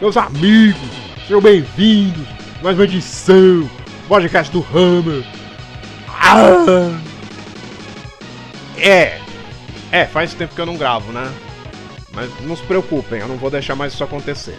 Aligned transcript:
meus 0.00 0.16
amigos, 0.16 0.80
sejam 1.22 1.40
bem-vindos. 1.40 2.26
Mais 2.62 2.76
uma 2.76 2.84
edição, 2.84 3.68
podcast 4.08 4.52
do 4.52 4.64
Hammer. 4.74 5.24
Ah! 6.08 7.00
É, 8.76 9.20
é, 9.92 10.06
faz 10.06 10.34
tempo 10.34 10.54
que 10.54 10.60
eu 10.60 10.66
não 10.66 10.76
gravo, 10.76 11.12
né? 11.12 11.32
Mas 12.12 12.30
não 12.42 12.56
se 12.56 12.62
preocupem, 12.62 13.20
eu 13.20 13.28
não 13.28 13.36
vou 13.36 13.50
deixar 13.50 13.74
mais 13.74 13.92
isso 13.92 14.04
acontecer. 14.04 14.58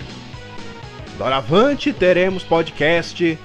Doravante 1.18 1.94
teremos 1.94 2.44
podcast 2.44 3.38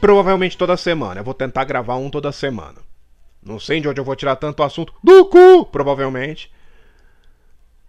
provavelmente 0.00 0.56
toda 0.56 0.76
semana. 0.76 1.20
Eu 1.20 1.24
vou 1.24 1.34
tentar 1.34 1.64
gravar 1.64 1.96
um 1.96 2.10
toda 2.10 2.32
semana. 2.32 2.78
Não 3.42 3.58
sei 3.58 3.80
de 3.80 3.88
onde 3.88 4.00
eu 4.00 4.04
vou 4.04 4.16
tirar 4.16 4.36
tanto 4.36 4.62
assunto. 4.62 4.92
Do 5.02 5.26
cu, 5.26 5.64
provavelmente. 5.66 6.52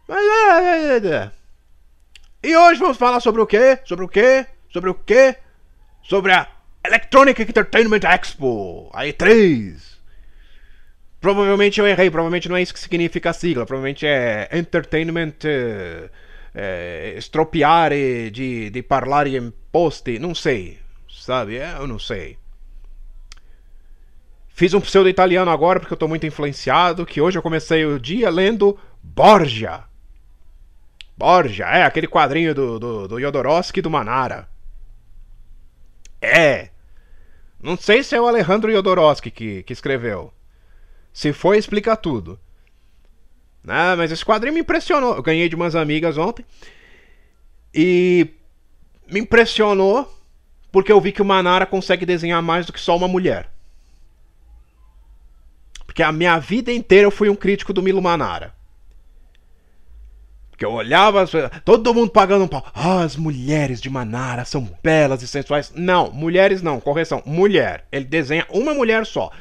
Mas 0.08 0.20
é, 0.20 0.62
é, 0.62 0.98
é, 0.98 1.08
é. 1.08 1.41
E 2.44 2.58
hoje 2.58 2.80
vamos 2.80 2.98
falar 2.98 3.20
sobre 3.20 3.40
o 3.40 3.46
quê? 3.46 3.78
Sobre 3.86 4.04
o 4.04 4.08
quê? 4.08 4.48
Sobre 4.68 4.90
o 4.90 4.96
quê? 4.96 5.36
Sobre 6.02 6.32
a 6.32 6.48
Electronic 6.84 7.40
Entertainment 7.40 8.00
Expo, 8.04 8.90
a 8.94 9.06
E3. 9.06 9.80
Provavelmente 11.20 11.80
eu 11.80 11.86
errei, 11.86 12.10
provavelmente 12.10 12.50
não 12.50 12.56
é 12.56 12.64
isso 12.64 12.74
que 12.74 12.80
significa 12.80 13.30
a 13.30 13.34
sigla, 13.34 13.64
provavelmente 13.64 14.08
é 14.08 14.50
Entertainment 14.54 15.36
eh, 15.44 16.10
eh, 16.56 17.18
Stropiare 17.22 18.32
de, 18.32 18.72
de 18.72 18.82
parlare 18.82 19.38
in 19.38 19.54
posti, 19.72 20.18
não 20.18 20.34
sei, 20.34 20.80
sabe? 21.08 21.58
É, 21.58 21.76
eu 21.78 21.86
não 21.86 22.00
sei. 22.00 22.40
Fiz 24.50 24.74
um 24.74 24.82
pseudo 24.82 25.08
italiano 25.08 25.52
agora 25.52 25.80
porque 25.80 25.94
eu 25.94 25.98
tô 25.98 26.08
muito 26.08 26.26
influenciado, 26.26 27.06
que 27.06 27.22
hoje 27.22 27.38
eu 27.38 27.44
comecei 27.44 27.86
o 27.86 28.00
dia 28.00 28.32
lendo 28.32 28.76
Borgia. 29.04 29.91
Borgia, 31.22 31.66
é, 31.66 31.84
aquele 31.84 32.08
quadrinho 32.08 32.56
do, 32.56 32.80
do, 32.80 33.08
do 33.08 33.20
e 33.20 33.82
do 33.82 33.90
Manara. 33.92 34.50
É. 36.20 36.70
Não 37.62 37.78
sei 37.78 38.04
se 38.04 38.16
é 38.16 38.20
o 38.20 38.28
Alejandro 38.28 38.72
Jodorowsky 38.72 39.30
que, 39.30 39.62
que 39.62 39.72
escreveu. 39.72 40.34
Se 41.14 41.32
foi, 41.32 41.60
explica 41.60 41.96
tudo. 41.96 42.40
Ah, 43.68 43.96
mas 43.96 44.12
esse 44.12 44.26
quadrinho 44.26 44.56
me 44.56 44.62
impressionou. 44.62 45.16
Eu 45.16 45.22
ganhei 45.22 45.48
de 45.48 45.56
umas 45.56 45.76
amigas 45.76 46.18
ontem. 46.18 46.44
E 47.72 48.28
me 49.08 49.20
impressionou 49.20 50.12
porque 50.72 50.92
eu 50.92 51.00
vi 51.00 51.12
que 51.12 51.22
o 51.22 51.26
Manara 51.26 51.68
consegue 51.68 52.04
desenhar 52.04 52.42
mais 52.42 52.66
do 52.66 52.74
que 52.74 52.80
só 52.80 52.98
uma 52.98 53.08
mulher. 53.08 53.52
Porque 55.86 56.02
a 56.02 56.12
minha 56.12 56.40
vida 56.40 56.74
inteira 56.74 57.06
eu 57.06 57.12
fui 57.12 57.30
um 57.30 57.36
crítico 57.36 57.74
do 57.74 57.84
Milo 57.84 58.02
Manara. 58.02 58.56
Porque 60.62 60.66
eu 60.68 60.74
olhava, 60.74 61.26
todo 61.66 61.92
mundo 61.92 62.12
pagando 62.12 62.44
um 62.44 62.48
pau. 62.48 62.64
Ah, 62.72 63.02
as 63.02 63.16
mulheres 63.16 63.82
de 63.82 63.90
Manara 63.90 64.46
são 64.46 64.70
belas 64.84 65.24
e 65.24 65.28
sensuais. 65.28 65.74
Não, 65.76 66.12
mulheres 66.12 66.62
não, 66.62 66.80
correção, 66.80 67.24
mulher. 67.26 67.88
Ele 67.92 68.06
desenha 68.06 68.46
uma 68.48 68.72
mulher 68.72 69.04
só. 69.08 69.32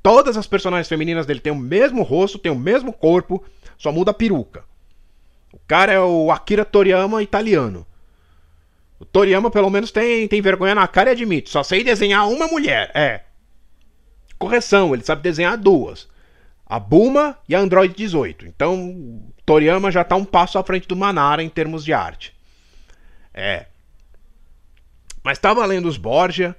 Todas 0.00 0.36
as 0.36 0.46
personagens 0.46 0.88
femininas 0.88 1.26
dele 1.26 1.40
têm 1.40 1.52
o 1.52 1.56
mesmo 1.56 2.04
rosto, 2.04 2.38
têm 2.38 2.52
o 2.52 2.56
mesmo 2.56 2.92
corpo, 2.92 3.44
só 3.76 3.90
muda 3.90 4.12
a 4.12 4.14
peruca. 4.14 4.62
O 5.52 5.58
cara 5.66 5.92
é 5.92 5.98
o 5.98 6.30
Akira 6.30 6.64
Toriyama 6.64 7.24
italiano. 7.24 7.84
O 9.00 9.04
Toriyama 9.04 9.50
pelo 9.50 9.68
menos 9.68 9.90
tem, 9.90 10.28
tem 10.28 10.40
vergonha 10.40 10.76
na 10.76 10.86
cara 10.86 11.10
e 11.10 11.12
admite. 11.12 11.50
Só 11.50 11.64
sei 11.64 11.82
desenhar 11.82 12.28
uma 12.28 12.46
mulher. 12.46 12.92
É. 12.94 13.22
Correção, 14.38 14.94
ele 14.94 15.02
sabe 15.02 15.22
desenhar 15.22 15.58
duas. 15.58 16.08
A 16.64 16.78
Buma 16.78 17.36
e 17.48 17.54
a 17.56 17.58
Android 17.58 17.92
18. 17.92 18.46
Então, 18.46 19.20
Toriyama 19.44 19.90
já 19.90 20.02
está 20.02 20.16
um 20.16 20.24
passo 20.24 20.58
à 20.58 20.64
frente 20.64 20.86
do 20.86 20.96
Manara 20.96 21.42
em 21.42 21.48
termos 21.48 21.84
de 21.84 21.92
arte. 21.92 22.34
É. 23.34 23.66
Mas 25.22 25.38
estava 25.38 25.64
lendo 25.66 25.88
os 25.88 25.96
Borgia. 25.96 26.56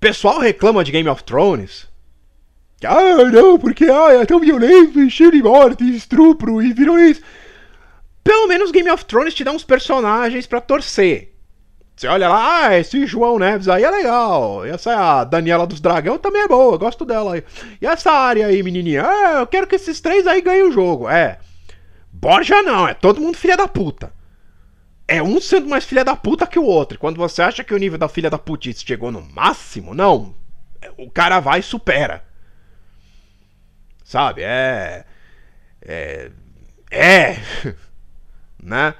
Pessoal 0.00 0.38
reclama 0.38 0.84
de 0.84 0.92
Game 0.92 1.08
of 1.08 1.24
Thrones. 1.24 1.88
Ah, 2.84 3.24
não, 3.32 3.58
porque 3.58 3.84
ah, 3.84 4.12
é 4.12 4.26
tão 4.26 4.38
violento, 4.38 5.00
e 5.00 5.10
cheio 5.10 5.32
de 5.32 5.42
morte, 5.42 5.84
estupro 5.96 6.62
e 6.62 6.72
violência. 6.72 7.22
Pelo 8.22 8.46
menos 8.46 8.70
Game 8.70 8.90
of 8.90 9.04
Thrones 9.04 9.34
te 9.34 9.44
dá 9.44 9.52
uns 9.52 9.64
personagens 9.64 10.46
para 10.46 10.60
torcer. 10.60 11.34
Você 11.96 12.08
olha 12.08 12.28
lá, 12.28 12.66
ah, 12.66 12.78
esse 12.78 13.06
João 13.06 13.38
Neves 13.38 13.68
aí 13.68 13.84
é 13.84 13.90
legal. 13.90 14.64
Essa 14.64 15.22
Daniela 15.24 15.66
dos 15.66 15.80
Dragão 15.80 16.18
também 16.18 16.42
é 16.42 16.48
boa, 16.48 16.76
gosto 16.76 17.04
dela 17.04 17.34
aí. 17.34 17.44
E 17.80 17.86
essa 17.86 18.10
área 18.10 18.46
aí, 18.46 18.62
menininha, 18.62 19.06
ah, 19.06 19.40
eu 19.40 19.46
quero 19.46 19.66
que 19.66 19.76
esses 19.76 20.00
três 20.00 20.26
aí 20.26 20.40
ganhem 20.40 20.64
o 20.64 20.72
jogo. 20.72 21.08
É. 21.08 21.38
Borja 22.24 22.62
não, 22.62 22.88
é 22.88 22.94
todo 22.94 23.20
mundo 23.20 23.36
filha 23.36 23.54
da 23.54 23.68
puta. 23.68 24.10
É 25.06 25.22
um 25.22 25.38
sendo 25.42 25.68
mais 25.68 25.84
filha 25.84 26.02
da 26.02 26.16
puta 26.16 26.46
que 26.46 26.58
o 26.58 26.64
outro. 26.64 26.98
Quando 26.98 27.18
você 27.18 27.42
acha 27.42 27.62
que 27.62 27.74
o 27.74 27.76
nível 27.76 27.98
da 27.98 28.08
filha 28.08 28.30
da 28.30 28.38
putice 28.38 28.82
chegou 28.82 29.12
no 29.12 29.20
máximo, 29.20 29.92
não. 29.92 30.34
O 30.96 31.10
cara 31.10 31.38
vai 31.38 31.60
e 31.60 31.62
supera. 31.62 32.24
Sabe? 34.02 34.40
É. 34.42 35.04
É. 35.82 36.30
É. 36.90 37.36
né? 38.58 38.94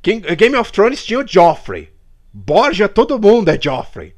Game 0.00 0.56
of 0.56 0.70
Thrones 0.70 1.04
tinha 1.04 1.18
o 1.18 1.26
Joffrey. 1.26 1.92
Borja, 2.32 2.88
todo 2.88 3.18
mundo 3.18 3.48
é 3.48 3.60
Joffrey. 3.60 4.14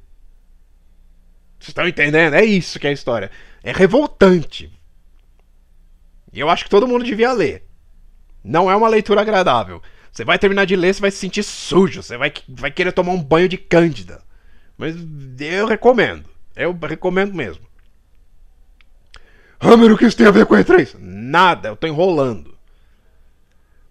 Vocês 1.59 1.69
estão 1.69 1.89
entendendo? 1.89 2.35
É 2.35 2.45
isso 2.45 2.79
que 2.79 2.87
é 2.87 2.91
a 2.91 2.93
história. 2.93 3.31
É 3.63 3.73
revoltante. 3.73 4.79
E 6.33 6.41
eu 6.41 6.49
acho 6.49 6.65
que 6.65 6.71
todo 6.71 6.87
mundo 6.87 7.05
devia 7.05 7.33
ler. 7.33 7.65
Não 8.43 8.71
é 8.71 8.77
uma 8.77 8.89
leitura 8.89 9.21
agradável. 9.21 9.83
Você 10.13 10.25
vai 10.25 10.39
terminar 10.39 10.65
de 10.65 10.77
ler, 10.77 10.95
você 10.95 11.01
vai 11.01 11.11
se 11.11 11.19
sentir 11.19 11.43
sujo, 11.43 12.03
você 12.03 12.17
vai, 12.17 12.33
vai 12.49 12.71
querer 12.71 12.93
tomar 12.93 13.13
um 13.13 13.23
banho 13.23 13.49
de 13.49 13.57
cândida. 13.57 14.23
Mas 14.77 14.97
eu 15.39 15.67
recomendo. 15.67 16.25
Eu 16.57 16.73
recomendo 16.73 17.35
mesmo. 17.35 17.65
Hammer, 19.61 19.93
o 19.93 19.99
que 19.99 20.07
isso 20.07 20.17
tem 20.17 20.27
a 20.27 20.31
ver 20.31 20.47
com 20.47 20.55
a 20.55 20.65
E3? 20.65 20.97
Nada, 20.99 21.69
eu 21.69 21.77
tô 21.77 21.87
enrolando. 21.87 22.59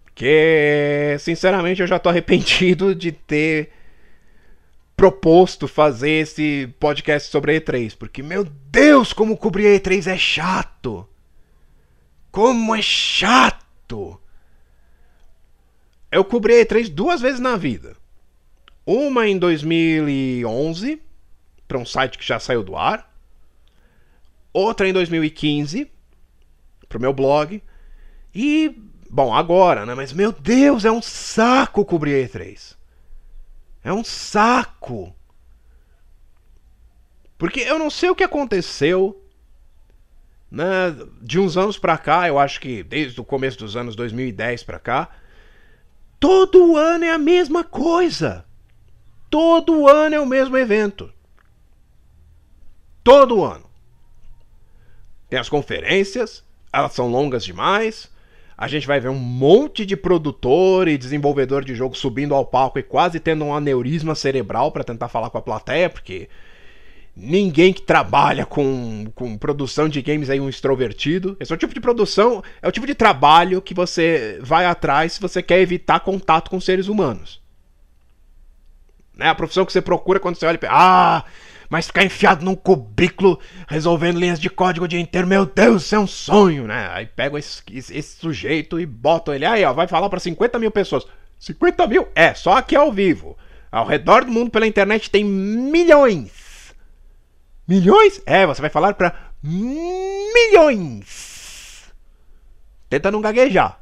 Porque, 0.06 1.16
sinceramente, 1.20 1.80
eu 1.80 1.88
já 1.88 2.00
tô 2.00 2.10
arrependido 2.10 2.94
de 2.94 3.12
ter 3.12 3.72
proposto 4.98 5.66
fazer 5.66 6.12
esse 6.12 6.68
podcast 6.78 7.32
sobre 7.32 7.56
a 7.56 7.62
E3. 7.62 7.96
Porque, 7.96 8.22
meu 8.22 8.44
Deus, 8.44 9.14
como 9.14 9.38
cobrir 9.38 9.68
a 9.68 9.80
E3 9.80 10.08
é 10.08 10.18
chato! 10.18 11.08
Como 12.32 12.76
é 12.76 12.82
chato! 12.82 14.20
Eu 16.12 16.26
cobri 16.26 16.60
a 16.60 16.66
E3 16.66 16.90
duas 16.90 17.22
vezes 17.22 17.40
na 17.40 17.56
vida. 17.56 17.96
Uma 18.86 19.28
em 19.28 19.38
2011, 19.38 21.02
para 21.68 21.78
um 21.78 21.86
site 21.86 22.18
que 22.18 22.26
já 22.26 22.40
saiu 22.40 22.64
do 22.64 22.76
ar. 22.76 23.14
Outra 24.52 24.88
em 24.88 24.94
2015, 24.94 25.92
para 26.88 26.98
o 26.98 27.02
meu 27.02 27.14
blog. 27.14 27.62
E, 28.34 28.76
bom, 29.10 29.34
agora, 29.34 29.86
né? 29.86 29.94
Mas, 29.94 30.12
meu 30.12 30.32
Deus, 30.32 30.86
é 30.86 30.92
um 30.92 31.02
saco 31.02 31.86
cobrir 31.86 32.16
a 32.16 32.28
E3. 32.28 32.76
É 33.84 33.94
um 33.94 34.04
saco. 34.04 35.16
Porque 37.38 37.62
eu 37.62 37.78
não 37.80 37.90
sei 37.90 38.10
o 38.10 38.16
que 38.16 38.24
aconteceu 38.24 39.24
né, 40.52 40.96
de 41.22 41.40
uns 41.40 41.58
anos 41.58 41.78
para 41.78 41.98
cá, 41.98 42.28
eu 42.28 42.40
acho 42.40 42.60
que 42.60 42.84
desde 42.84 43.20
o 43.22 43.26
começo 43.26 43.60
dos 43.60 43.76
anos 43.76 43.96
2010 43.96 44.64
para 44.64 44.80
cá, 44.80 45.10
todo 46.20 46.76
ano 46.76 47.06
é 47.06 47.12
a 47.12 47.18
mesma 47.18 47.64
coisa. 47.64 48.46
Todo 49.30 49.88
ano 49.88 50.16
é 50.16 50.20
o 50.20 50.26
mesmo 50.26 50.58
evento. 50.58 51.12
Todo 53.04 53.44
ano. 53.44 53.70
Tem 55.30 55.38
as 55.38 55.50
conferências, 55.50 56.44
elas 56.74 56.94
são 56.94 57.08
longas 57.08 57.44
demais. 57.44 58.12
A 58.58 58.68
gente 58.68 58.88
vai 58.88 59.00
ver 59.00 59.10
um 59.10 59.20
monte 59.20 59.86
de 59.86 59.96
produtor 59.96 60.88
e 60.88 60.98
desenvolvedor 60.98 61.64
de 61.64 61.76
jogo 61.76 61.96
subindo 61.96 62.34
ao 62.34 62.46
palco 62.46 62.80
e 62.80 62.84
quase 62.84 63.20
tendo 63.20 63.46
um 63.46 63.54
aneurisma 63.54 64.16
cerebral 64.16 64.72
para 64.72 64.84
tentar 64.84 65.08
falar 65.08 65.30
com 65.30 65.38
a 65.38 65.42
plateia, 65.42 65.90
porque 65.90 66.28
Ninguém 67.22 67.74
que 67.74 67.82
trabalha 67.82 68.46
com, 68.46 69.12
com 69.14 69.38
produção 69.38 69.90
de 69.90 70.02
games 70.02 70.30
é 70.30 70.40
um 70.40 70.48
extrovertido. 70.48 71.36
Esse 71.38 71.52
é 71.52 71.56
o 71.56 71.58
tipo 71.58 71.74
de 71.74 71.82
produção, 71.82 72.42
é 72.62 72.68
o 72.68 72.72
tipo 72.72 72.88
de 72.88 72.96
trabalho 72.96 73.62
que 73.62 73.74
você 73.74 74.40
vai 74.42 74.66
atrás 74.66 75.14
se 75.14 75.22
você 75.22 75.44
quer 75.44 75.60
evitar 75.60 76.00
contato 76.00 76.50
com 76.50 76.62
seres 76.62 76.88
humanos. 76.88 77.42
Né? 79.14 79.28
A 79.28 79.36
profissão 79.36 79.66
que 79.66 79.74
você 79.74 79.82
procura 79.82 80.18
quando 80.18 80.38
você 80.38 80.46
olha 80.46 80.56
e 80.56 80.60
pensa, 80.60 80.74
ah, 80.74 81.26
mas 81.70 81.88
ficar 81.88 82.06
enfiado 82.06 82.46
num 82.46 82.56
cubículo 82.56 83.38
resolvendo 83.68 84.18
linhas 84.18 84.40
de 84.40 84.50
código 84.50 84.86
o 84.86 84.88
dia 84.88 85.00
inteiro, 85.00 85.28
meu 85.28 85.46
Deus, 85.46 85.84
isso 85.84 85.96
é 85.96 86.00
um 86.00 86.08
sonho, 86.08 86.68
né? 86.68 86.90
Aí 86.94 87.06
pega 87.06 87.38
esse, 87.38 87.62
esse 87.70 88.16
sujeito 88.18 88.80
e 88.80 88.86
bota 88.86 89.36
ele 89.36 89.46
aí, 89.46 89.66
ó, 89.66 89.74
vai 89.74 89.90
falar 89.90 90.10
para 90.10 90.22
50 90.22 90.58
mil 90.58 90.72
pessoas. 90.72 91.06
50 91.38 91.86
mil? 91.86 92.08
É, 92.16 92.34
só 92.34 92.54
aqui 92.56 92.78
ao 92.78 92.94
vivo. 92.94 93.38
Ao 93.70 93.86
redor 93.86 94.24
do 94.24 94.32
mundo 94.32 94.50
pela 94.50 94.66
internet 94.66 95.12
tem 95.12 95.26
milhões 95.26 96.39
Milhões? 97.70 98.20
É, 98.26 98.48
você 98.48 98.60
vai 98.62 98.72
falar 98.72 98.96
para 98.96 99.16
milhões. 100.34 101.14
Tenta 102.90 103.12
não 103.12 103.22
gaguejar. 103.22 103.80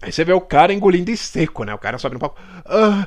Aí 0.00 0.10
você 0.10 0.24
vê 0.24 0.32
o 0.32 0.40
cara 0.40 0.72
engolindo 0.72 1.10
em 1.10 1.16
seco, 1.16 1.64
né? 1.64 1.74
O 1.74 1.78
cara 1.78 1.98
sobe 1.98 2.14
no 2.14 2.20
palco. 2.20 2.40
Ah, 2.64 3.06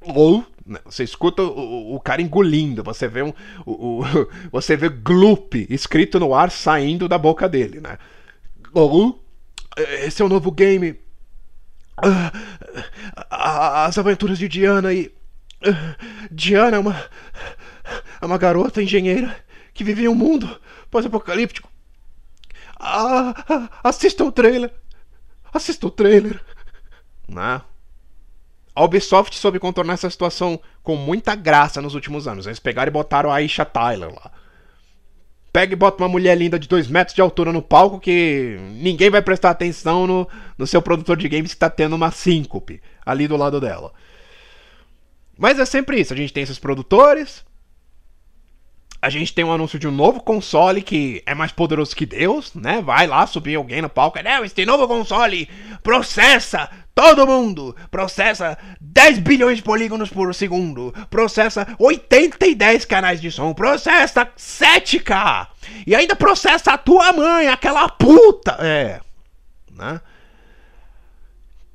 ou 0.00 0.44
né? 0.66 0.80
você 0.84 1.04
escuta 1.04 1.44
o, 1.44 1.94
o, 1.94 2.00
cara 2.00 2.20
engolindo, 2.22 2.82
você 2.82 3.06
vê 3.06 3.22
um, 3.22 3.32
o, 3.64 4.00
o, 4.00 4.04
você 4.50 4.76
vê 4.76 4.88
gloop 4.88 5.64
escrito 5.70 6.18
no 6.18 6.34
ar 6.34 6.50
saindo 6.50 7.08
da 7.08 7.16
boca 7.16 7.48
dele, 7.48 7.80
né? 7.80 7.98
Ou 8.72 9.24
esse 9.76 10.22
é 10.22 10.24
o 10.24 10.28
novo 10.28 10.50
game. 10.50 10.98
Ah, 13.30 13.84
as 13.86 13.96
aventuras 13.96 14.40
de 14.40 14.48
Diana 14.48 14.92
e 14.92 15.14
ah, 15.64 15.94
Diana 16.32 16.78
é 16.78 16.80
uma 16.80 17.00
é 18.20 18.26
uma 18.26 18.38
garota 18.38 18.82
engenheira 18.82 19.36
que 19.72 19.84
vive 19.84 20.04
em 20.04 20.08
um 20.08 20.14
mundo 20.14 20.60
pós-apocalíptico. 20.90 21.68
Ah, 22.78 23.34
ah, 23.48 23.68
assista 23.82 24.24
o 24.24 24.32
trailer. 24.32 24.72
Assista 25.52 25.86
o 25.86 25.90
trailer. 25.90 26.40
Né? 27.28 27.60
A 28.74 28.84
Ubisoft 28.84 29.36
soube 29.38 29.58
contornar 29.58 29.94
essa 29.94 30.10
situação 30.10 30.60
com 30.82 30.96
muita 30.96 31.34
graça 31.34 31.80
nos 31.80 31.94
últimos 31.94 32.26
anos. 32.26 32.46
Eles 32.46 32.58
pegaram 32.58 32.90
e 32.90 32.92
botaram 32.92 33.30
a 33.30 33.36
Aisha 33.36 33.64
Tyler 33.64 34.12
lá. 34.12 34.32
Pega 35.52 35.72
e 35.72 35.76
bota 35.76 36.02
uma 36.02 36.08
mulher 36.08 36.36
linda 36.36 36.58
de 36.58 36.66
2 36.66 36.88
metros 36.88 37.14
de 37.14 37.20
altura 37.20 37.52
no 37.52 37.62
palco 37.62 38.00
que 38.00 38.58
ninguém 38.72 39.08
vai 39.08 39.22
prestar 39.22 39.50
atenção 39.50 40.04
no, 40.04 40.28
no 40.58 40.66
seu 40.66 40.82
produtor 40.82 41.16
de 41.16 41.28
games 41.28 41.54
que 41.54 41.60
tá 41.60 41.70
tendo 41.70 41.94
uma 41.94 42.10
síncope 42.10 42.82
ali 43.06 43.28
do 43.28 43.36
lado 43.36 43.60
dela. 43.60 43.92
Mas 45.38 45.60
é 45.60 45.64
sempre 45.64 46.00
isso. 46.00 46.12
A 46.12 46.16
gente 46.16 46.32
tem 46.32 46.42
esses 46.42 46.58
produtores, 46.58 47.44
a 49.04 49.10
gente 49.10 49.34
tem 49.34 49.44
um 49.44 49.52
anúncio 49.52 49.78
de 49.78 49.86
um 49.86 49.90
novo 49.90 50.18
console 50.18 50.80
que 50.80 51.22
é 51.26 51.34
mais 51.34 51.52
poderoso 51.52 51.94
que 51.94 52.06
Deus, 52.06 52.54
né? 52.54 52.80
Vai 52.80 53.06
lá 53.06 53.26
subir 53.26 53.54
alguém 53.54 53.82
no 53.82 53.88
palco, 53.90 54.18
não, 54.22 54.42
esse 54.42 54.64
novo 54.64 54.88
console 54.88 55.46
processa 55.82 56.70
todo 56.94 57.26
mundo, 57.26 57.76
processa 57.90 58.56
10 58.80 59.18
bilhões 59.18 59.58
de 59.58 59.62
polígonos 59.62 60.08
por 60.08 60.34
segundo, 60.34 60.94
processa 61.10 61.66
80 61.78 62.46
e 62.46 62.54
10 62.54 62.86
canais 62.86 63.20
de 63.20 63.30
som, 63.30 63.52
processa 63.52 64.24
7K 64.24 65.48
e 65.86 65.94
ainda 65.94 66.16
processa 66.16 66.72
a 66.72 66.78
tua 66.78 67.12
mãe, 67.12 67.48
aquela 67.48 67.86
puta. 67.90 68.56
É, 68.58 69.00
né? 69.70 70.00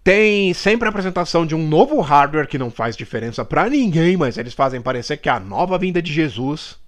Tem 0.04 0.52
sempre 0.56 0.88
a 0.88 0.90
apresentação 0.90 1.46
de 1.46 1.54
um 1.54 1.68
novo 1.68 2.02
hardware 2.02 2.48
que 2.48 2.58
não 2.58 2.72
faz 2.72 2.98
diferença 2.98 3.46
para 3.46 3.70
ninguém, 3.70 4.18
mas 4.18 4.36
eles 4.36 4.56
fazem 4.56 4.82
parecer 4.82 5.18
que 5.18 5.30
é 5.30 5.32
a 5.32 5.40
nova 5.40 5.78
vinda 5.78 6.02
de 6.02 6.12
Jesus. 6.12 6.80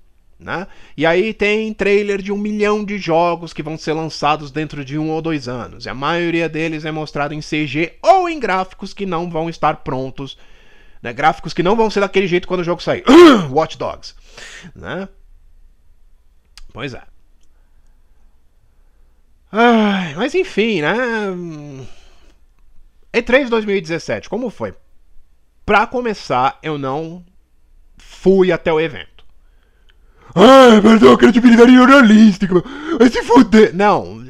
Né? 0.42 0.66
E 0.98 1.06
aí 1.06 1.36
tem 1.36 1.72
trailer 1.72 2.20
de 2.20 2.32
um 2.32 2.38
milhão 2.38 2.84
de 2.84 2.98
jogos 2.98 3.54
que 3.54 3.62
vão 3.62 3.78
ser 3.78 3.94
lançados 3.94 4.50
dentro 4.50 4.84
de 4.84 4.98
um 4.98 5.12
ou 5.12 5.22
dois 5.22 5.48
anos. 5.48 5.86
E 5.86 5.90
a 5.90 5.94
maioria 5.94 6.50
deles 6.50 6.84
é 6.84 6.92
mostrado 6.92 7.36
em 7.36 7.42
CG 7.42 7.94
ou 8.02 8.28
em 8.28 8.40
gráficos 8.40 8.92
que 8.92 9.06
não 9.06 9.30
vão 9.30 9.48
estar 9.48 9.78
prontos. 9.78 10.36
Né? 11.00 11.14
Gráficos 11.14 11.54
que 11.54 11.62
não 11.62 11.76
vão 11.76 11.92
ser 11.92 12.00
daquele 12.00 12.26
jeito 12.26 12.48
quando 12.48 12.62
o 12.62 12.64
jogo 12.64 12.82
sair. 12.82 13.04
Watch 13.52 13.78
Dogs. 13.78 14.16
Né? 14.76 15.08
Pois 16.74 16.96
é. 16.96 17.04
Mas 20.16 20.34
enfim, 20.34 20.82
né? 20.82 20.96
E3 23.14 23.48
2017, 23.48 24.28
como 24.28 24.50
foi? 24.50 24.74
Pra 25.64 25.86
começar, 25.86 26.58
eu 26.64 26.80
não 26.80 27.24
fui 27.98 28.52
até 28.52 28.74
o 28.74 28.80
evento. 28.80 29.11
Ai, 30.36 30.82
perdeu 30.82 31.14
a 31.14 31.18
credibilidade 31.18 31.74
jornalística. 31.74 32.54
Vai 32.98 33.10
se 33.10 33.24
fuder. 33.24 33.76
Não. 33.76 34.26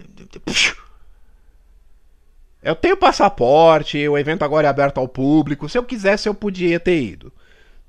Eu 2.64 2.76
tenho 2.76 2.96
passaporte, 2.96 4.08
o 4.08 4.18
evento 4.18 4.44
agora 4.44 4.68
é 4.68 4.70
aberto 4.70 5.00
ao 5.00 5.08
público. 5.08 5.68
Se 5.68 5.78
eu 5.78 5.84
quisesse, 5.84 6.30
eu 6.30 6.34
podia 6.34 6.80
ter 6.80 7.02
ido. 7.02 7.34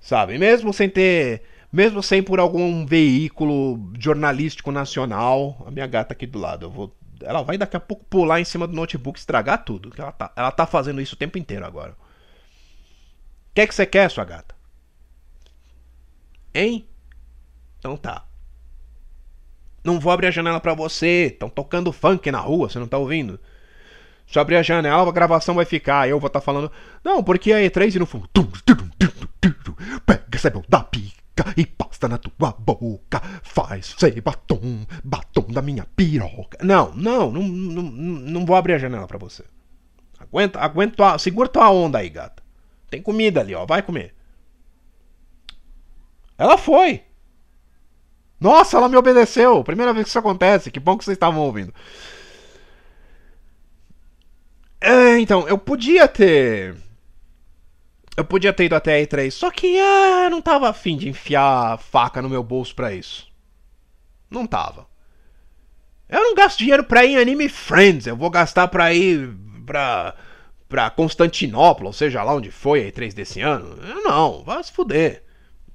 Sabe? 0.01 0.39
Mesmo 0.39 0.73
sem 0.73 0.89
ter. 0.89 1.43
Mesmo 1.73 2.03
sem 2.03 2.23
por 2.23 2.39
algum 2.39 2.85
veículo 2.85 3.93
jornalístico 3.99 4.71
nacional. 4.71 5.63
A 5.67 5.71
minha 5.71 5.87
gata 5.87 6.13
aqui 6.13 6.27
do 6.27 6.39
lado. 6.39 6.67
Eu 6.67 6.71
vou. 6.71 6.97
Ela 7.23 7.43
vai 7.43 7.57
daqui 7.57 7.77
a 7.77 7.81
pouco 7.81 8.05
pular 8.05 8.41
em 8.41 8.45
cima 8.45 8.67
do 8.67 8.75
notebook 8.75 9.19
estragar 9.19 9.65
tudo. 9.65 9.93
Ela 9.97 10.13
tá, 10.13 10.33
ela 10.35 10.51
tá 10.51 10.67
fazendo 10.67 11.01
isso 11.01 11.15
o 11.15 11.19
tempo 11.19 11.39
inteiro 11.39 11.65
agora. 11.65 11.93
O 11.93 13.55
que 13.55 13.61
é 13.61 13.67
que 13.67 13.75
você 13.75 13.87
quer, 13.87 14.11
sua 14.11 14.25
gata? 14.25 14.55
Hein? 16.55 16.87
Então 17.83 17.97
tá. 17.97 18.25
Não 19.83 19.99
vou 19.99 20.13
abrir 20.13 20.29
a 20.29 20.31
janela 20.31 20.61
para 20.61 20.73
você. 20.73 21.31
Estão 21.33 21.49
tocando 21.49 21.91
funk 21.91 22.31
na 22.31 22.39
rua, 22.39 22.69
você 22.69 22.79
não 22.79 22.87
tá 22.87 22.97
ouvindo? 22.97 23.41
Se 24.25 24.39
eu 24.39 24.41
abrir 24.41 24.55
a 24.55 24.63
janela, 24.63 25.03
a 25.03 25.11
gravação 25.11 25.57
vai 25.57 25.65
ficar. 25.65 26.09
Eu 26.09 26.21
vou 26.21 26.29
estar 26.29 26.39
tá 26.39 26.45
falando. 26.45 26.71
Não, 27.03 27.25
porque 27.25 27.53
a 27.53 27.57
E3 27.59 27.97
e 27.97 27.99
no 27.99 28.07
fundo. 28.07 28.29
Pega 30.07 30.25
essa 30.33 30.49
da 30.69 30.85
pica 30.85 31.53
e 31.57 31.67
passa 31.67 32.07
na 32.07 32.19
tua 32.19 32.53
boca. 32.53 33.21
Faz 33.43 33.97
ser 33.99 34.21
batom, 34.21 34.87
batom 35.03 35.49
da 35.49 35.61
minha 35.61 35.85
piroca. 35.97 36.59
Não, 36.63 36.95
não, 36.95 37.33
não, 37.33 37.43
não, 37.43 37.83
não 37.83 38.47
vou 38.47 38.55
abrir 38.55 38.75
a 38.75 38.79
janela 38.79 39.09
para 39.09 39.19
você. 39.19 39.43
Aguenta, 40.21 40.61
aguenta, 40.61 41.19
segura 41.19 41.49
tua 41.49 41.69
onda 41.69 41.99
aí, 41.99 42.09
gata. 42.09 42.45
Tem 42.89 43.03
comida 43.03 43.41
ali, 43.41 43.57
ó. 43.57 43.67
Vai 43.67 43.83
comer. 43.83 44.15
Ela 46.39 46.57
foi. 46.57 47.03
Nossa, 48.43 48.77
ela 48.77 48.89
me 48.89 48.97
obedeceu! 48.97 49.63
Primeira 49.63 49.93
vez 49.93 50.03
que 50.03 50.09
isso 50.09 50.19
acontece. 50.19 50.69
Que 50.69 50.81
bom 50.81 50.99
que 50.99 51.05
vocês 51.05 51.15
estavam 51.15 51.43
ouvindo. 51.43 51.73
É, 54.81 55.17
então, 55.21 55.47
eu 55.47 55.57
podia 55.57 56.09
ter. 56.09 56.75
Eu 58.17 58.25
podia 58.25 58.53
ter 58.53 58.65
ido 58.65 58.75
até 58.75 58.97
a 58.97 59.07
E3, 59.07 59.31
só 59.31 59.49
que 59.49 59.79
ah, 59.79 60.29
não 60.29 60.43
tava 60.43 60.69
afim 60.69 60.97
de 60.97 61.09
enfiar 61.09 61.79
faca 61.79 62.21
no 62.21 62.29
meu 62.29 62.43
bolso 62.43 62.75
pra 62.75 62.93
isso. 62.93 63.31
Não 64.29 64.45
tava. 64.45 64.89
Eu 66.09 66.21
não 66.21 66.35
gasto 66.35 66.59
dinheiro 66.59 66.83
pra 66.83 67.05
ir 67.05 67.13
em 67.13 67.19
Anime 67.19 67.49
Friends, 67.49 68.09
eu 68.09 68.17
vou 68.17 68.29
gastar 68.29 68.67
pra 68.69 68.93
ir 68.93 69.31
pra, 69.65 70.15
pra 70.69 70.91
Constantinopla, 70.91 71.87
ou 71.87 71.93
seja 71.93 72.25
lá 72.25 72.35
onde 72.35 72.51
foi 72.51 72.83
a 72.83 72.93
E3 72.93 73.15
desse 73.15 73.41
ano. 73.41 73.79
Eu 73.83 74.03
não, 74.03 74.43
vai 74.43 74.63
se 74.65 74.73
fuder. 74.73 75.23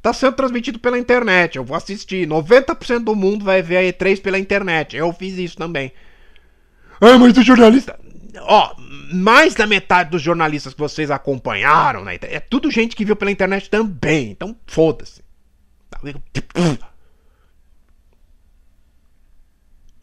Tá 0.01 0.13
sendo 0.13 0.33
transmitido 0.33 0.79
pela 0.79 0.97
internet. 0.97 1.57
Eu 1.57 1.63
vou 1.63 1.75
assistir. 1.75 2.27
90% 2.27 3.03
do 3.03 3.15
mundo 3.15 3.44
vai 3.44 3.61
ver 3.61 3.77
a 3.77 3.81
E3 3.81 4.21
pela 4.21 4.39
internet. 4.39 4.95
Eu 4.95 5.11
fiz 5.11 5.38
isso 5.38 5.57
também. 5.57 5.91
Ah, 7.01 7.17
mas 7.17 7.38
o 7.38 7.44
jornalista. 7.44 7.99
Ó, 8.41 8.75
mais 9.13 9.56
da 9.56 9.66
metade 9.66 10.11
dos 10.11 10.21
jornalistas 10.21 10.73
que 10.73 10.80
vocês 10.80 11.09
acompanharam 11.09 12.04
né, 12.04 12.18
é 12.21 12.39
tudo 12.39 12.69
gente 12.69 12.95
que 12.95 13.06
viu 13.06 13.16
pela 13.16 13.31
internet 13.31 13.69
também. 13.69 14.31
Então, 14.31 14.56
foda-se. 14.68 15.21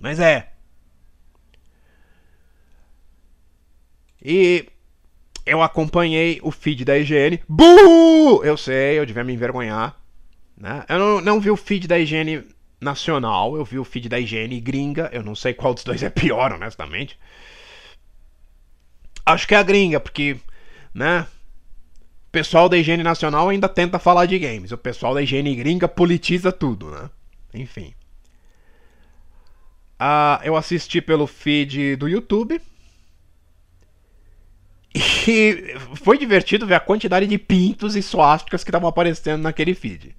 Mas 0.00 0.18
é. 0.20 0.50
E 4.22 4.66
eu 5.46 5.62
acompanhei 5.62 6.40
o 6.42 6.50
feed 6.50 6.84
da 6.84 6.98
IGN. 6.98 7.40
Buh! 7.48 8.42
Eu 8.44 8.56
sei, 8.56 8.98
eu 8.98 9.06
devia 9.06 9.24
me 9.24 9.32
envergonhar. 9.32 9.96
Né? 10.56 10.84
Eu 10.88 10.98
não, 10.98 11.20
não 11.20 11.40
vi 11.40 11.50
o 11.50 11.56
feed 11.56 11.86
da 11.86 11.98
IGN 11.98 12.44
nacional, 12.80 13.56
eu 13.56 13.64
vi 13.64 13.78
o 13.78 13.84
feed 13.84 14.08
da 14.08 14.18
IGN 14.18 14.60
gringa. 14.60 15.10
Eu 15.12 15.22
não 15.22 15.34
sei 15.34 15.52
qual 15.54 15.74
dos 15.74 15.84
dois 15.84 16.02
é 16.02 16.10
pior, 16.10 16.52
honestamente. 16.52 17.18
Acho 19.26 19.48
que 19.48 19.54
é 19.54 19.58
a 19.58 19.62
gringa, 19.62 19.98
porque, 19.98 20.36
né? 20.92 21.26
O 22.28 22.30
pessoal 22.30 22.68
da 22.68 22.76
higiene 22.76 23.02
nacional 23.02 23.48
ainda 23.48 23.68
tenta 23.68 23.98
falar 23.98 24.26
de 24.26 24.38
games. 24.38 24.72
O 24.72 24.78
pessoal 24.78 25.14
da 25.14 25.22
higiene 25.22 25.54
gringa 25.54 25.88
politiza 25.88 26.52
tudo, 26.52 26.90
né? 26.90 27.08
Enfim. 27.54 27.94
Uh, 29.94 30.42
eu 30.42 30.56
assisti 30.56 31.00
pelo 31.00 31.26
feed 31.26 31.96
do 31.96 32.08
YouTube. 32.08 32.60
E 34.94 35.74
foi 35.96 36.16
divertido 36.16 36.66
ver 36.66 36.74
a 36.74 36.80
quantidade 36.80 37.26
de 37.26 37.36
pintos 37.36 37.96
e 37.96 38.02
suásticas 38.02 38.62
que 38.62 38.70
estavam 38.70 38.88
aparecendo 38.88 39.42
naquele 39.42 39.74
feed. 39.74 40.14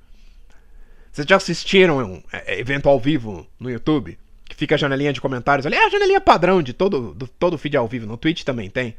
Vocês 1.11 1.25
já 1.25 1.37
assistiram 1.37 1.99
um 1.99 2.21
é, 2.33 2.59
evento 2.59 2.89
ao 2.89 2.99
vivo 2.99 3.47
no 3.57 3.71
YouTube? 3.71 4.19
Que 4.43 4.55
fica 4.55 4.75
a 4.75 4.77
janelinha 4.77 5.13
de 5.13 5.21
comentários 5.21 5.65
ali. 5.65 5.75
É 5.75 5.85
a 5.85 5.89
janelinha 5.89 6.19
padrão 6.19 6.61
de 6.61 6.73
todo, 6.73 7.13
do, 7.13 7.25
todo 7.25 7.57
feed 7.57 7.77
ao 7.77 7.87
vivo. 7.87 8.05
No 8.05 8.17
Twitch 8.17 8.43
também 8.43 8.69
tem. 8.69 8.95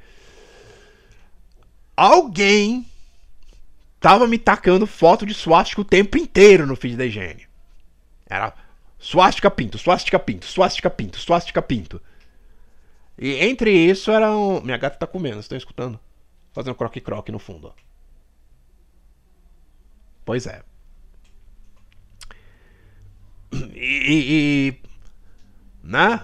Alguém 1.95 2.87
tava 4.01 4.27
me 4.27 4.39
tacando 4.39 4.87
foto 4.87 5.27
de 5.27 5.35
suástica 5.35 5.83
o 5.83 5.85
tempo 5.85 6.17
inteiro 6.17 6.67
no 6.67 6.75
feed 6.75 6.97
da 6.97 7.05
higiene. 7.05 7.47
Era 8.29 8.55
suástica 8.99 9.51
pinto, 9.51 9.77
suástica 9.77 10.19
pinto, 10.19 10.47
suástica 10.47 10.89
pinto, 10.89 11.19
suástica 11.19 11.61
pinto. 11.61 12.01
E 13.19 13.35
entre 13.35 13.71
isso 13.71 14.11
era 14.11 14.31
um. 14.37 14.61
Minha 14.61 14.77
gata 14.77 14.99
tá 14.99 15.07
comendo, 15.07 15.37
vocês 15.37 15.45
estão 15.45 15.59
escutando? 15.59 15.99
Fazendo 16.53 16.75
croque-croque 16.75 17.33
no 17.33 17.39
fundo, 17.39 17.69
ó. 17.69 17.73
Pois 20.25 20.47
é. 20.47 20.63
E, 23.75 24.75
e, 24.75 24.75
né? 25.83 26.21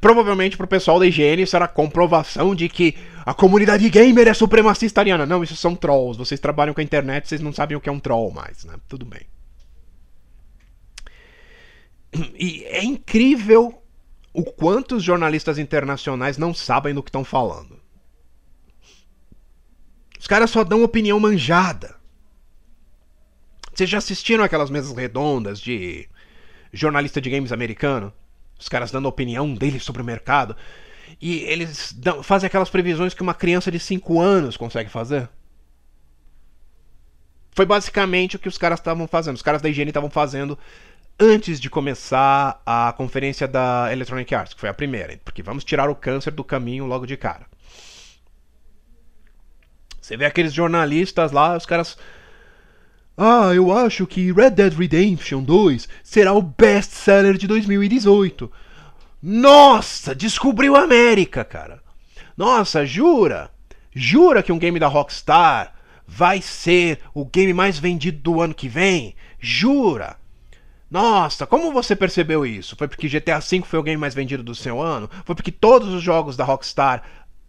Provavelmente 0.00 0.56
pro 0.56 0.66
pessoal 0.66 0.98
da 0.98 1.06
higiene 1.06 1.42
isso 1.42 1.54
era 1.54 1.68
comprovação 1.68 2.54
de 2.54 2.68
que 2.68 2.96
a 3.24 3.34
comunidade 3.34 3.88
gamer 3.90 4.26
é 4.26 4.34
supremacista 4.34 5.00
ariana. 5.00 5.26
Não, 5.26 5.44
isso 5.44 5.54
são 5.54 5.76
trolls. 5.76 6.18
Vocês 6.18 6.40
trabalham 6.40 6.74
com 6.74 6.80
a 6.80 6.84
internet, 6.84 7.28
vocês 7.28 7.40
não 7.40 7.52
sabem 7.52 7.76
o 7.76 7.80
que 7.80 7.88
é 7.88 7.92
um 7.92 8.00
troll 8.00 8.30
mais, 8.30 8.64
né? 8.64 8.74
Tudo 8.88 9.04
bem. 9.04 9.20
E 12.38 12.64
é 12.64 12.82
incrível 12.82 13.82
o 14.32 14.44
quanto 14.44 14.96
os 14.96 15.02
jornalistas 15.02 15.58
internacionais 15.58 16.38
não 16.38 16.54
sabem 16.54 16.94
do 16.94 17.02
que 17.02 17.08
estão 17.08 17.24
falando. 17.24 17.80
Os 20.18 20.26
caras 20.26 20.50
só 20.50 20.64
dão 20.64 20.82
opinião 20.82 21.18
manjada. 21.18 21.96
Vocês 23.72 23.88
já 23.88 23.98
assistiram 23.98 24.42
aquelas 24.42 24.70
mesas 24.70 24.96
redondas 24.96 25.60
de 25.60 26.08
jornalista 26.72 27.20
de 27.20 27.30
games 27.30 27.52
americano? 27.52 28.12
Os 28.58 28.68
caras 28.68 28.90
dando 28.90 29.06
opinião 29.06 29.54
deles 29.54 29.84
sobre 29.84 30.02
o 30.02 30.04
mercado. 30.04 30.56
E 31.20 31.38
eles 31.44 31.92
dão, 31.92 32.22
fazem 32.22 32.48
aquelas 32.48 32.68
previsões 32.68 33.14
que 33.14 33.22
uma 33.22 33.34
criança 33.34 33.70
de 33.70 33.78
5 33.78 34.20
anos 34.20 34.56
consegue 34.56 34.90
fazer. 34.90 35.28
Foi 37.52 37.64
basicamente 37.64 38.36
o 38.36 38.38
que 38.38 38.48
os 38.48 38.58
caras 38.58 38.80
estavam 38.80 39.06
fazendo. 39.06 39.36
Os 39.36 39.42
caras 39.42 39.62
da 39.62 39.68
higiene 39.68 39.90
estavam 39.90 40.10
fazendo 40.10 40.58
antes 41.18 41.58
de 41.58 41.68
começar 41.68 42.62
a 42.64 42.92
conferência 42.96 43.48
da 43.48 43.92
Electronic 43.92 44.32
Arts, 44.34 44.54
que 44.54 44.60
foi 44.60 44.68
a 44.68 44.74
primeira, 44.74 45.18
porque 45.24 45.42
vamos 45.42 45.64
tirar 45.64 45.90
o 45.90 45.94
câncer 45.94 46.30
do 46.30 46.44
caminho 46.44 46.86
logo 46.86 47.06
de 47.06 47.16
cara. 47.16 47.46
Você 50.00 50.16
vê 50.16 50.24
aqueles 50.24 50.54
jornalistas 50.54 51.32
lá, 51.32 51.56
os 51.56 51.66
caras. 51.66 51.98
Ah, 53.16 53.52
eu 53.52 53.76
acho 53.76 54.06
que 54.06 54.32
Red 54.32 54.50
Dead 54.50 54.72
Redemption 54.72 55.42
2 55.42 55.88
será 56.04 56.32
o 56.32 56.40
best-seller 56.40 57.36
de 57.36 57.46
2018. 57.48 58.50
Nossa, 59.20 60.14
descobriu 60.14 60.76
a 60.76 60.82
América, 60.82 61.44
cara. 61.44 61.82
Nossa, 62.36 62.86
jura? 62.86 63.50
Jura 63.92 64.42
que 64.42 64.52
um 64.52 64.58
game 64.58 64.78
da 64.78 64.86
Rockstar 64.86 65.74
vai 66.06 66.40
ser 66.40 67.00
o 67.12 67.24
game 67.24 67.52
mais 67.52 67.78
vendido 67.78 68.18
do 68.18 68.40
ano 68.40 68.54
que 68.54 68.68
vem? 68.68 69.16
Jura? 69.40 70.16
Nossa, 70.90 71.46
como 71.46 71.70
você 71.72 71.94
percebeu 71.94 72.46
isso? 72.46 72.74
Foi 72.74 72.88
porque 72.88 73.08
GTA 73.08 73.40
V 73.40 73.62
foi 73.62 73.78
o 73.78 73.82
game 73.82 74.00
mais 74.00 74.14
vendido 74.14 74.42
do 74.42 74.54
seu 74.54 74.80
ano? 74.80 75.08
Foi 75.24 75.34
porque 75.34 75.52
todos 75.52 75.92
os 75.92 76.02
jogos 76.02 76.36
da 76.36 76.44
Rockstar 76.44 77.02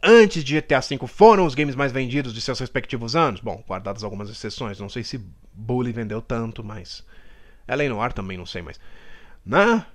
antes 0.03 0.43
de 0.43 0.60
GTA 0.60 0.81
V 0.81 1.08
foram 1.08 1.46
os 1.46 1.55
games 1.55 1.75
mais 1.75 1.91
vendidos 1.91 2.34
de 2.34 2.41
seus 2.41 2.60
respectivos 2.60 3.15
anos? 3.15 3.39
Bom, 3.39 3.63
guardadas 3.65 4.03
algumas 4.03 4.29
exceções, 4.29 4.79
não 4.79 4.89
sei 4.89 5.03
se 5.03 5.22
Bully 5.53 5.93
vendeu 5.93 6.22
tanto, 6.22 6.63
mas. 6.63 7.03
Ela 7.65 7.88
no 7.88 8.01
ar 8.01 8.12
também, 8.12 8.38
não 8.38 8.46
sei, 8.46 8.62
mas. 8.62 8.79
Né? 9.46 9.86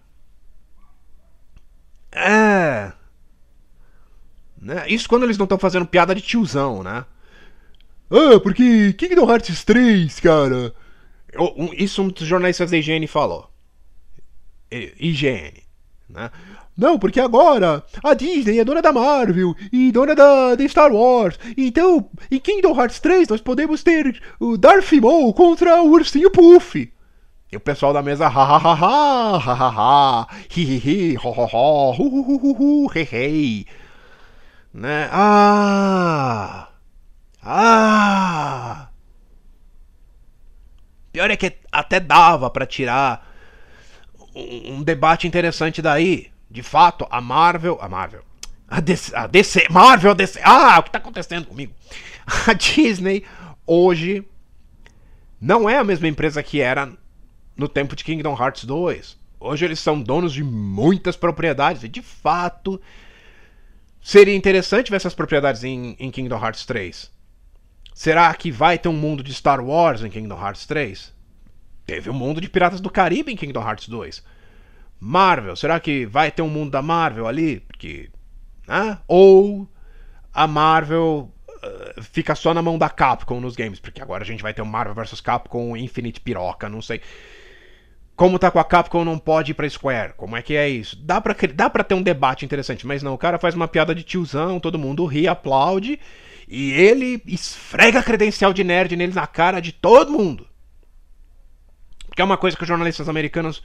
É. 2.12 2.92
Né? 4.58 4.88
Isso 4.88 5.08
quando 5.08 5.24
eles 5.24 5.36
não 5.36 5.44
estão 5.44 5.58
fazendo 5.58 5.84
piada 5.84 6.14
de 6.14 6.22
tiozão, 6.22 6.82
né? 6.82 7.04
Ah, 8.10 8.40
porque 8.40 8.94
Kingdom 8.94 9.30
Hearts 9.30 9.64
3, 9.64 10.20
cara 10.20 10.72
isso 11.76 12.02
dos 12.10 12.26
jornalistas 12.26 12.70
da 12.70 12.76
IGN 12.76 13.06
falou. 13.06 13.48
IGN. 14.70 15.62
Né? 16.08 16.30
Não, 16.76 16.98
porque 16.98 17.20
agora 17.20 17.84
a 18.02 18.14
Disney 18.14 18.58
é 18.58 18.64
dona 18.64 18.82
da 18.82 18.92
Marvel 18.92 19.54
e 19.72 19.92
dona 19.92 20.14
da, 20.14 20.54
da 20.54 20.68
Star 20.68 20.92
Wars. 20.92 21.38
Então, 21.56 22.08
em 22.30 22.40
Kingdom 22.40 22.78
Hearts 22.78 22.98
3 22.98 23.28
nós 23.28 23.40
podemos 23.40 23.82
ter 23.82 24.20
o 24.40 24.56
Darth 24.56 24.92
Maul 24.92 25.32
contra 25.32 25.82
o 25.82 25.90
Ursinho 25.90 26.30
Puff. 26.30 26.92
E 27.52 27.56
o 27.56 27.60
pessoal 27.60 27.92
da 27.92 28.02
mesa, 28.02 28.26
ha 28.26 28.42
ha 28.44 28.58
ha 28.58 28.74
ha, 28.74 29.38
ha 29.38 29.54
ha 29.54 29.68
ha, 29.68 30.28
hi 30.50 30.64
hi 30.64 30.78
hi, 30.78 31.14
ho 31.14 31.30
ho 31.30 31.46
ho, 31.46 31.92
hu 31.92 32.08
hu 32.08 32.22
hu 32.22 32.38
hu 32.38 32.52
hu, 32.54 32.90
he 32.92 33.04
hey. 33.04 33.66
Né? 34.72 35.08
Ah! 35.12 36.68
Ah! 37.44 38.88
Pior 41.14 41.30
é 41.30 41.36
que 41.36 41.52
até 41.70 42.00
dava 42.00 42.50
para 42.50 42.66
tirar 42.66 43.32
um, 44.34 44.78
um, 44.78 44.82
debate 44.82 45.28
interessante 45.28 45.80
daí. 45.80 46.32
De 46.50 46.60
fato, 46.60 47.06
a 47.08 47.20
Marvel. 47.20 47.78
A 47.80 47.88
Marvel. 47.88 48.24
A 48.66 48.80
DC, 48.80 49.14
a 49.14 49.28
DC. 49.28 49.68
Marvel, 49.70 50.10
a 50.10 50.14
DC. 50.14 50.40
Ah, 50.42 50.76
o 50.80 50.82
que 50.82 50.90
tá 50.90 50.98
acontecendo 50.98 51.46
comigo? 51.46 51.72
A 52.48 52.52
Disney 52.52 53.24
hoje 53.64 54.26
não 55.40 55.70
é 55.70 55.76
a 55.76 55.84
mesma 55.84 56.08
empresa 56.08 56.42
que 56.42 56.60
era 56.60 56.92
no 57.56 57.68
tempo 57.68 57.94
de 57.94 58.02
Kingdom 58.02 58.36
Hearts 58.36 58.64
2. 58.64 59.16
Hoje 59.38 59.64
eles 59.64 59.78
são 59.78 60.02
donos 60.02 60.32
de 60.32 60.42
muitas 60.42 61.14
propriedades 61.14 61.84
e 61.84 61.88
de 61.88 62.02
fato 62.02 62.80
seria 64.00 64.34
interessante 64.34 64.90
ver 64.90 64.96
essas 64.96 65.14
propriedades 65.14 65.62
em, 65.62 65.94
em 66.00 66.10
Kingdom 66.10 66.42
Hearts 66.44 66.66
3. 66.66 67.13
Será 67.94 68.34
que 68.34 68.50
vai 68.50 68.76
ter 68.76 68.88
um 68.88 68.92
mundo 68.92 69.22
de 69.22 69.32
Star 69.32 69.64
Wars 69.64 70.02
em 70.02 70.10
Kingdom 70.10 70.36
Hearts 70.36 70.66
3? 70.66 71.14
Teve 71.86 72.10
um 72.10 72.14
mundo 72.14 72.40
de 72.40 72.48
Piratas 72.48 72.80
do 72.80 72.90
Caribe 72.90 73.32
em 73.32 73.36
Kingdom 73.36 73.62
Hearts 73.62 73.88
2. 73.88 74.20
Marvel, 74.98 75.54
será 75.54 75.78
que 75.78 76.04
vai 76.04 76.32
ter 76.32 76.42
um 76.42 76.48
mundo 76.48 76.72
da 76.72 76.82
Marvel 76.82 77.28
ali? 77.28 77.60
Porque. 77.60 78.10
Né? 78.66 78.98
Ou 79.06 79.68
a 80.32 80.46
Marvel 80.48 81.30
uh, 81.48 82.02
fica 82.02 82.34
só 82.34 82.52
na 82.52 82.60
mão 82.60 82.76
da 82.76 82.90
Capcom 82.90 83.40
nos 83.40 83.54
games? 83.54 83.78
Porque 83.78 84.02
agora 84.02 84.24
a 84.24 84.26
gente 84.26 84.42
vai 84.42 84.52
ter 84.52 84.62
o 84.62 84.66
Marvel 84.66 84.94
vs 84.94 85.20
Capcom 85.20 85.76
Infinite 85.76 86.20
Piroca, 86.20 86.68
não 86.68 86.82
sei. 86.82 87.00
Como 88.16 88.40
tá 88.40 88.50
com 88.50 88.58
a 88.58 88.64
Capcom 88.64 89.04
não 89.04 89.18
pode 89.18 89.52
ir 89.52 89.54
pra 89.54 89.68
Square? 89.68 90.14
Como 90.16 90.36
é 90.36 90.42
que 90.42 90.56
é 90.56 90.68
isso? 90.68 90.96
Dá 90.96 91.20
pra, 91.20 91.36
dá 91.54 91.70
pra 91.70 91.84
ter 91.84 91.94
um 91.94 92.02
debate 92.02 92.44
interessante, 92.44 92.86
mas 92.86 93.04
não, 93.04 93.14
o 93.14 93.18
cara 93.18 93.38
faz 93.38 93.54
uma 93.54 93.68
piada 93.68 93.94
de 93.94 94.02
tiozão, 94.02 94.58
todo 94.58 94.78
mundo 94.78 95.04
ri, 95.04 95.28
aplaude. 95.28 96.00
E 96.48 96.72
ele 96.72 97.22
esfrega 97.26 98.00
a 98.00 98.02
credencial 98.02 98.52
de 98.52 98.62
nerd 98.62 98.94
neles 98.96 99.14
na 99.14 99.26
cara 99.26 99.60
de 99.60 99.72
todo 99.72 100.12
mundo. 100.12 100.46
Que 102.14 102.22
é 102.22 102.24
uma 102.24 102.36
coisa 102.36 102.56
que 102.56 102.62
os 102.62 102.68
jornalistas 102.68 103.08
americanos 103.08 103.62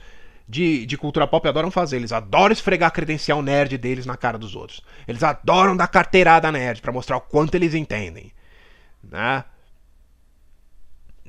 de, 0.48 0.84
de 0.84 0.98
cultura 0.98 1.26
pop 1.26 1.46
adoram 1.46 1.70
fazer. 1.70 1.96
Eles 1.96 2.12
adoram 2.12 2.52
esfregar 2.52 2.88
a 2.88 2.90
credencial 2.90 3.40
nerd 3.42 3.78
deles 3.78 4.06
na 4.06 4.16
cara 4.16 4.36
dos 4.36 4.56
outros. 4.56 4.80
Eles 5.06 5.22
adoram 5.22 5.76
dar 5.76 5.86
carteirada 5.86 6.50
nerd 6.50 6.80
para 6.80 6.92
mostrar 6.92 7.16
o 7.16 7.20
quanto 7.20 7.54
eles 7.54 7.74
entendem. 7.74 8.32
Né? 9.02 9.44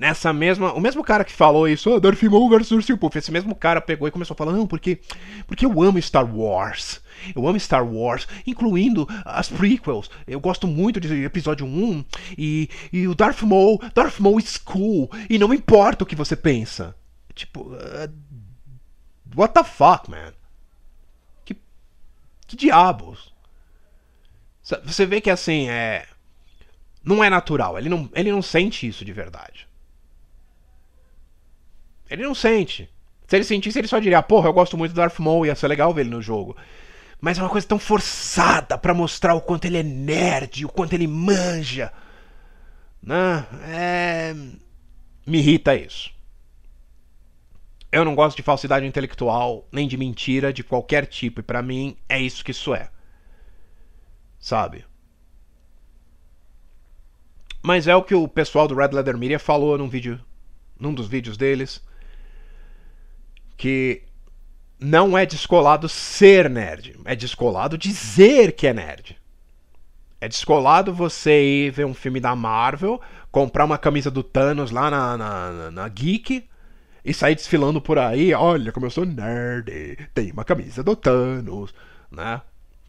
Nessa 0.01 0.33
mesma. 0.33 0.73
O 0.73 0.79
mesmo 0.79 1.03
cara 1.03 1.23
que 1.23 1.31
falou 1.31 1.67
isso, 1.67 1.87
oh, 1.91 1.99
Darth 1.99 2.23
Maul 2.23 2.49
versus 2.49 2.71
Ursinho 2.71 2.97
Puff, 2.97 3.15
esse 3.15 3.31
mesmo 3.31 3.53
cara 3.53 3.79
pegou 3.79 4.07
e 4.07 4.11
começou 4.11 4.33
a 4.33 4.37
falar: 4.39 4.51
não, 4.51 4.65
porque. 4.65 4.99
Porque 5.45 5.63
eu 5.63 5.79
amo 5.79 6.01
Star 6.01 6.25
Wars. 6.25 6.99
Eu 7.35 7.47
amo 7.47 7.59
Star 7.59 7.85
Wars, 7.87 8.27
incluindo 8.47 9.07
as 9.23 9.47
prequels. 9.47 10.09
Eu 10.25 10.39
gosto 10.39 10.65
muito 10.65 10.99
de 10.99 11.23
episódio 11.23 11.67
1. 11.67 12.03
E, 12.35 12.67
e 12.91 13.07
o 13.07 13.13
Darth 13.13 13.43
Maul. 13.43 13.79
Darth 13.93 14.19
Maul 14.19 14.39
is 14.39 14.57
cool. 14.57 15.07
E 15.29 15.37
não 15.37 15.53
importa 15.53 16.03
o 16.03 16.07
que 16.07 16.15
você 16.15 16.35
pensa. 16.35 16.95
Tipo. 17.35 17.61
Uh, 17.61 18.11
what 19.35 19.53
the 19.53 19.63
fuck, 19.63 20.09
man? 20.09 20.33
Que. 21.45 21.55
Que 22.47 22.55
diabos? 22.55 23.31
Você 24.63 25.05
vê 25.05 25.21
que 25.21 25.29
assim, 25.29 25.69
é. 25.69 26.07
Não 27.03 27.23
é 27.23 27.29
natural. 27.29 27.77
Ele 27.77 27.87
não, 27.87 28.09
ele 28.15 28.31
não 28.31 28.41
sente 28.41 28.87
isso 28.87 29.05
de 29.05 29.13
verdade. 29.13 29.69
Ele 32.11 32.23
não 32.23 32.35
sente. 32.35 32.89
Se 33.25 33.37
ele 33.37 33.45
sentisse, 33.45 33.79
ele 33.79 33.87
só 33.87 33.97
diria: 33.97 34.21
Porra, 34.21 34.49
eu 34.49 34.53
gosto 34.53 34.77
muito 34.77 34.91
do 34.91 34.97
Darth 34.97 35.17
Maul, 35.19 35.45
ia 35.45 35.55
ser 35.55 35.69
legal 35.69 35.93
ver 35.93 36.01
ele 36.01 36.09
no 36.09 36.21
jogo. 36.21 36.57
Mas 37.21 37.37
é 37.37 37.41
uma 37.41 37.49
coisa 37.49 37.65
tão 37.65 37.79
forçada 37.79 38.77
para 38.77 38.93
mostrar 38.93 39.33
o 39.33 39.39
quanto 39.39 39.63
ele 39.63 39.77
é 39.77 39.83
nerd, 39.83 40.65
o 40.65 40.69
quanto 40.69 40.91
ele 40.91 41.07
manja. 41.07 41.93
Né? 43.01 43.45
É... 43.69 44.35
Me 45.25 45.37
irrita 45.37 45.73
isso. 45.73 46.11
Eu 47.89 48.03
não 48.03 48.15
gosto 48.15 48.35
de 48.35 48.43
falsidade 48.43 48.85
intelectual, 48.85 49.65
nem 49.71 49.87
de 49.87 49.95
mentira 49.95 50.51
de 50.51 50.63
qualquer 50.63 51.05
tipo, 51.05 51.39
e 51.39 51.43
para 51.43 51.61
mim 51.61 51.95
é 52.09 52.19
isso 52.19 52.43
que 52.43 52.51
isso 52.51 52.73
é. 52.75 52.89
Sabe? 54.37 54.83
Mas 57.61 57.87
é 57.87 57.95
o 57.95 58.03
que 58.03 58.15
o 58.15 58.27
pessoal 58.27 58.67
do 58.67 58.75
Red 58.75 58.89
Leather 58.89 59.17
Media 59.17 59.39
falou 59.39 59.77
num 59.77 59.87
vídeo, 59.87 60.19
num 60.77 60.93
dos 60.93 61.07
vídeos 61.07 61.37
deles, 61.37 61.81
que 63.61 64.01
não 64.79 65.15
é 65.15 65.23
descolado 65.23 65.87
ser 65.87 66.49
nerd, 66.49 66.99
é 67.05 67.15
descolado 67.15 67.77
dizer 67.77 68.53
que 68.53 68.65
é 68.65 68.73
nerd. 68.73 69.15
É 70.19 70.27
descolado 70.27 70.91
você 70.91 71.43
ir 71.43 71.69
ver 71.69 71.85
um 71.85 71.93
filme 71.93 72.19
da 72.19 72.35
Marvel, 72.35 72.99
comprar 73.31 73.65
uma 73.65 73.77
camisa 73.77 74.09
do 74.09 74.23
Thanos 74.23 74.71
lá 74.71 74.89
na, 74.89 75.15
na, 75.15 75.71
na 75.71 75.87
Geek 75.87 76.49
e 77.05 77.13
sair 77.13 77.35
desfilando 77.35 77.79
por 77.79 77.99
aí, 77.99 78.33
olha 78.33 78.71
como 78.71 78.87
eu 78.87 78.89
sou 78.89 79.05
nerd, 79.05 80.09
tem 80.11 80.31
uma 80.31 80.43
camisa 80.43 80.81
do 80.81 80.95
Thanos, 80.95 81.71
né? 82.09 82.41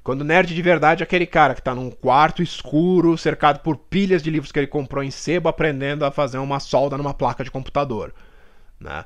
Quando 0.02 0.24
nerd 0.24 0.54
de 0.54 0.62
verdade 0.62 1.02
é 1.02 1.04
aquele 1.04 1.26
cara 1.26 1.54
que 1.54 1.60
tá 1.60 1.74
num 1.74 1.90
quarto 1.90 2.42
escuro, 2.42 3.18
cercado 3.18 3.60
por 3.60 3.76
pilhas 3.76 4.22
de 4.22 4.30
livros 4.30 4.50
que 4.50 4.58
ele 4.58 4.66
comprou 4.66 5.04
em 5.04 5.10
sebo, 5.10 5.50
aprendendo 5.50 6.02
a 6.06 6.10
fazer 6.10 6.38
uma 6.38 6.58
solda 6.58 6.96
numa 6.96 7.12
placa 7.12 7.44
de 7.44 7.50
computador, 7.50 8.14
né? 8.80 9.04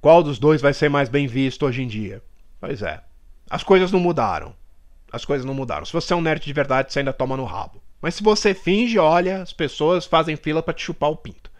Qual 0.00 0.22
dos 0.22 0.38
dois 0.38 0.60
vai 0.60 0.72
ser 0.72 0.88
mais 0.88 1.08
bem 1.08 1.26
visto 1.26 1.66
hoje 1.66 1.82
em 1.82 1.88
dia? 1.88 2.22
Pois 2.58 2.82
é. 2.82 3.02
As 3.48 3.62
coisas 3.62 3.92
não 3.92 4.00
mudaram. 4.00 4.54
As 5.12 5.24
coisas 5.24 5.44
não 5.44 5.54
mudaram. 5.54 5.84
Se 5.84 5.92
você 5.92 6.12
é 6.12 6.16
um 6.16 6.22
nerd 6.22 6.44
de 6.44 6.52
verdade, 6.52 6.92
você 6.92 7.00
ainda 7.00 7.12
toma 7.12 7.36
no 7.36 7.44
rabo. 7.44 7.82
Mas 8.00 8.14
se 8.14 8.22
você 8.22 8.54
finge, 8.54 8.98
olha, 8.98 9.42
as 9.42 9.52
pessoas 9.52 10.06
fazem 10.06 10.36
fila 10.36 10.62
para 10.62 10.72
te 10.72 10.82
chupar 10.82 11.10
o 11.10 11.16
pinto. 11.16 11.50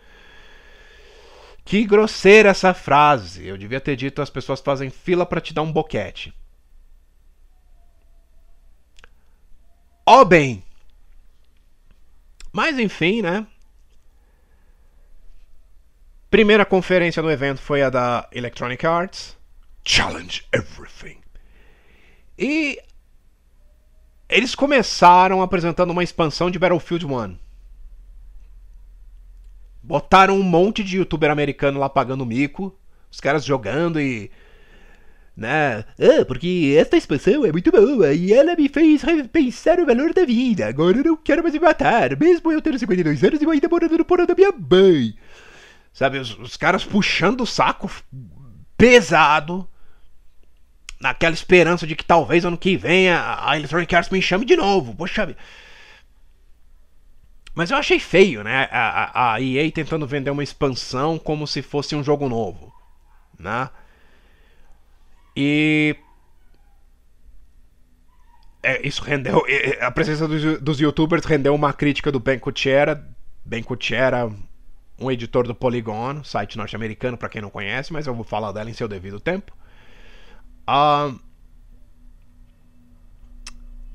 Que 1.64 1.84
grosseira 1.84 2.48
essa 2.48 2.72
frase. 2.72 3.46
Eu 3.46 3.58
devia 3.58 3.80
ter 3.80 3.96
dito 3.96 4.22
as 4.22 4.30
pessoas 4.30 4.60
fazem 4.60 4.88
fila 4.88 5.26
para 5.26 5.40
te 5.40 5.52
dar 5.52 5.62
um 5.62 5.72
boquete. 5.72 6.32
Ó 10.06 10.22
oh, 10.22 10.24
bem. 10.24 10.64
Mas 12.52 12.78
enfim, 12.78 13.22
né? 13.22 13.46
Primeira 16.30 16.64
conferência 16.64 17.20
do 17.20 17.28
evento 17.28 17.60
foi 17.60 17.82
a 17.82 17.90
da 17.90 18.28
Electronic 18.30 18.86
Arts. 18.86 19.36
Challenge 19.84 20.44
Everything. 20.52 21.18
E 22.38 22.78
eles 24.28 24.54
começaram 24.54 25.42
apresentando 25.42 25.90
uma 25.90 26.04
expansão 26.04 26.48
de 26.48 26.56
Battlefield 26.56 27.04
1. 27.04 27.36
Botaram 29.82 30.38
um 30.38 30.42
monte 30.44 30.84
de 30.84 30.98
youtuber 30.98 31.32
americano 31.32 31.80
lá 31.80 31.88
pagando 31.88 32.24
mico, 32.24 32.78
os 33.10 33.18
caras 33.18 33.44
jogando 33.44 34.00
e. 34.00 34.30
Né? 35.36 35.84
Ah, 35.98 36.24
porque 36.24 36.76
esta 36.78 36.96
expansão 36.96 37.44
é 37.44 37.50
muito 37.50 37.72
boa 37.72 38.12
e 38.12 38.32
ela 38.32 38.54
me 38.54 38.68
fez 38.68 39.02
repensar 39.02 39.80
o 39.80 39.86
valor 39.86 40.12
da 40.12 40.24
vida. 40.24 40.68
Agora 40.68 40.98
eu 40.98 41.04
não 41.04 41.16
quero 41.16 41.42
mais 41.42 41.54
me 41.54 41.60
matar, 41.60 42.16
mesmo 42.16 42.52
eu 42.52 42.62
tendo 42.62 42.78
52 42.78 43.24
anos 43.24 43.42
e 43.42 43.50
ainda 43.50 43.68
morando 43.68 43.98
no 43.98 44.04
porão 44.04 44.26
da 44.26 44.34
minha 44.34 44.52
mãe. 44.52 45.16
Sabe, 45.92 46.18
os, 46.18 46.38
os 46.38 46.56
caras 46.56 46.84
puxando 46.84 47.42
o 47.42 47.46
saco 47.46 47.90
pesado 48.76 49.68
naquela 51.00 51.34
esperança 51.34 51.86
de 51.86 51.96
que 51.96 52.04
talvez 52.04 52.44
ano 52.44 52.58
que 52.58 52.76
vem 52.76 53.10
a, 53.10 53.56
Electronic 53.56 53.94
Arts 53.94 54.10
me 54.10 54.20
chame 54.20 54.44
de 54.44 54.54
novo. 54.54 54.94
Poxa 54.94 55.34
Mas 57.54 57.70
eu 57.70 57.76
achei 57.76 57.98
feio, 57.98 58.44
né? 58.44 58.68
A, 58.70 59.32
a, 59.32 59.34
a, 59.34 59.40
EA 59.40 59.70
tentando 59.72 60.06
vender 60.06 60.30
uma 60.30 60.44
expansão 60.44 61.18
como 61.18 61.46
se 61.46 61.62
fosse 61.62 61.96
um 61.96 62.04
jogo 62.04 62.28
novo, 62.28 62.72
né? 63.38 63.70
E 65.34 65.96
é, 68.62 68.86
isso 68.86 69.02
rendeu 69.02 69.42
a 69.80 69.90
presença 69.90 70.28
dos, 70.28 70.60
dos 70.60 70.80
YouTubers 70.80 71.24
rendeu 71.24 71.54
uma 71.54 71.72
crítica 71.72 72.12
do 72.12 72.20
Ben 72.20 72.38
Kuchera. 72.38 73.08
Ben 73.42 73.62
Kuchera, 73.62 74.30
um 75.00 75.10
editor 75.10 75.46
do 75.46 75.54
Polygon, 75.54 76.22
site 76.22 76.56
norte-americano 76.56 77.16
para 77.16 77.28
quem 77.28 77.42
não 77.42 77.50
conhece, 77.50 77.92
mas 77.92 78.06
eu 78.06 78.14
vou 78.14 78.24
falar 78.24 78.52
dela 78.52 78.70
em 78.70 78.74
seu 78.74 78.86
devido 78.86 79.18
tempo. 79.18 79.52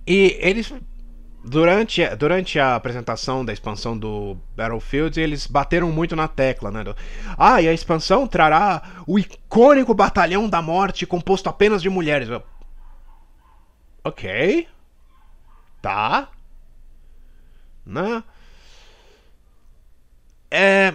E 0.07 0.37
eles 0.39 0.73
durante, 1.45 2.03
durante 2.15 2.59
a 2.59 2.75
apresentação 2.75 3.45
da 3.45 3.53
expansão 3.53 3.97
do 3.97 4.35
Battlefield, 4.55 5.19
eles 5.19 5.45
bateram 5.45 5.91
muito 5.91 6.15
na 6.15 6.27
tecla, 6.27 6.71
né? 6.71 6.83
Do, 6.83 6.95
ah, 7.37 7.61
e 7.61 7.67
a 7.67 7.73
expansão 7.73 8.27
trará 8.27 9.03
o 9.07 9.19
icônico 9.19 9.93
Batalhão 9.93 10.49
da 10.49 10.61
Morte 10.61 11.05
composto 11.05 11.47
apenas 11.47 11.81
de 11.81 11.89
mulheres. 11.89 12.29
Eu, 12.29 12.43
ok. 14.03 14.67
Tá. 15.81 16.29
Né? 17.85 18.23
É. 20.49 20.93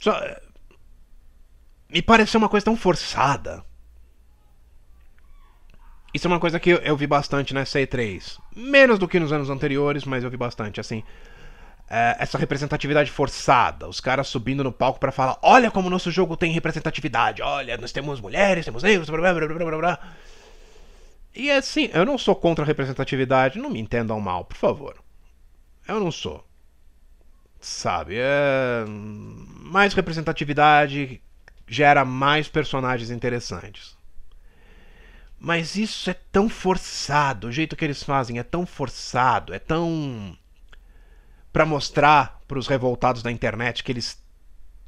Só, 0.00 0.20
me 1.88 2.02
pareceu 2.02 2.38
uma 2.38 2.48
coisa 2.48 2.64
tão 2.64 2.76
forçada. 2.76 3.64
Isso 6.12 6.26
é 6.26 6.30
uma 6.30 6.40
coisa 6.40 6.58
que 6.58 6.70
eu, 6.70 6.78
eu 6.78 6.96
vi 6.96 7.06
bastante 7.06 7.52
nessa 7.52 7.78
E3. 7.78 8.38
Menos 8.54 8.98
do 8.98 9.06
que 9.06 9.20
nos 9.20 9.32
anos 9.32 9.50
anteriores, 9.50 10.04
mas 10.04 10.24
eu 10.24 10.30
vi 10.30 10.36
bastante, 10.36 10.80
assim. 10.80 11.02
É, 11.88 12.16
essa 12.18 12.38
representatividade 12.38 13.10
forçada. 13.10 13.88
Os 13.88 14.00
caras 14.00 14.26
subindo 14.28 14.64
no 14.64 14.72
palco 14.72 14.98
para 14.98 15.12
falar: 15.12 15.38
olha 15.42 15.70
como 15.70 15.90
nosso 15.90 16.10
jogo 16.10 16.36
tem 16.36 16.52
representatividade. 16.52 17.42
Olha, 17.42 17.76
nós 17.76 17.92
temos 17.92 18.20
mulheres, 18.20 18.64
temos 18.64 18.82
negros, 18.82 19.08
blá 19.08 19.18
blá 19.18 19.34
blá 19.34 19.46
blá 19.46 19.78
blá. 19.78 19.98
E 21.34 21.50
assim, 21.50 21.90
eu 21.92 22.06
não 22.06 22.16
sou 22.16 22.34
contra 22.34 22.64
a 22.64 22.66
representatividade, 22.66 23.58
não 23.58 23.68
me 23.68 23.78
entendam 23.78 24.18
mal, 24.18 24.44
por 24.44 24.56
favor. 24.56 24.96
Eu 25.86 26.00
não 26.00 26.10
sou. 26.10 26.42
Sabe? 27.60 28.16
É... 28.18 28.84
Mais 28.86 29.94
representatividade 29.94 31.20
gera 31.66 32.04
mais 32.04 32.48
personagens 32.48 33.10
interessantes. 33.10 33.96
Mas 35.38 35.76
isso 35.76 36.08
é 36.08 36.14
tão 36.14 36.48
forçado, 36.48 37.48
o 37.48 37.52
jeito 37.52 37.76
que 37.76 37.84
eles 37.84 38.02
fazem 38.02 38.38
é 38.38 38.42
tão 38.42 38.64
forçado, 38.64 39.52
é 39.52 39.58
tão 39.58 40.36
para 41.52 41.66
mostrar 41.66 42.42
para 42.46 42.58
os 42.58 42.66
revoltados 42.66 43.22
da 43.22 43.30
internet 43.30 43.82
que 43.82 43.92
eles 43.92 44.22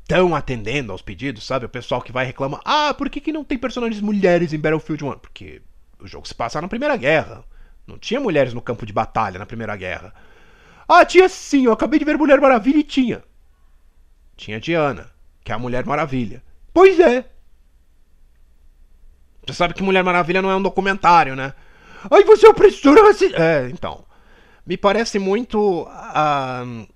estão 0.03 0.35
atendendo 0.35 0.93
aos 0.93 1.03
pedidos, 1.03 1.47
sabe? 1.47 1.67
O 1.67 1.69
pessoal 1.69 2.01
que 2.01 2.13
vai 2.13 2.25
reclamar: 2.25 2.61
"Ah, 2.65 2.95
por 2.95 3.11
que, 3.11 3.21
que 3.21 3.33
não 3.33 3.45
tem 3.45 3.59
personagens 3.59 4.01
mulheres 4.01 4.53
em 4.53 4.59
Battlefield 4.59 5.05
1?" 5.05 5.19
Porque 5.19 5.63
o 6.01 6.07
jogo 6.07 6.27
se 6.27 6.35
passa 6.35 6.61
na 6.61 6.69
Primeira 6.69 6.97
Guerra. 6.97 7.45
Não 7.87 7.99
tinha 7.99 8.21
mulheres 8.21 8.55
no 8.55 8.63
campo 8.63 8.87
de 8.87 8.93
batalha 8.93 9.39
na 9.39 9.47
Primeira 9.47 9.77
Guerra. 9.77 10.15
Ah, 10.89 11.05
tinha 11.05 11.29
sim, 11.29 11.67
eu 11.67 11.73
acabei 11.73 11.99
de 11.99 12.05
ver 12.05 12.17
Mulher 12.17 12.41
Maravilha 12.41 12.79
e 12.79 12.85
tinha. 12.85 13.23
Tinha 14.37 14.59
Diana, 14.59 15.11
que 15.45 15.53
é 15.53 15.55
a 15.55 15.59
Mulher 15.59 15.85
Maravilha. 15.85 16.43
Pois 16.73 16.99
é, 16.99 17.29
você 19.49 19.55
sabe 19.55 19.73
que 19.73 19.83
Mulher 19.83 20.05
Maravilha 20.05 20.43
não 20.43 20.51
é 20.51 20.57
um 20.57 20.63
documentário, 20.63 21.35
né? 21.35 21.55
Ai, 22.11 22.23
você 22.23 22.47
é 22.47 22.51
opressora 22.51 23.03
racista. 23.03 23.43
É, 23.43 23.71
então. 23.71 24.05
Me 24.67 24.77
parece 24.77 25.19
muito 25.19 25.85
uh, 25.85 26.89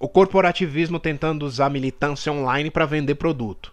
o 0.00 0.08
corporativismo 0.08 0.98
tentando 0.98 1.46
usar 1.46 1.70
militância 1.70 2.32
online 2.32 2.72
para 2.72 2.86
vender 2.86 3.14
produto. 3.14 3.72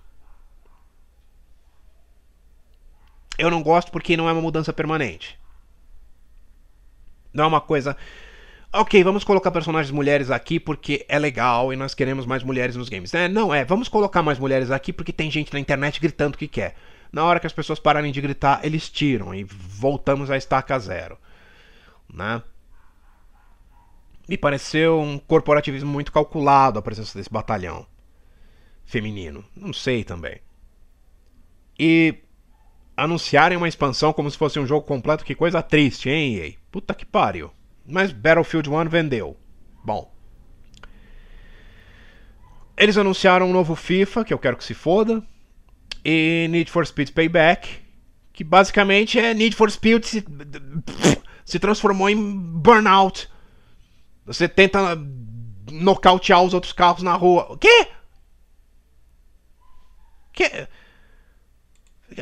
Eu 3.36 3.50
não 3.50 3.64
gosto 3.64 3.92
porque 3.92 4.16
não 4.16 4.30
é 4.30 4.32
uma 4.32 4.42
mudança 4.44 4.72
permanente. 4.72 5.40
Não 7.34 7.46
é 7.46 7.48
uma 7.48 7.62
coisa. 7.62 7.98
Ok, 8.76 9.04
vamos 9.04 9.24
colocar 9.24 9.52
personagens 9.52 9.92
mulheres 9.92 10.32
aqui 10.32 10.60
porque 10.60 11.06
é 11.08 11.20
legal 11.20 11.72
e 11.72 11.76
nós 11.76 11.94
queremos 11.94 12.26
mais 12.26 12.42
mulheres 12.42 12.76
nos 12.76 12.90
games. 12.90 13.14
É, 13.14 13.28
não, 13.28 13.54
é, 13.54 13.64
vamos 13.64 13.88
colocar 13.88 14.24
mais 14.24 14.40
mulheres 14.40 14.72
aqui 14.72 14.92
porque 14.92 15.14
tem 15.14 15.30
gente 15.30 15.54
na 15.54 15.60
internet 15.60 16.02
gritando 16.02 16.36
que 16.36 16.48
quer. 16.48 16.76
Na 17.12 17.24
hora 17.24 17.40
que 17.40 17.46
as 17.46 17.54
pessoas 17.54 17.80
pararem 17.80 18.12
de 18.12 18.20
gritar, 18.20 18.62
eles 18.64 18.90
tiram 18.90 19.36
e 19.36 19.44
voltamos 19.44 20.32
à 20.32 20.38
estaca 20.38 20.80
zero. 20.80 21.20
Né? 22.12 22.42
Me 24.28 24.40
pareceu 24.40 25.00
um 25.00 25.20
corporativismo 25.20 25.92
muito 25.92 26.12
calculado 26.12 26.80
a 26.80 26.82
presença 26.82 27.16
desse 27.16 27.32
batalhão 27.32 27.86
feminino. 28.86 29.46
Não 29.56 29.72
sei 29.72 30.04
também. 30.04 30.40
E 31.78 32.16
anunciarem 32.98 33.56
uma 33.56 33.68
expansão 33.68 34.12
como 34.12 34.32
se 34.32 34.38
fosse 34.38 34.60
um 34.60 34.66
jogo 34.66 34.88
completo, 34.88 35.24
que 35.24 35.36
coisa 35.36 35.62
triste, 35.62 36.10
hein, 36.10 36.38
EA? 36.38 36.54
Puta 36.72 36.96
que 36.96 37.06
pariu. 37.06 37.52
Mas 37.86 38.12
Battlefield 38.12 38.70
1 38.70 38.90
vendeu. 38.90 39.38
Bom. 39.84 40.12
Eles 42.78 42.98
anunciaram 42.98 43.50
um 43.50 43.54
novo 43.54 43.76
FIFA, 43.76 44.24
que 44.24 44.34
eu 44.34 44.40
quero 44.40 44.58
que 44.58 44.64
se 44.64 44.74
foda 44.74 45.24
e 46.04 46.48
Need 46.50 46.70
for 46.70 46.86
Speed 46.86 47.12
Payback, 47.12 47.82
que 48.34 48.44
basicamente 48.44 49.18
é 49.18 49.34
Need 49.34 49.56
for 49.56 49.72
Speed 49.72 50.04
se, 50.04 50.26
se 51.46 51.60
transformou 51.60 52.10
em 52.10 52.38
Burnout. 52.38 53.30
Você 54.26 54.48
tenta 54.48 54.98
nocautear 55.72 56.42
os 56.44 56.54
outros 56.54 56.74
carros 56.74 57.04
na 57.04 57.14
rua. 57.14 57.52
O 57.52 57.58
quê? 57.58 57.88
Que? 60.34 60.68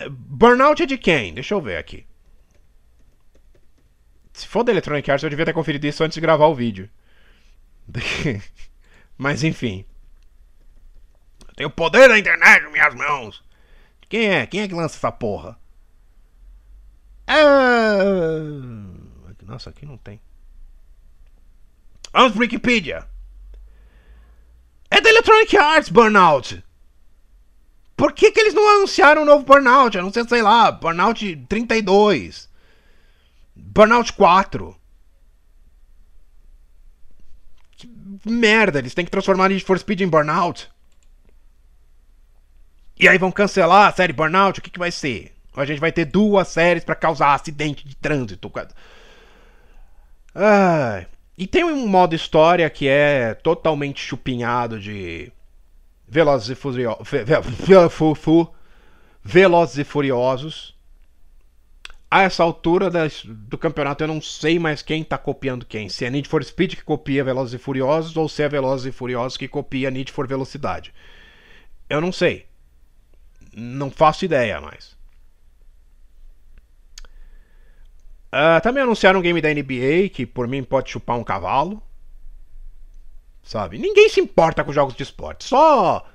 Burnout 0.10 0.84
é 0.84 0.86
de 0.86 0.98
quem? 0.98 1.34
Deixa 1.34 1.54
eu 1.54 1.62
ver 1.62 1.78
aqui. 1.78 2.06
Se 4.42 4.48
for 4.48 4.64
da 4.64 4.72
Electronic 4.72 5.10
Arts, 5.12 5.24
eu 5.24 5.30
devia 5.30 5.46
ter 5.46 5.54
conferido 5.54 5.86
isso 5.86 6.04
antes 6.04 6.16
de 6.16 6.22
gravar 6.22 6.48
o 6.48 6.56
vídeo. 6.56 6.90
Mas 9.16 9.44
enfim. 9.44 9.86
Eu 11.48 11.54
tenho 11.54 11.70
o 11.70 11.72
poder 11.72 12.10
da 12.10 12.18
internet 12.18 12.64
nas 12.64 12.72
minhas 12.72 12.96
mãos. 12.96 13.44
Quem 14.10 14.32
é? 14.32 14.48
Quem 14.48 14.62
é 14.62 14.68
que 14.68 14.74
lança 14.74 14.98
essa 14.98 15.12
porra? 15.12 15.60
Ah... 17.28 18.40
Nossa, 19.44 19.70
aqui 19.70 19.86
não 19.86 19.96
tem. 19.96 20.20
Vamos 22.12 22.32
pro 22.32 22.42
Wikipedia. 22.42 23.08
É 24.90 25.00
da 25.00 25.10
Electronic 25.10 25.56
Arts 25.56 25.90
Burnout. 25.90 26.64
Por 27.96 28.12
que, 28.14 28.32
que 28.32 28.40
eles 28.40 28.56
não 28.56 28.78
anunciaram 28.78 29.22
um 29.22 29.26
novo 29.26 29.46
Burnout? 29.46 29.96
Eu 29.96 30.02
não 30.02 30.12
sei, 30.12 30.28
sei 30.28 30.42
lá, 30.42 30.72
Burnout 30.72 31.46
32. 31.48 32.50
Burnout 33.64 34.14
4. 34.14 34.76
Que 37.78 37.90
merda, 38.26 38.80
eles 38.80 38.94
têm 38.94 39.06
que 39.06 39.12
transformar 39.12 39.50
Need 39.50 39.64
for 39.64 39.78
Speed 39.80 40.02
em 40.02 40.08
Burnout. 40.08 40.70
E 43.00 43.08
aí 43.08 43.18
vão 43.18 43.32
cancelar 43.32 43.90
a 43.90 43.94
série 43.94 44.14
Burnout? 44.14 44.60
O 44.60 44.62
que, 44.62 44.70
que 44.70 44.80
vai 44.80 44.92
ser? 44.92 45.34
A 45.56 45.66
gente 45.66 45.80
vai 45.80 45.92
ter 45.92 46.06
duas 46.06 46.48
séries 46.48 46.84
para 46.84 46.96
causar 46.96 47.34
acidente 47.34 47.88
de 47.88 47.96
trânsito. 47.96 48.52
Ai. 50.36 51.08
E 51.38 51.48
tem 51.48 51.64
um 51.64 51.88
modo 51.88 52.14
história 52.14 52.70
que 52.70 52.88
é 52.88 53.34
totalmente 53.34 54.02
chupinhado 54.02 54.80
de 54.80 55.32
Velozes 56.08 56.50
e 56.50 56.56
Furiosos. 56.56 57.08
Velozes 59.24 59.78
e 59.78 59.84
Furiosos. 59.84 60.76
A 62.14 62.24
essa 62.24 62.44
altura 62.44 62.92
do 63.26 63.58
campeonato 63.58 64.04
eu 64.04 64.08
não 64.10 64.22
sei 64.22 64.60
mais 64.60 64.82
quem 64.82 65.02
tá 65.02 65.18
copiando 65.18 65.66
quem. 65.66 65.88
Se 65.88 66.04
é 66.04 66.10
Need 66.10 66.28
for 66.28 66.44
Speed 66.44 66.76
que 66.76 66.84
copia 66.84 67.24
Velozes 67.24 67.54
e 67.54 67.58
Furiosos 67.58 68.18
ou 68.18 68.28
se 68.28 68.44
é 68.44 68.50
Velozes 68.50 68.86
e 68.88 68.92
Furiosos 68.92 69.38
que 69.38 69.48
copia 69.48 69.90
Need 69.90 70.12
for 70.12 70.28
Velocidade. 70.28 70.94
Eu 71.90 72.02
não 72.02 72.12
sei. 72.12 72.46
Não 73.54 73.90
faço 73.90 74.26
ideia 74.26 74.60
mais. 74.60 74.98
Uh, 78.28 78.60
também 78.62 78.84
anunciaram 78.84 79.20
um 79.20 79.24
game 79.24 79.42
da 79.42 79.54
NBA 79.54 80.10
que 80.14 80.26
por 80.26 80.50
mim 80.50 80.64
pode 80.64 80.90
chupar 80.90 81.18
um 81.18 81.24
cavalo. 81.24 81.82
Sabe? 83.42 83.78
Ninguém 83.78 84.10
se 84.10 84.20
importa 84.20 84.66
com 84.66 84.74
jogos 84.74 84.96
de 84.96 85.04
esporte. 85.04 85.46
Só. 85.46 86.06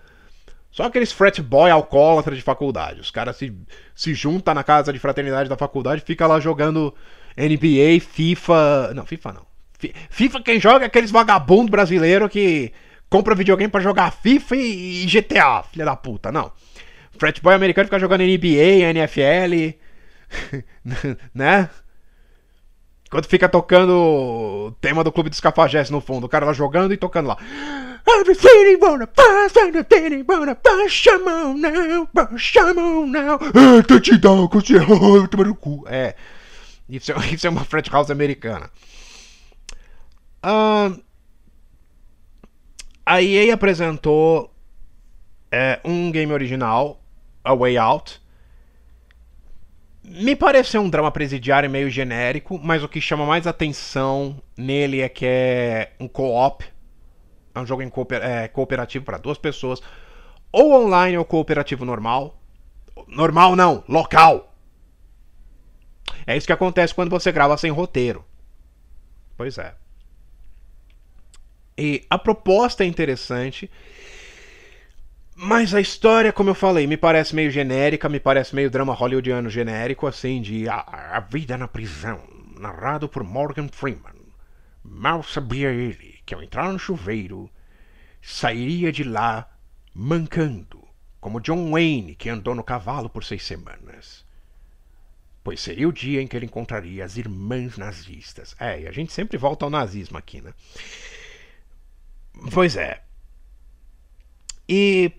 Só 0.77 0.83
aqueles 0.83 1.11
frat 1.11 1.41
boy 1.41 1.71
alcoólatra 1.71 2.37
de 2.37 2.43
faculdade. 2.43 3.01
Os 3.01 3.11
caras 3.11 3.39
se, 3.39 3.51
se 3.95 4.13
juntam 4.13 4.53
na 4.53 4.63
casa 4.63 4.93
de 4.93 4.99
fraternidade 4.99 5.49
da 5.49 5.57
faculdade 5.57 6.03
fica 6.05 6.27
lá 6.27 6.39
jogando 6.39 6.95
NBA, 7.35 7.99
FIFA. 8.07 8.93
Não, 8.95 9.07
FIFA 9.07 9.33
não. 9.33 9.47
FIFA 10.11 10.43
quem 10.43 10.61
joga 10.61 10.85
é 10.85 10.89
aqueles 10.89 11.11
vagabundos 11.11 11.71
brasileiros 11.71 12.31
que 12.31 12.75
compra 13.09 13.35
videogame 13.35 13.71
para 13.71 13.81
jogar 13.81 14.13
FIFA 14.13 14.57
e, 14.57 15.05
e 15.05 15.07
GTA, 15.07 15.63
filha 15.63 15.87
da 15.87 15.97
puta. 15.97 16.31
Não. 16.31 16.53
Frat 17.19 17.41
boy 17.41 17.55
americano 17.55 17.87
fica 17.87 17.99
jogando 17.99 18.21
NBA, 18.21 18.91
NFL. 18.91 19.79
né? 21.35 21.71
Quando 23.11 23.27
fica 23.27 23.49
tocando 23.49 23.93
o 23.93 24.73
tema 24.81 25.05
do 25.05 25.13
Clube 25.13 25.31
dos 25.31 25.41
Cafajés 25.41 25.91
no 25.91 26.01
fundo, 26.01 26.25
o 26.25 26.29
cara 26.29 26.45
lá 26.45 26.53
jogando 26.53 26.93
e 26.93 26.97
tocando 26.97 27.29
lá. 27.29 27.37
Everything 28.09 28.79
wanna 28.81 29.07
pass, 29.07 29.55
everything 29.57 30.25
wanna 30.29 30.55
pass, 30.55 30.93
chamam 30.93 31.57
now, 31.57 32.09
chamam 32.37 33.07
now. 33.07 33.39
Touchdown, 33.87 34.49
touchdown, 34.49 35.27
toma 35.29 35.45
no 35.45 35.55
cu. 35.55 35.85
É, 35.87 36.17
isso 36.89 37.13
é, 37.13 37.17
isso 37.33 37.47
é 37.47 37.51
uma 37.51 37.65
Fred 37.65 37.89
House 37.91 38.11
americana. 38.11 38.71
Uh, 40.45 41.01
a 43.05 43.23
EA 43.23 43.55
apresentou 43.55 44.53
é, 45.51 45.81
um 45.85 46.11
game 46.11 46.33
original, 46.33 47.01
A 47.45 47.55
Way 47.55 47.79
Out, 47.79 48.21
me 50.07 50.37
pareceu 50.37 50.81
um 50.81 50.89
drama 50.89 51.11
presidiário 51.11 51.69
meio 51.69 51.91
genérico, 51.91 52.59
mas 52.63 52.83
o 52.83 52.89
que 52.89 53.01
chama 53.01 53.27
mais 53.27 53.47
atenção 53.47 54.41
nele 54.57 55.01
é 55.01 55.09
que 55.09 55.27
é 55.27 55.93
um 55.99 56.07
co-op. 56.07 56.65
É 57.55 57.59
um 57.59 57.67
jogo 57.67 57.83
em 57.83 57.89
cooper 57.89 58.23
é, 58.23 58.49
cooperativo 58.49 59.05
para 59.05 59.19
duas 59.19 59.37
pessoas. 59.37 59.83
Ou 60.53 60.73
online 60.73 61.19
ou 61.19 61.25
cooperativo 61.25 61.85
normal. 61.85 62.41
Normal 63.09 63.57
não, 63.57 63.83
local. 63.89 64.55
É 66.27 66.37
isso 66.37 66.47
que 66.47 66.53
acontece 66.53 66.95
quando 66.95 67.11
você 67.11 67.33
grava 67.33 67.57
sem 67.57 67.71
roteiro. 67.71 68.25
Pois 69.37 69.59
é. 69.59 69.75
E 71.77 72.07
a 72.09 72.19
proposta 72.19 72.85
é 72.85 72.87
interessante. 72.87 73.71
Mas 75.39 75.75
a 75.75 75.81
história, 75.83 76.33
como 76.33 76.49
eu 76.49 76.55
falei, 76.55 76.87
me 76.87 76.97
parece 76.97 77.35
meio 77.35 77.51
genérica, 77.51 78.09
me 78.09 78.19
parece 78.19 78.55
meio 78.55 78.71
drama 78.71 78.95
hollywoodiano 78.95 79.51
genérico, 79.51 80.07
assim, 80.07 80.41
de 80.41 80.67
A, 80.67 80.81
a 81.13 81.21
Vida 81.21 81.59
na 81.59 81.69
Prisão, 81.69 82.23
narrado 82.59 83.07
por 83.07 83.23
Morgan 83.23 83.69
Freeman. 83.69 84.17
Mal 84.83 85.23
sabia 85.23 85.71
ele 85.71 86.21
que 86.25 86.35
ao 86.35 86.43
entrar 86.43 86.73
no 86.73 86.79
chuveiro, 86.79 87.51
sairia 88.23 88.91
de 88.91 89.05
lá 89.05 89.47
mancando, 89.95 90.83
como 91.21 91.41
John 91.41 91.71
Wayne, 91.71 92.15
que 92.15 92.31
andou 92.31 92.55
no 92.55 92.65
cavalo 92.65 93.11
por 93.11 93.23
seis 93.23 93.45
semanas. 93.45 94.25
Pois 95.45 95.61
seria 95.61 95.87
o 95.87 95.93
dia 95.93 96.23
em 96.23 96.27
que 96.27 96.35
ele 96.35 96.47
encontraria 96.47 97.05
as 97.05 97.19
irmãs 97.19 97.77
nazistas. 97.77 98.57
É, 98.59 98.81
e 98.81 98.89
a 98.89 98.93
gente 98.93 99.13
sempre 99.13 99.37
volta 99.37 99.67
ao 99.67 99.71
nazismo 99.71 100.17
aqui, 100.17 100.41
né? 100.41 100.55
Pois 102.53 102.75
é. 102.75 103.03
E 104.69 105.13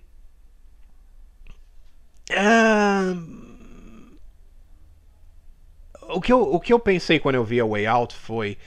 o, 6.09 6.21
que 6.21 6.31
eu, 6.31 6.41
o 6.41 6.59
que 6.59 6.73
eu 6.73 6.79
pensei 6.79 7.19
quando 7.19 7.35
eu 7.35 7.43
vi 7.43 7.59
a 7.59 7.65
Way 7.65 7.85
Out 7.87 8.15
foi. 8.15 8.57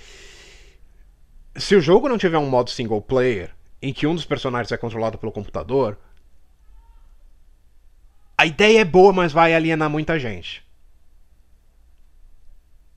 Se 1.57 1.75
o 1.75 1.81
jogo 1.81 2.09
não 2.09 2.16
tiver 2.16 2.38
um 2.38 2.49
modo 2.49 2.70
single 2.70 3.03
player, 3.03 3.55
em 3.83 3.92
que 3.92 4.07
um 4.07 4.14
dos 4.14 4.25
personagens 4.25 4.73
é 4.73 4.77
controlado 4.77 5.18
pelo 5.18 5.33
computador, 5.33 5.99
a 8.38 8.46
ideia 8.46 8.81
é 8.81 8.85
boa, 8.85 9.12
mas 9.12 9.33
vai 9.33 9.55
alienar 9.55 9.90
muita 9.90 10.18
gente. 10.18 10.64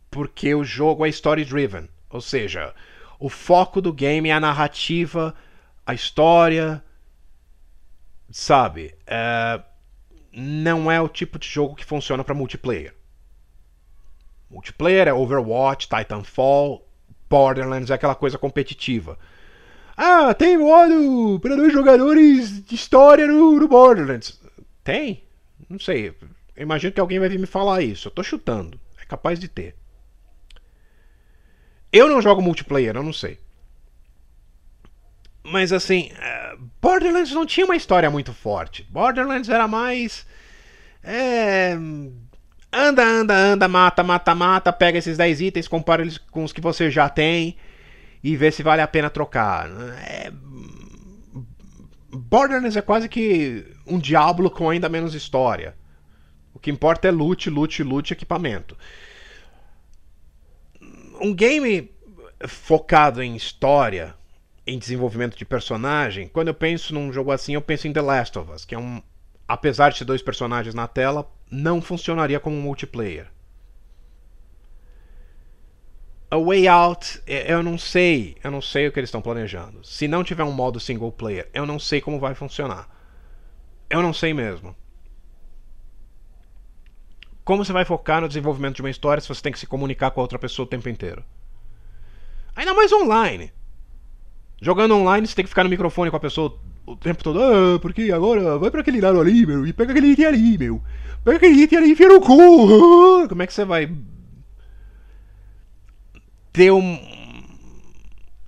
Porque 0.09 0.53
o 0.53 0.63
jogo 0.63 1.05
é 1.05 1.09
story 1.09 1.43
driven, 1.43 1.89
ou 2.09 2.21
seja, 2.21 2.73
o 3.19 3.27
foco 3.27 3.81
do 3.81 3.91
game 3.91 4.29
é 4.29 4.33
a 4.33 4.39
narrativa, 4.39 5.35
a 5.85 5.93
história, 5.93 6.81
sabe? 8.29 8.95
É 9.05 9.61
não 10.35 10.91
é 10.91 10.99
o 10.99 11.07
tipo 11.07 11.37
de 11.37 11.47
jogo 11.47 11.75
que 11.75 11.85
funciona 11.85 12.23
para 12.23 12.33
multiplayer. 12.33 12.93
Multiplayer 14.49 15.07
é 15.07 15.13
Overwatch, 15.13 15.87
Titanfall, 15.87 16.87
Borderlands 17.29 17.89
é 17.89 17.93
aquela 17.93 18.15
coisa 18.15 18.37
competitiva. 18.37 19.17
Ah, 19.95 20.33
tem 20.33 20.57
modo 20.57 21.39
para 21.39 21.55
dois 21.55 21.71
jogadores 21.71 22.63
de 22.63 22.75
história 22.75 23.27
no, 23.27 23.59
no, 23.59 23.67
Borderlands. 23.67 24.39
Tem? 24.83 25.23
Não 25.69 25.79
sei. 25.79 26.09
Eu 26.55 26.63
imagino 26.63 26.93
que 26.93 26.99
alguém 26.99 27.19
vai 27.19 27.29
vir 27.29 27.39
me 27.39 27.45
falar 27.45 27.81
isso. 27.81 28.07
Eu 28.07 28.11
tô 28.11 28.23
chutando. 28.23 28.79
É 28.99 29.05
capaz 29.05 29.39
de 29.39 29.47
ter. 29.47 29.75
Eu 31.91 32.07
não 32.07 32.21
jogo 32.21 32.41
multiplayer, 32.41 32.95
eu 32.95 33.03
não 33.03 33.13
sei. 33.13 33.39
Mas 35.43 35.73
assim, 35.73 36.09
Borderlands 36.81 37.31
não 37.31 37.45
tinha 37.45 37.65
uma 37.65 37.75
história 37.75 38.09
muito 38.09 38.33
forte. 38.33 38.87
Borderlands 38.89 39.49
era 39.49 39.67
mais. 39.67 40.25
É. 41.03 41.77
Anda, 42.71 43.03
anda, 43.03 43.35
anda, 43.35 43.67
mata, 43.67 44.01
mata, 44.03 44.33
mata, 44.33 44.73
pega 44.73 44.97
esses 44.97 45.17
10 45.17 45.41
itens, 45.41 45.67
compara 45.67 46.01
eles 46.01 46.17
com 46.17 46.43
os 46.43 46.51
que 46.51 46.61
você 46.61 46.89
já 46.89 47.07
tem 47.07 47.55
e 48.23 48.35
vê 48.35 48.49
se 48.51 48.63
vale 48.63 48.81
a 48.81 48.87
pena 48.87 49.09
trocar. 49.09 49.69
É... 49.99 50.31
Borderlands 52.11 52.75
é 52.75 52.81
quase 52.81 53.07
que 53.07 53.65
um 53.85 53.99
Diablo 53.99 54.49
com 54.49 54.69
ainda 54.69 54.89
menos 54.89 55.13
história. 55.13 55.75
O 56.53 56.59
que 56.59 56.71
importa 56.71 57.07
é 57.07 57.11
loot, 57.11 57.49
loot, 57.49 57.83
loot, 57.83 58.13
equipamento. 58.13 58.77
Um 61.21 61.33
game 61.33 61.91
focado 62.47 63.21
em 63.21 63.35
história 63.35 64.15
em 64.65 64.79
desenvolvimento 64.79 65.37
de 65.37 65.45
personagem, 65.45 66.27
quando 66.27 66.47
eu 66.47 66.53
penso 66.53 66.93
num 66.93 67.11
jogo 67.11 67.31
assim, 67.31 67.53
eu 67.53 67.61
penso 67.61 67.87
em 67.87 67.93
The 67.93 68.01
Last 68.01 68.39
of 68.39 68.51
Us, 68.51 68.65
que 68.65 68.75
é 68.75 68.79
um. 68.79 69.01
Apesar 69.45 69.91
de 69.91 69.99
ter 69.99 70.05
dois 70.05 70.21
personagens 70.21 70.73
na 70.73 70.87
tela, 70.87 71.29
não 71.51 71.81
funcionaria 71.81 72.39
como 72.39 72.55
um 72.55 72.61
multiplayer. 72.61 73.27
A 76.31 76.37
Way 76.37 76.67
Out, 76.67 77.21
eu 77.27 77.61
não 77.61 77.77
sei, 77.77 78.37
eu 78.43 78.49
não 78.49 78.61
sei 78.61 78.87
o 78.87 78.91
que 78.91 78.99
eles 78.99 79.09
estão 79.09 79.21
planejando. 79.21 79.85
Se 79.85 80.07
não 80.07 80.23
tiver 80.23 80.43
um 80.43 80.51
modo 80.51 80.79
single 80.79 81.11
player, 81.11 81.47
eu 81.53 81.65
não 81.65 81.77
sei 81.77 82.01
como 82.01 82.19
vai 82.19 82.33
funcionar. 82.33 82.89
Eu 83.89 84.01
não 84.01 84.13
sei 84.13 84.33
mesmo. 84.33 84.75
Como 87.43 87.63
você 87.63 87.73
vai 87.73 87.85
focar 87.85 88.21
no 88.21 88.27
desenvolvimento 88.27 88.77
de 88.77 88.81
uma 88.81 88.89
história 88.89 89.21
se 89.21 89.27
você 89.27 89.43
tem 89.43 89.51
que 89.51 89.59
se 89.59 89.67
comunicar 89.67 90.09
com 90.09 90.21
a 90.21 90.23
outra 90.23 90.39
pessoa 90.39 90.65
o 90.65 90.69
tempo 90.69 90.89
inteiro? 90.89 91.23
Ainda 92.55 92.73
mais 92.73 92.91
online. 92.91 93.51
Jogando 94.63 94.95
online, 94.95 95.27
você 95.27 95.35
tem 95.35 95.43
que 95.43 95.49
ficar 95.49 95.65
no 95.65 95.69
microfone 95.69 96.09
com 96.09 96.15
a 96.15 96.21
pessoa 96.21 96.57
o 96.85 96.95
tempo 96.95 97.21
todo. 97.21 97.37
Ah, 97.43 97.77
porque 97.81 98.13
agora 98.13 98.57
vai 98.57 98.71
para 98.71 98.79
aquele 98.79 99.01
lado 99.01 99.19
ali, 99.19 99.45
meu, 99.45 99.67
e 99.67 99.73
pega 99.73 99.91
aquele 99.91 100.07
item 100.07 100.25
ali, 100.25 100.57
meu. 100.57 100.81
Pega 101.21 101.35
aquele 101.35 101.63
item 101.63 101.79
ali 101.79 101.89
e 101.89 101.91
enfia 101.91 102.07
no 102.07 102.21
cu. 102.21 103.27
Como 103.27 103.43
é 103.43 103.45
que 103.45 103.53
você 103.53 103.65
vai 103.65 103.93
ter 106.53 106.71
um. 106.71 106.97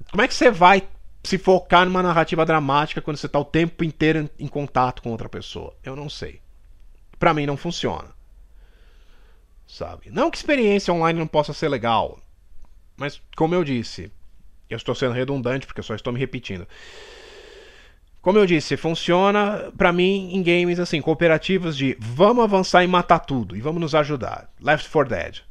Como 0.10 0.22
é 0.22 0.28
que 0.30 0.34
você 0.34 0.50
vai 0.50 0.88
se 1.22 1.38
focar 1.38 1.86
numa 1.86 2.02
narrativa 2.02 2.46
dramática 2.46 3.02
quando 3.02 3.18
você 3.18 3.28
tá 3.28 3.38
o 3.38 3.44
tempo 3.44 3.84
inteiro 3.84 4.30
em 4.40 4.48
contato 4.48 5.02
com 5.02 5.12
outra 5.12 5.28
pessoa? 5.28 5.76
Eu 5.84 5.98
não 5.98 6.10
sei. 6.10 6.40
Para 7.20 7.34
mim 7.34 7.46
não 7.46 7.58
funciona. 7.58 8.16
Sabe? 9.68 10.10
Não 10.12 10.32
que 10.32 10.38
experiência 10.38 10.94
online 10.94 11.20
não 11.20 11.28
possa 11.28 11.52
ser 11.52 11.68
legal. 11.68 12.22
Mas, 12.96 13.22
como 13.36 13.54
eu 13.54 13.66
disse, 13.66 14.10
eu 14.70 14.78
estou 14.78 14.96
sendo 14.96 15.14
redundante 15.14 15.66
porque 15.66 15.80
eu 15.80 15.84
só 15.84 15.96
estou 15.96 16.14
me 16.14 16.20
repetindo. 16.20 16.68
Como 18.22 18.40
eu 18.40 18.46
disse, 18.46 18.76
funciona 18.76 19.72
para 19.78 19.94
mim 19.94 20.32
em 20.34 20.42
games 20.42 20.80
assim, 20.80 21.00
cooperativos 21.00 21.78
de 21.78 21.96
vamos 22.00 22.44
avançar 22.44 22.84
e 22.84 22.88
matar 22.88 23.20
tudo 23.20 23.56
e 23.56 23.62
vamos 23.62 23.80
nos 23.80 23.94
ajudar. 23.94 24.52
Left 24.60 24.90
4 24.90 25.16
Dead. 25.16 25.42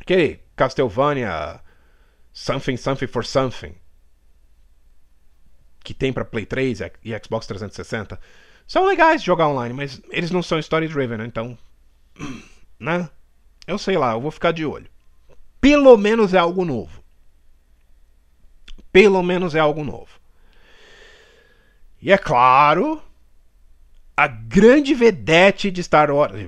Aquele 0.00 0.40
Castlevania 0.54 1.60
Something 2.32 2.76
Something 2.76 3.08
for 3.08 3.24
Something, 3.24 3.74
que 5.82 5.92
tem 5.92 6.12
para 6.12 6.24
Play 6.24 6.46
3 6.46 6.80
e 7.02 7.18
Xbox 7.24 7.46
360, 7.46 8.20
são 8.66 8.86
legais 8.86 9.22
de 9.22 9.26
jogar 9.26 9.48
online, 9.48 9.74
mas 9.74 10.00
eles 10.10 10.30
não 10.30 10.42
são 10.42 10.58
story 10.58 10.86
driven, 10.86 11.18
né? 11.18 11.26
então, 11.26 11.58
né? 12.78 13.08
Eu 13.66 13.78
sei 13.78 13.96
lá, 13.98 14.12
eu 14.12 14.20
vou 14.20 14.30
ficar 14.30 14.52
de 14.52 14.64
olho. 14.64 14.88
Pelo 15.60 15.96
menos 15.96 16.34
é 16.34 16.38
algo 16.38 16.64
novo. 16.64 17.02
Pelo 18.96 19.22
menos 19.22 19.54
é 19.54 19.58
algo 19.58 19.84
novo. 19.84 20.08
E 22.00 22.10
é 22.10 22.16
claro, 22.16 22.98
a 24.16 24.26
grande 24.26 24.94
vedete 24.94 25.70
de 25.70 25.82
Star 25.82 26.10
Wars. 26.10 26.32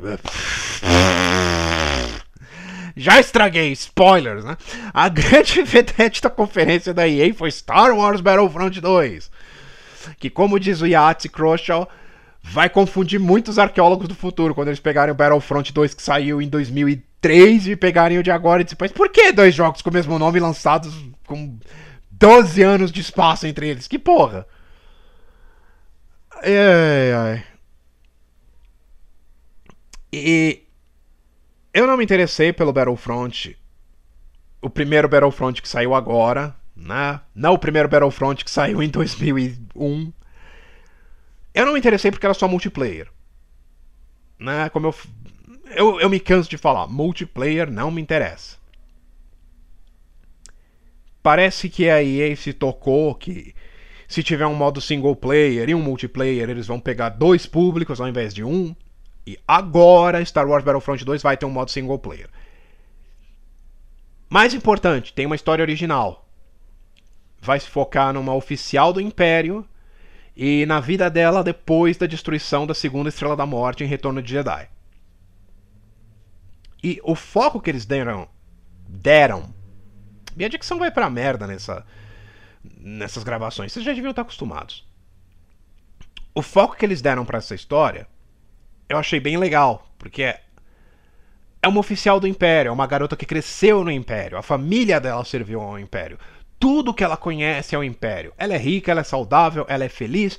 Já 2.97 3.21
estraguei, 3.21 3.71
spoilers, 3.73 4.47
né? 4.47 4.57
A 4.95 5.11
grande 5.11 5.61
vedete 5.63 6.23
da 6.23 6.31
conferência 6.31 6.95
da 6.95 7.07
EA 7.07 7.35
foi 7.35 7.51
Star 7.51 7.95
Wars 7.95 8.23
Battlefront 8.23 8.81
2. 8.81 9.31
Que, 10.19 10.31
como 10.31 10.59
diz 10.59 10.81
o 10.81 10.87
Yahtzee 10.87 11.29
Croshaw, 11.29 11.87
vai 12.43 12.71
confundir 12.71 13.21
muitos 13.21 13.59
arqueólogos 13.59 14.09
do 14.09 14.15
futuro 14.15 14.55
quando 14.55 14.69
eles 14.69 14.81
pegarem 14.81 15.13
o 15.13 15.15
Battlefront 15.15 15.71
2 15.71 15.93
que 15.93 16.03
saiu 16.03 16.41
em 16.41 16.49
2003 16.49 17.69
e 17.69 17.77
pegarem 17.77 18.17
o 18.17 18.23
de 18.23 18.31
agora 18.31 18.63
e 18.63 18.67
mas 18.81 18.91
por 18.91 19.11
que 19.11 19.33
dois 19.33 19.55
jogos 19.55 19.83
com 19.83 19.91
o 19.91 19.93
mesmo 19.93 20.19
nome 20.19 20.41
lançados 20.41 20.95
com 21.27 21.59
12 22.19 22.63
anos 22.63 22.91
de 22.91 23.01
espaço 23.01 23.47
entre 23.47 23.69
eles? 23.69 23.87
Que 23.87 23.99
porra! 23.99 24.47
Ai, 26.43 27.13
ai. 27.13 27.45
E 30.13 30.63
eu 31.73 31.87
não 31.87 31.97
me 31.97 32.05
interessei 32.05 32.53
pelo 32.53 32.73
Battlefront. 32.73 33.57
O 34.61 34.69
primeiro 34.69 35.09
Battlefront 35.09 35.63
que 35.63 35.69
saiu 35.69 35.95
agora, 35.95 36.57
né? 36.75 37.21
Não 37.35 37.55
o 37.55 37.59
primeiro 37.59 37.89
Battlefront 37.89 38.45
que 38.45 38.51
saiu 38.51 38.83
em 38.83 38.89
2001. 38.89 40.13
Eu 41.55 41.67
não 41.67 41.73
me 41.73 41.79
interessei 41.79 42.11
porque 42.11 42.27
era 42.27 42.35
só 42.35 42.49
multiplayer. 42.49 43.09
Né? 44.39 44.69
Como 44.71 44.87
eu, 44.87 44.95
eu, 45.71 46.01
eu 46.01 46.11
me 46.11 46.21
canso 46.21 46.49
de 46.49 46.57
falar, 46.57 46.87
multiplayer 46.87 47.71
não 47.71 47.91
me 47.91 48.01
interessa. 48.01 48.57
Parece 51.29 51.69
que 51.69 51.91
a 51.91 52.03
EA 52.03 52.35
se 52.35 52.55
tocou 52.55 53.15
que 53.15 53.55
se 54.09 54.23
tiver 54.23 54.47
um 54.47 54.55
modo 54.55 54.81
single 54.81 55.15
player 55.15 55.69
e 55.69 55.75
um 55.75 55.83
multiplayer, 55.83 56.49
eles 56.49 56.67
vão 56.67 56.81
pegar 56.81 57.11
dois 57.11 57.45
públicos 57.45 58.01
ao 58.01 58.09
invés 58.09 58.33
de 58.33 58.43
um. 58.43 58.75
E 59.27 59.39
agora 59.47 60.25
Star 60.25 60.49
Wars 60.49 60.65
Battlefront 60.65 61.05
2 61.05 61.23
vai 61.23 61.37
ter 61.37 61.45
um 61.45 61.51
modo 61.51 61.71
single 61.71 61.99
player. 61.99 62.31
Mais 64.31 64.55
importante, 64.55 65.13
tem 65.13 65.27
uma 65.27 65.37
história 65.37 65.63
original. 65.63 66.27
Vai 67.43 67.61
se 67.61 67.69
focar 67.69 68.15
numa 68.15 68.35
oficial 68.35 68.91
do 68.91 68.99
Império 68.99 69.69
e 70.35 70.65
na 70.65 70.81
vida 70.81 71.11
dela 71.11 71.45
depois 71.45 71.99
da 71.99 72.07
destruição 72.07 72.67
da 72.67 72.73
segunda 72.73 73.11
Estrela 73.11 73.37
da 73.37 73.45
Morte 73.45 73.85
em 73.85 73.87
Retorno 73.87 74.23
de 74.23 74.33
Jedi. 74.33 74.67
E 76.83 76.99
o 77.05 77.15
foco 77.15 77.61
que 77.61 77.69
eles 77.69 77.85
deram. 77.85 78.27
deram. 78.89 79.58
Minha 80.39 80.49
dicção 80.49 80.79
vai 80.79 80.89
pra 80.89 81.11
merda 81.11 81.49
nessa, 81.49 81.85
nessas 82.79 83.25
gravações. 83.25 83.73
Vocês 83.73 83.85
já 83.85 83.93
deviam 83.93 84.11
estar 84.11 84.23
acostumados. 84.23 84.87
O 86.33 86.43
foco 86.43 86.77
que 86.77 86.87
eles 86.87 87.03
deram 87.03 87.25
para 87.25 87.39
essa 87.39 87.57
história 87.57 88.07
eu 88.89 88.97
achei 88.97 89.19
bem 89.19 89.37
legal, 89.37 89.91
porque 89.99 90.23
é, 90.23 90.41
é 91.61 91.67
uma 91.67 91.81
oficial 91.81 92.21
do 92.21 92.29
Império, 92.29 92.69
é 92.69 92.73
uma 92.73 92.87
garota 92.87 93.17
que 93.17 93.27
cresceu 93.27 93.83
no 93.83 93.91
Império, 93.91 94.39
a 94.39 94.43
família 94.43 95.01
dela 95.01 95.25
serviu 95.25 95.61
ao 95.61 95.77
Império. 95.77 96.19
Tudo 96.57 96.95
que 96.95 97.03
ela 97.03 97.17
conhece 97.17 97.75
é 97.75 97.79
o 97.79 97.85
Império. 97.85 98.33
Ela 98.39 98.55
é 98.55 98.59
rica, 98.59 98.93
ela 98.93 99.01
é 99.01 99.05
saudável, 99.05 99.67
ela 99.69 99.85
é 99.85 99.89
feliz. 99.89 100.39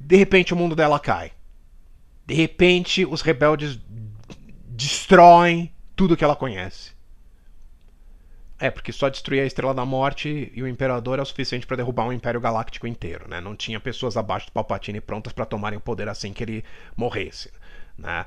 De 0.00 0.16
repente 0.16 0.54
o 0.54 0.56
mundo 0.56 0.74
dela 0.74 0.98
cai. 0.98 1.32
De 2.26 2.34
repente 2.34 3.04
os 3.04 3.20
rebeldes 3.20 3.78
destroem 4.68 5.70
tudo 5.94 6.16
que 6.16 6.24
ela 6.24 6.34
conhece. 6.34 6.93
É, 8.64 8.70
porque 8.70 8.92
só 8.92 9.10
destruir 9.10 9.40
a 9.42 9.46
Estrela 9.46 9.74
da 9.74 9.84
Morte 9.84 10.50
e 10.54 10.62
o 10.62 10.66
Imperador 10.66 11.18
é 11.18 11.22
o 11.22 11.26
suficiente 11.26 11.66
para 11.66 11.76
derrubar 11.76 12.06
um 12.06 12.12
Império 12.12 12.40
Galáctico 12.40 12.86
inteiro, 12.86 13.28
né? 13.28 13.38
Não 13.38 13.54
tinha 13.54 13.78
pessoas 13.78 14.16
abaixo 14.16 14.46
do 14.46 14.52
Palpatine 14.52 15.02
prontas 15.02 15.34
para 15.34 15.44
tomarem 15.44 15.76
o 15.76 15.82
poder 15.82 16.08
assim 16.08 16.32
que 16.32 16.42
ele 16.42 16.64
morresse 16.96 17.50
né? 17.98 18.24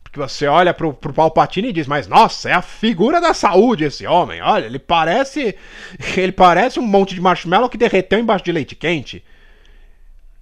Porque 0.00 0.18
você 0.20 0.46
olha 0.46 0.72
pro, 0.72 0.94
pro 0.94 1.12
Palpatine 1.12 1.70
e 1.70 1.72
diz, 1.72 1.88
mas 1.88 2.06
nossa, 2.06 2.48
é 2.48 2.52
a 2.52 2.62
figura 2.62 3.20
da 3.20 3.34
saúde 3.34 3.82
esse 3.82 4.06
homem. 4.06 4.40
Olha, 4.40 4.66
ele 4.66 4.78
parece. 4.78 5.56
Ele 6.16 6.30
parece 6.30 6.78
um 6.78 6.86
monte 6.86 7.12
de 7.12 7.20
marshmallow 7.20 7.68
que 7.68 7.76
derreteu 7.76 8.20
embaixo 8.20 8.44
de 8.44 8.52
leite 8.52 8.76
quente. 8.76 9.24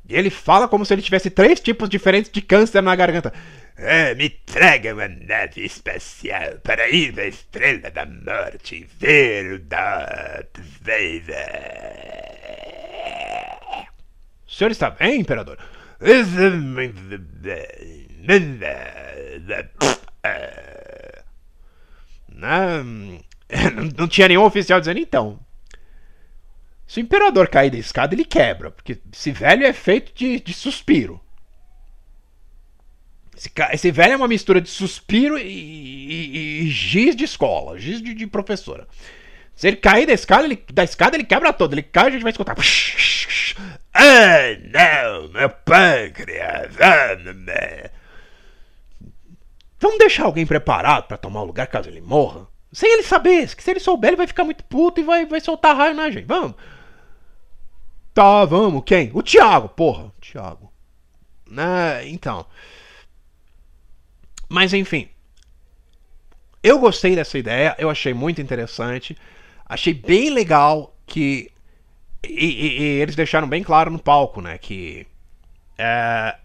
E 0.06 0.14
ele 0.14 0.28
fala 0.28 0.68
como 0.68 0.84
se 0.84 0.92
ele 0.92 1.00
tivesse 1.00 1.30
três 1.30 1.58
tipos 1.58 1.88
diferentes 1.88 2.30
de 2.30 2.42
câncer 2.42 2.82
na 2.82 2.94
garganta. 2.94 3.32
É, 3.76 4.14
me 4.14 4.28
traga 4.28 4.94
uma 4.94 5.08
nave 5.08 5.64
espacial 5.64 6.58
para 6.62 6.88
ir 6.88 7.18
à 7.18 7.26
Estrela 7.26 7.90
da 7.90 8.06
Morte 8.06 8.86
ver 8.98 9.54
o 9.54 9.58
Darth 9.60 10.58
Vader. 10.80 11.32
O 14.46 14.50
senhor 14.52 14.70
está 14.70 14.90
bem, 14.90 15.20
Imperador? 15.20 15.58
Não, 22.28 22.84
não 23.96 24.08
tinha 24.08 24.28
nenhum 24.28 24.44
oficial 24.44 24.80
dizendo 24.80 24.98
então. 24.98 25.38
Se 26.86 27.00
o 27.00 27.02
imperador 27.02 27.48
cair 27.48 27.70
da 27.70 27.78
escada, 27.78 28.14
ele 28.14 28.24
quebra, 28.24 28.70
porque 28.70 29.00
esse 29.12 29.30
velho 29.30 29.64
é 29.64 29.72
feito 29.72 30.12
de, 30.14 30.40
de 30.40 30.52
suspiro. 30.52 31.20
Esse, 33.36 33.50
esse, 33.72 33.90
velho 33.90 34.12
é 34.12 34.16
uma 34.16 34.28
mistura 34.28 34.60
de 34.60 34.68
suspiro 34.68 35.38
e, 35.38 35.42
e, 35.42 36.62
e 36.62 36.68
giz 36.68 37.16
de 37.16 37.24
escola, 37.24 37.78
giz 37.78 38.02
de, 38.02 38.14
de, 38.14 38.26
professora. 38.26 38.86
Se 39.54 39.68
ele 39.68 39.76
cair 39.76 40.06
da 40.06 40.12
escada, 40.12 40.44
ele, 40.44 40.62
da 40.72 40.84
escada, 40.84 41.16
ele 41.16 41.24
quebra 41.24 41.52
todo. 41.52 41.72
Ele 41.72 41.82
cai, 41.82 42.08
a 42.08 42.10
gente 42.10 42.22
vai 42.22 42.32
escutar. 42.32 42.54
Ah, 43.94 44.56
não, 44.72 45.28
meu 45.28 45.50
pâncreas. 45.50 46.74
Ah, 46.80 47.16
não. 47.16 47.90
Vamos 49.78 49.98
deixar 49.98 50.24
alguém 50.24 50.46
preparado 50.46 51.08
para 51.08 51.16
tomar 51.16 51.42
o 51.42 51.44
lugar 51.44 51.66
caso 51.66 51.88
ele 51.88 52.00
morra? 52.00 52.46
Sem 52.72 52.90
ele 52.92 53.02
saber. 53.02 53.54
Que 53.54 53.62
se 53.62 53.70
ele 53.70 53.80
souber, 53.80 54.10
ele 54.10 54.16
vai 54.16 54.26
ficar 54.26 54.44
muito 54.44 54.64
puto 54.64 55.00
e 55.00 55.04
vai, 55.04 55.26
vai 55.26 55.40
soltar 55.40 55.76
raio 55.76 55.94
na 55.94 56.10
gente. 56.10 56.24
Vamos. 56.24 56.54
Tá, 58.14 58.44
vamos. 58.44 58.82
Quem? 58.86 59.10
O 59.12 59.22
Thiago. 59.22 59.68
Porra, 59.68 60.12
Thiago. 60.20 60.72
Né, 61.50 62.08
então. 62.08 62.46
Mas 64.52 64.74
enfim. 64.74 65.08
Eu 66.62 66.78
gostei 66.78 67.16
dessa 67.16 67.38
ideia. 67.38 67.74
Eu 67.78 67.88
achei 67.88 68.12
muito 68.12 68.42
interessante. 68.42 69.16
Achei 69.64 69.94
bem 69.94 70.28
legal 70.28 70.94
que. 71.06 71.50
E, 72.22 72.44
e, 72.44 72.82
e 72.82 72.84
eles 73.00 73.16
deixaram 73.16 73.48
bem 73.48 73.62
claro 73.62 73.90
no 73.90 73.98
palco, 73.98 74.42
né? 74.42 74.58
Que. 74.58 75.06
É, 75.78 76.36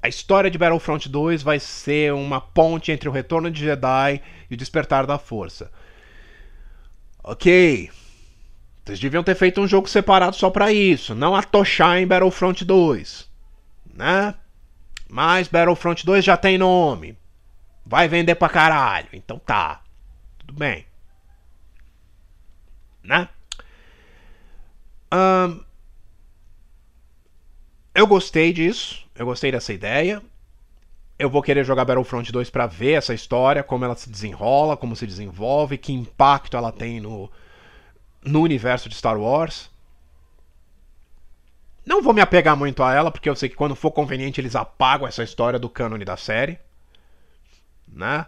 a 0.00 0.08
história 0.08 0.48
de 0.48 0.56
Battlefront 0.56 1.08
2 1.08 1.42
vai 1.42 1.58
ser 1.58 2.12
uma 2.12 2.40
ponte 2.40 2.92
entre 2.92 3.08
o 3.08 3.12
Retorno 3.12 3.50
de 3.50 3.64
Jedi 3.64 4.22
e 4.48 4.54
o 4.54 4.56
Despertar 4.56 5.04
da 5.04 5.18
Força. 5.18 5.72
Ok. 7.24 7.90
Vocês 8.84 9.00
deviam 9.00 9.24
ter 9.24 9.34
feito 9.34 9.60
um 9.60 9.66
jogo 9.66 9.88
separado 9.88 10.36
só 10.36 10.50
para 10.50 10.72
isso, 10.72 11.16
não 11.16 11.34
atochar 11.34 11.98
em 11.98 12.06
Battlefront 12.06 12.64
2. 12.64 13.28
Né? 13.92 14.34
Mas 15.12 15.46
Battlefront 15.46 16.06
2 16.06 16.24
já 16.24 16.38
tem 16.38 16.56
nome. 16.56 17.18
Vai 17.84 18.08
vender 18.08 18.34
pra 18.34 18.48
caralho. 18.48 19.10
Então 19.12 19.38
tá. 19.38 19.82
Tudo 20.38 20.54
bem. 20.54 20.86
Né? 23.04 23.28
Um, 25.12 25.62
eu 27.94 28.06
gostei 28.06 28.54
disso. 28.54 29.06
Eu 29.14 29.26
gostei 29.26 29.52
dessa 29.52 29.70
ideia. 29.70 30.22
Eu 31.18 31.28
vou 31.28 31.42
querer 31.42 31.62
jogar 31.62 31.84
Battlefront 31.84 32.32
2 32.32 32.48
para 32.48 32.66
ver 32.66 32.92
essa 32.92 33.12
história, 33.12 33.62
como 33.62 33.84
ela 33.84 33.94
se 33.94 34.08
desenrola, 34.08 34.78
como 34.78 34.96
se 34.96 35.06
desenvolve, 35.06 35.76
que 35.76 35.92
impacto 35.92 36.56
ela 36.56 36.72
tem 36.72 37.00
no, 37.00 37.30
no 38.24 38.40
universo 38.40 38.88
de 38.88 38.94
Star 38.94 39.20
Wars. 39.20 39.70
Não 41.84 42.02
vou 42.02 42.12
me 42.12 42.20
apegar 42.20 42.56
muito 42.56 42.82
a 42.82 42.92
ela, 42.92 43.10
porque 43.10 43.28
eu 43.28 43.34
sei 43.34 43.48
que 43.48 43.56
quando 43.56 43.74
for 43.74 43.90
conveniente 43.90 44.40
eles 44.40 44.54
apagam 44.54 45.06
essa 45.06 45.22
história 45.22 45.58
do 45.58 45.68
cânone 45.68 46.04
da 46.04 46.16
série. 46.16 46.58
Né? 47.92 48.24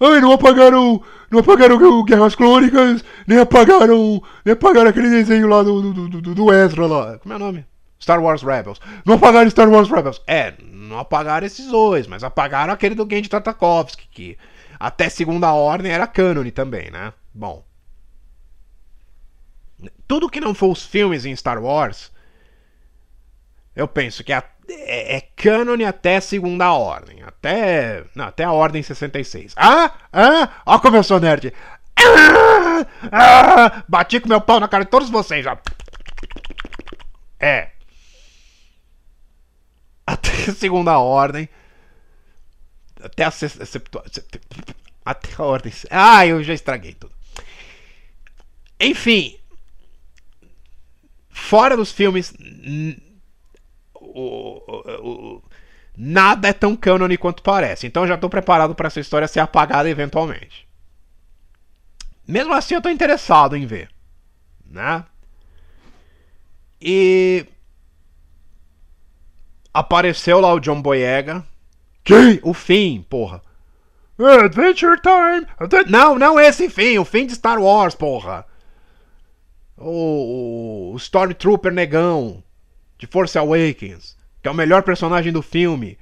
Ai, 0.00 0.20
não 0.20 0.32
apagaram. 0.32 1.02
Não 1.30 1.38
apagaram 1.38 2.04
Guerras 2.04 2.34
Clônicas, 2.34 3.04
nem 3.26 3.38
apagaram. 3.38 4.22
Nem 4.44 4.52
apagaram 4.52 4.90
aquele 4.90 5.08
desenho 5.08 5.46
lá 5.46 5.62
do, 5.62 5.92
do, 5.92 6.08
do, 6.20 6.34
do 6.34 6.52
Ezra 6.52 6.86
lá. 6.86 7.18
Como 7.18 7.32
é 7.32 7.36
o 7.36 7.40
nome? 7.40 7.66
Star 8.00 8.22
Wars 8.22 8.42
Rebels. 8.42 8.80
Não 9.04 9.14
apagaram 9.14 9.48
Star 9.48 9.68
Wars 9.68 9.88
Rebels. 9.88 10.20
É, 10.26 10.54
não 10.62 10.98
apagaram 10.98 11.46
esses 11.46 11.66
dois, 11.66 12.06
mas 12.06 12.22
apagaram 12.22 12.72
aquele 12.72 12.94
do 12.94 13.08
Genji 13.08 13.28
Tartakovsky, 13.28 14.08
que 14.10 14.38
até 14.78 15.08
segunda 15.08 15.52
ordem 15.52 15.90
era 15.90 16.06
cânone 16.06 16.50
também, 16.50 16.90
né? 16.90 17.12
Bom. 17.32 17.64
tudo 20.06 20.28
que 20.28 20.40
não 20.40 20.54
for 20.54 20.70
os 20.70 20.84
filmes 20.84 21.24
em 21.24 21.34
Star 21.34 21.60
Wars, 21.62 22.12
eu 23.74 23.88
penso 23.88 24.22
que 24.22 24.32
é, 24.32 24.42
é, 25.16 25.20
cânone 25.20 25.84
até 25.84 26.20
segunda 26.20 26.72
ordem. 26.72 27.22
Até. 27.22 28.04
Não, 28.14 28.26
até 28.26 28.44
a 28.44 28.52
ordem 28.52 28.82
66. 28.82 29.54
Ah! 29.56 29.92
Ah! 30.12 30.62
Ó 30.64 30.78
como 30.78 30.96
eu 30.96 31.02
sou 31.02 31.20
nerd! 31.20 31.52
Ah, 31.96 32.86
ah, 33.12 33.84
bati 33.88 34.20
com 34.20 34.28
meu 34.28 34.40
pau 34.40 34.58
na 34.58 34.68
cara 34.68 34.84
de 34.84 34.90
todos 34.90 35.10
vocês, 35.10 35.46
ó. 35.46 35.56
É. 37.38 37.70
Até 40.06 40.50
a 40.50 40.54
segunda 40.54 40.98
ordem. 40.98 41.48
Até 43.02 43.24
a 43.24 43.30
sexta. 43.30 43.64
Até 45.04 45.28
a 45.38 45.42
ordem. 45.42 45.72
Ah, 45.90 46.26
eu 46.26 46.42
já 46.42 46.54
estraguei 46.54 46.94
tudo. 46.94 47.14
Enfim. 48.80 49.38
Fora 51.30 51.76
dos 51.76 51.92
filmes. 51.92 52.32
O, 54.14 54.62
o, 54.68 55.10
o, 55.10 55.42
nada 55.96 56.46
é 56.46 56.52
tão 56.52 56.76
cânone 56.76 57.18
quanto 57.18 57.42
parece. 57.42 57.86
Então 57.86 58.04
eu 58.04 58.08
já 58.08 58.14
estou 58.14 58.30
preparado 58.30 58.74
para 58.74 58.86
essa 58.86 59.00
história 59.00 59.26
ser 59.26 59.40
apagada 59.40 59.90
eventualmente. 59.90 60.68
Mesmo 62.26 62.54
assim, 62.54 62.74
eu 62.74 62.80
tô 62.80 62.88
interessado 62.88 63.56
em 63.56 63.66
ver. 63.66 63.90
Né? 64.64 65.04
E. 66.80 67.44
Apareceu 69.72 70.38
lá 70.38 70.54
o 70.54 70.60
John 70.60 70.80
Boyega. 70.80 71.44
Que? 72.04 72.38
O 72.44 72.54
fim, 72.54 73.04
porra. 73.08 73.42
Adventure 74.16 75.00
Time! 75.00 75.46
Não, 75.90 76.16
não 76.16 76.38
esse 76.38 76.70
fim, 76.70 76.98
o 76.98 77.04
fim 77.04 77.26
de 77.26 77.34
Star 77.34 77.60
Wars, 77.60 77.96
porra. 77.96 78.46
O, 79.76 80.92
o 80.92 80.96
Stormtrooper 80.96 81.72
negão 81.72 82.43
de 83.04 83.10
Force 83.10 83.36
Awakens, 83.36 84.16
que 84.42 84.48
é 84.48 84.50
o 84.50 84.54
melhor 84.54 84.82
personagem 84.82 85.32
do 85.32 85.42
filme. 85.42 85.98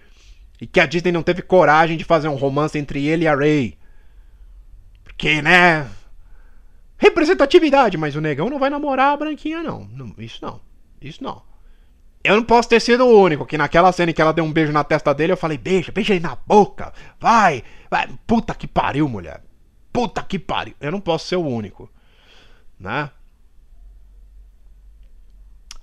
E 0.60 0.66
que 0.66 0.78
a 0.78 0.86
Disney 0.86 1.10
não 1.10 1.22
teve 1.22 1.42
coragem 1.42 1.96
de 1.96 2.04
fazer 2.04 2.28
um 2.28 2.36
romance 2.36 2.78
entre 2.78 3.04
ele 3.06 3.24
e 3.24 3.28
a 3.28 3.34
Rey. 3.34 3.76
Porque, 5.02 5.42
né? 5.42 5.88
representatividade, 7.02 7.98
mas 7.98 8.14
o 8.14 8.20
negão 8.20 8.48
não 8.48 8.60
vai 8.60 8.70
namorar 8.70 9.14
a 9.14 9.16
branquinha, 9.16 9.60
não. 9.60 9.88
Isso 10.16 10.38
não. 10.40 10.60
Isso 11.00 11.22
não. 11.22 11.42
Eu 12.22 12.36
não 12.36 12.44
posso 12.44 12.68
ter 12.68 12.80
sido 12.80 13.04
o 13.04 13.20
único 13.20 13.44
que 13.44 13.58
naquela 13.58 13.90
cena 13.90 14.12
em 14.12 14.14
que 14.14 14.22
ela 14.22 14.32
deu 14.32 14.44
um 14.44 14.52
beijo 14.52 14.70
na 14.70 14.84
testa 14.84 15.12
dele, 15.12 15.32
eu 15.32 15.36
falei, 15.36 15.58
beija, 15.58 15.90
beija 15.90 16.14
ele 16.14 16.22
na 16.22 16.36
boca. 16.46 16.92
Vai, 17.18 17.64
vai. 17.90 18.08
Puta 18.24 18.54
que 18.54 18.68
pariu, 18.68 19.08
mulher. 19.08 19.42
Puta 19.92 20.22
que 20.22 20.38
pariu. 20.38 20.74
Eu 20.80 20.92
não 20.92 21.00
posso 21.00 21.26
ser 21.26 21.34
o 21.34 21.44
único. 21.44 21.90
Né? 22.78 23.10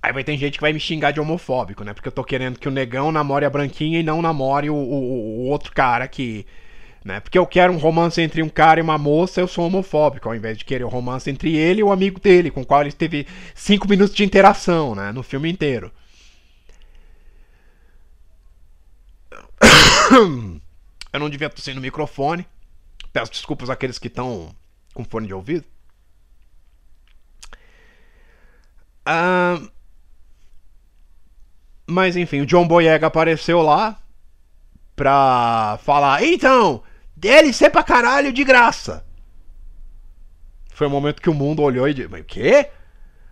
Aí 0.02 0.12
vai 0.12 0.24
ter 0.24 0.36
gente 0.36 0.54
que 0.54 0.62
vai 0.62 0.72
me 0.72 0.80
xingar 0.80 1.10
de 1.10 1.20
homofóbico, 1.20 1.84
né? 1.84 1.92
Porque 1.92 2.08
eu 2.08 2.12
tô 2.12 2.24
querendo 2.24 2.58
que 2.58 2.68
o 2.68 2.70
negão 2.70 3.12
namore 3.12 3.44
a 3.44 3.50
branquinha 3.50 4.00
e 4.00 4.02
não 4.02 4.22
namore 4.22 4.70
o, 4.70 4.74
o, 4.74 5.42
o 5.42 5.48
outro 5.48 5.72
cara 5.72 6.08
que 6.08 6.46
né? 7.04 7.18
Porque 7.20 7.38
eu 7.38 7.46
quero 7.46 7.72
um 7.72 7.78
romance 7.78 8.20
entre 8.20 8.42
um 8.42 8.48
cara 8.48 8.78
e 8.80 8.82
uma 8.82 8.98
moça, 8.98 9.40
eu 9.40 9.48
sou 9.48 9.66
homofóbico, 9.66 10.28
ao 10.28 10.34
invés 10.34 10.58
de 10.58 10.64
querer 10.64 10.84
um 10.84 10.88
romance 10.88 11.30
entre 11.30 11.56
ele 11.56 11.80
e 11.80 11.84
o 11.84 11.90
amigo 11.90 12.20
dele, 12.20 12.50
com 12.50 12.60
o 12.60 12.66
qual 12.66 12.82
ele 12.82 12.92
teve 12.92 13.26
cinco 13.54 13.88
minutos 13.88 14.14
de 14.14 14.22
interação, 14.24 14.94
né? 14.94 15.10
No 15.12 15.22
filme 15.22 15.50
inteiro. 15.50 15.90
Eu 21.12 21.18
não 21.18 21.28
devia 21.28 21.50
tossir 21.50 21.74
no 21.74 21.80
microfone. 21.80 22.46
Peço 23.12 23.32
desculpas 23.32 23.68
àqueles 23.68 23.98
que 23.98 24.06
estão 24.06 24.54
com 24.94 25.04
fone 25.04 25.26
de 25.26 25.34
ouvido. 25.34 25.64
Mas 31.90 32.16
enfim, 32.16 32.40
o 32.40 32.46
John 32.46 32.66
Boyega 32.66 33.06
apareceu 33.06 33.60
lá 33.60 33.98
pra 34.94 35.78
falar: 35.82 36.22
Então, 36.22 36.82
DLC 37.16 37.68
pra 37.68 37.82
caralho 37.82 38.32
de 38.32 38.44
graça. 38.44 39.04
Foi 40.72 40.86
o 40.86 40.90
momento 40.90 41.20
que 41.20 41.30
o 41.30 41.34
mundo 41.34 41.62
olhou 41.62 41.88
e 41.88 41.94
disse: 41.94 42.08
Mas 42.08 42.20
o 42.20 42.24
quê? 42.24 42.70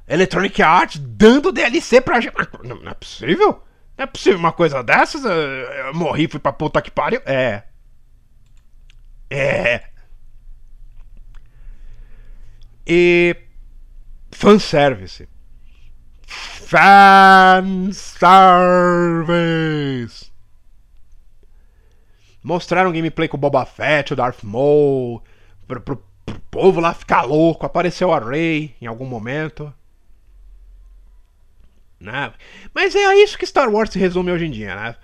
Electronic 0.07 0.63
Arts 0.63 0.99
dando 0.99 1.53
DLC 1.53 2.01
pra 2.01 2.21
gente. 2.21 2.35
Não, 2.65 2.77
não, 2.77 2.91
é 2.91 2.95
possível? 2.95 3.63
Não 3.97 4.05
é 4.05 4.07
possível 4.07 4.39
uma 4.39 4.53
coisa 4.53 4.83
dessas? 4.83 5.25
Eu, 5.25 5.31
eu 5.31 5.95
morri, 5.95 6.29
fui 6.29 6.41
pra 6.41 6.53
puta 6.53 6.81
que 6.81 6.91
pariu. 6.91 7.21
É. 7.27 7.65
É. 9.31 9.85
E. 12.87 13.37
Fanservice. 14.31 15.29
Fanservice. 16.29 17.99
Mostraram 22.43 22.93
gameplay 22.93 23.27
com 23.27 23.37
o 23.37 23.41
Boba 23.41 23.65
Fett, 23.65 24.13
o 24.13 24.17
Darth 24.17 24.43
Maul, 24.43 25.23
pro, 25.67 25.81
pro, 25.81 25.97
pro 26.25 26.41
povo 26.51 26.81
lá 26.81 26.95
ficar 26.95 27.23
louco. 27.23 27.65
Apareceu 27.67 28.13
a 28.13 28.21
Rey 28.21 28.77
em 28.81 28.87
algum 28.87 29.07
momento. 29.07 29.73
Né? 31.99 32.33
Mas 32.73 32.95
é 32.95 33.15
isso 33.17 33.37
que 33.37 33.47
Star 33.47 33.69
Wars 33.69 33.91
se 33.91 33.99
resume 33.99 34.31
hoje 34.31 34.47
em 34.47 34.51
dia, 34.51 34.75
né? 34.75 34.97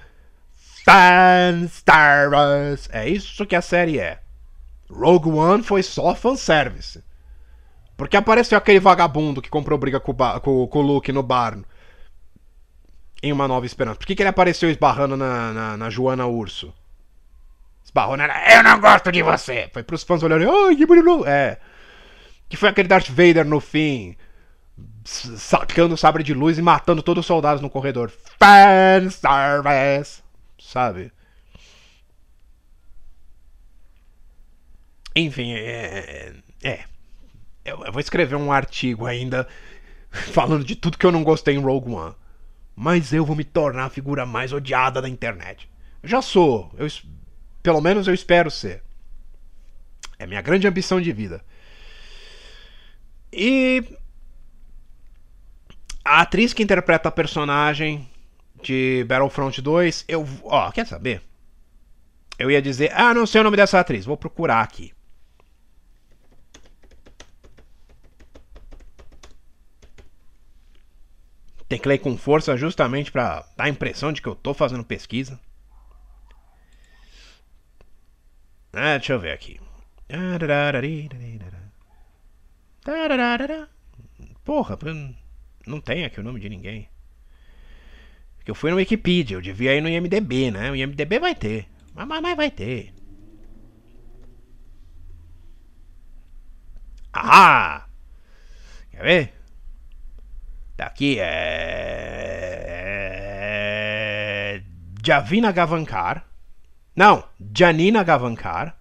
Fan 0.85 1.67
Star 1.69 2.31
Wars. 2.31 2.89
É 2.93 3.09
isso 3.09 3.47
que 3.47 3.57
a 3.57 3.63
série 3.63 3.99
é. 3.99 4.21
Rogue 4.89 5.31
One 5.31 5.63
foi 5.63 5.83
só 5.83 6.15
fanservice. 6.15 7.03
Porque 7.97 8.17
apareceu 8.17 8.59
aquele 8.59 8.81
vagabundo 8.81 9.41
que 9.41 9.51
comprou 9.51 9.79
briga 9.79 10.01
com, 10.01 10.15
com, 10.15 10.67
com 10.67 10.79
o 10.79 10.83
Luke 10.83 11.13
no 11.13 11.23
bar. 11.23 11.59
Em 13.23 13.33
Uma 13.33 13.49
Nova 13.49 13.65
Esperança. 13.65 13.97
Por 13.97 14.07
que, 14.07 14.15
que 14.15 14.23
ele 14.23 14.29
apareceu 14.29 14.71
esbarrando 14.71 15.17
na, 15.17 15.53
na, 15.53 15.77
na 15.77 15.91
Joana 15.91 16.27
Urso? 16.27 16.75
esbarrou 17.95 18.17
nela. 18.17 18.35
Eu 18.53 18.63
não 18.63 18.81
gosto 18.81 19.13
de 19.13 19.23
você. 19.23 19.71
Foi 19.73 19.85
pros 19.85 20.03
fãs 20.03 20.23
olharem. 20.23 20.49
Ai, 20.49 20.75
que 20.75 20.85
bonito. 20.85 21.25
É. 21.27 21.59
Que 22.49 22.57
foi 22.57 22.69
aquele 22.69 22.89
Darth 22.89 23.09
Vader 23.09 23.45
no 23.45 23.61
fim. 23.61 24.17
Sacando 25.05 25.95
o 25.95 25.99
sabre 25.99 26.25
de 26.25 26.35
luz 26.35 26.59
e 26.59 26.63
matando 26.63 27.03
todos 27.03 27.21
os 27.23 27.27
soldados 27.27 27.63
no 27.63 27.71
corredor. 27.71 28.11
Fanservice. 28.39 30.23
Sabe? 30.59 31.13
Enfim, 35.15 35.55
é. 35.55 36.35
É. 36.63 36.85
Eu, 37.65 37.85
eu 37.85 37.93
vou 37.93 38.01
escrever 38.01 38.37
um 38.37 38.53
artigo 38.53 39.07
ainda 39.07 39.49
falando 40.11 40.65
de 40.65 40.77
tudo 40.77 40.99
que 40.99 41.07
eu 41.07 41.13
não 41.13 41.25
gostei 41.25 41.55
em 41.55 41.61
Rogue 41.61 41.93
One. 41.93 42.15
Mas 42.77 43.13
eu 43.13 43.25
vou 43.25 43.37
me 43.37 43.45
tornar 43.45 43.85
a 43.85 43.91
figura 43.91 44.27
mais 44.27 44.53
odiada 44.53 45.01
da 45.01 45.09
internet. 45.09 45.69
Eu 46.03 46.09
já 46.09 46.21
sou. 46.21 46.71
Eu 46.77 46.89
pelo 47.63 47.81
menos 47.81 48.07
eu 48.07 48.15
espero 48.15 48.51
ser. 48.51 48.83
É 50.19 50.27
minha 50.27 50.43
grande 50.43 50.67
ambição 50.67 51.01
de 51.01 51.13
vida. 51.13 51.43
E 53.33 53.83
a 56.05 56.21
atriz 56.21 56.53
que 56.53 56.63
interpreta 56.63 57.09
a 57.09 57.13
personagem 57.13 58.09
de 58.63 59.05
Battlefront 59.09 59.61
2, 59.61 60.05
eu, 60.07 60.27
ó, 60.45 60.71
quer 60.71 60.87
saber? 60.87 61.23
Eu 62.39 62.51
ia 62.51 62.63
dizer, 62.63 62.93
ah, 62.95 63.15
não 63.15 63.27
sei 63.27 63.41
o 63.41 63.45
nome 63.45 63.57
dessa 63.57 63.81
atriz, 63.81 64.05
vou 64.05 64.17
procurar 64.17 64.61
aqui. 64.61 64.93
Ler 71.69 71.99
com 71.99 72.17
força 72.17 72.57
justamente 72.57 73.11
para 73.11 73.45
dar 73.57 73.65
a 73.65 73.69
impressão 73.69 74.13
de 74.13 74.23
que 74.23 74.29
eu 74.29 74.35
tô 74.35 74.55
fazendo 74.55 74.85
pesquisa. 74.85 75.41
Ah, 78.73 78.99
deixa 78.99 79.13
eu 79.13 79.21
ver 79.21 79.33
aqui. 79.33 79.61
Porra, 84.45 84.79
não 85.67 85.81
tem 85.81 86.05
aqui 86.05 86.21
o 86.21 86.23
nome 86.23 86.41
de 86.41 86.49
ninguém. 86.49 86.89
Porque 88.37 88.51
eu 88.51 88.55
fui 88.55 88.71
no 88.71 88.77
Wikipedia, 88.77 89.37
eu 89.37 89.41
devia 89.41 89.75
ir 89.75 89.81
no 89.81 89.89
IMDB, 89.89 90.51
né? 90.51 90.71
O 90.71 90.77
IMDB 90.77 91.19
vai 91.19 91.35
ter. 91.35 91.67
Mas, 91.95 92.07
mas 92.07 92.37
vai 92.37 92.51
ter. 92.51 92.93
Ah! 97.13 97.87
Quer 98.91 99.03
ver? 99.03 99.34
Daqui 100.77 101.19
é. 101.21 102.65
Javina 105.05 105.53
Gavankar. 105.53 106.25
Não, 106.97 107.25
Janina 107.57 108.03
Gavankar. 108.03 108.77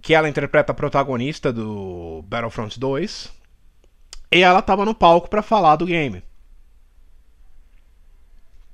Que 0.00 0.14
ela 0.14 0.28
interpreta 0.28 0.72
a 0.72 0.74
protagonista 0.74 1.52
do 1.52 2.22
Battlefront 2.26 2.78
2. 2.80 3.32
E 4.32 4.40
ela 4.42 4.62
tava 4.62 4.84
no 4.84 4.94
palco 4.94 5.28
para 5.28 5.42
falar 5.42 5.76
do 5.76 5.84
game. 5.84 6.22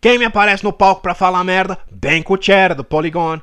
Quem 0.01 0.19
me 0.19 0.25
aparece 0.27 0.63
no 0.63 0.73
palco 0.73 1.03
para 1.03 1.15
falar 1.15 1.43
merda? 1.43 1.79
Ben 1.91 2.23
Kuchera, 2.23 2.75
do 2.75 2.85
Polygon. 2.85 3.41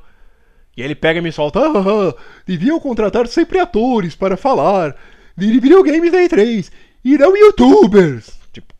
E 0.77 0.81
ele 0.81 0.95
pega 0.95 1.19
e 1.19 1.21
me 1.21 1.31
solta: 1.31 1.59
ah, 1.59 1.63
ah, 1.65 2.15
deviam 2.45 2.79
contratar 2.79 3.27
sempre 3.27 3.59
atores 3.59 4.15
para 4.15 4.37
falar. 4.37 4.95
de 5.35 5.59
videogames 5.59 6.11
da 6.11 6.19
E3 6.19 6.71
não 7.04 7.36
youtubers. 7.36 8.39
Tipo, 8.51 8.74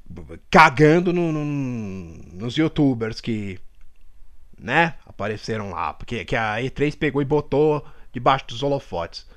cagando 0.50 1.12
no, 1.12 1.32
no, 1.32 1.46
nos 2.34 2.56
youtubers 2.56 3.20
que, 3.20 3.60
né, 4.58 4.96
apareceram 5.06 5.72
lá. 5.72 5.94
Porque 5.94 6.24
que 6.24 6.36
a 6.36 6.56
E3 6.56 6.98
pegou 6.98 7.22
e 7.22 7.26
botou 7.26 7.86
debaixo 8.14 8.48
dos 8.48 8.64
holofotes. 8.64 9.28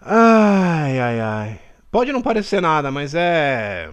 Ai, 0.00 0.98
ai, 0.98 1.20
ai. 1.20 1.60
Pode 1.90 2.10
não 2.10 2.22
parecer 2.22 2.60
nada, 2.60 2.90
mas 2.90 3.14
é. 3.14 3.90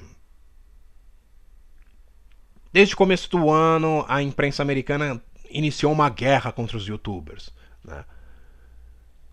Desde 2.74 2.94
o 2.94 2.98
começo 2.98 3.30
do 3.30 3.50
ano, 3.50 4.06
a 4.08 4.22
imprensa 4.22 4.62
americana 4.64 5.22
iniciou 5.50 5.92
uma 5.92 6.10
guerra 6.10 6.52
contra 6.52 6.78
os 6.78 6.88
youtubers. 6.88 7.54
Né? 7.84 8.04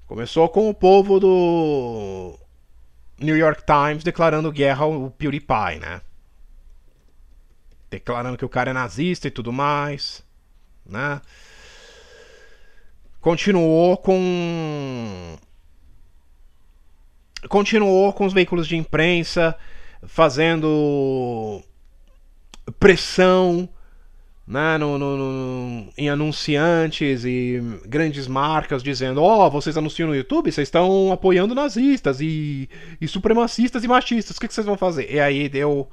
Começou 0.07 0.49
com 0.49 0.69
o 0.69 0.75
povo 0.75 1.19
do 1.19 2.39
New 3.19 3.37
York 3.37 3.63
Times 3.65 4.05
declarando 4.05 4.53
guerra 4.53 4.85
ao 4.85 5.11
PewDiePie, 5.11 5.79
né? 5.81 6.01
Declarando 7.91 8.37
que 8.37 8.45
o 8.45 8.49
cara 8.49 8.71
é 8.71 8.75
nazista 8.75 9.29
e 9.29 9.31
tudo 9.31 9.53
mais, 9.53 10.25
né? 10.85 11.21
Continuou 13.21 13.97
com 13.97 15.37
continuou 17.49 18.13
com 18.13 18.27
os 18.27 18.33
veículos 18.33 18.67
de 18.67 18.77
imprensa 18.77 19.57
fazendo 20.07 21.63
pressão 22.79 23.69
né, 24.47 24.79
no, 24.79 24.97
no, 24.97 25.17
no, 25.17 25.93
em 25.99 26.09
anunciantes 26.09 27.25
e 27.25 27.61
grandes 27.85 28.29
marcas 28.29 28.83
dizendo: 28.83 29.21
Ó, 29.21 29.47
oh, 29.47 29.51
vocês 29.51 29.77
anunciam 29.77 30.09
no 30.09 30.15
YouTube, 30.15 30.53
vocês 30.53 30.69
estão 30.69 31.11
apoiando 31.11 31.55
nazistas 31.55 32.21
e, 32.21 32.69
e 33.01 33.09
supremacistas 33.09 33.83
e 33.83 33.89
machistas, 33.89 34.37
o 34.37 34.41
que, 34.41 34.47
que, 34.47 34.55
vocês 34.55 34.67
vão 34.67 34.77
fazer? 34.77 35.13
E 35.13 35.19
aí 35.19 35.49
deu 35.49 35.91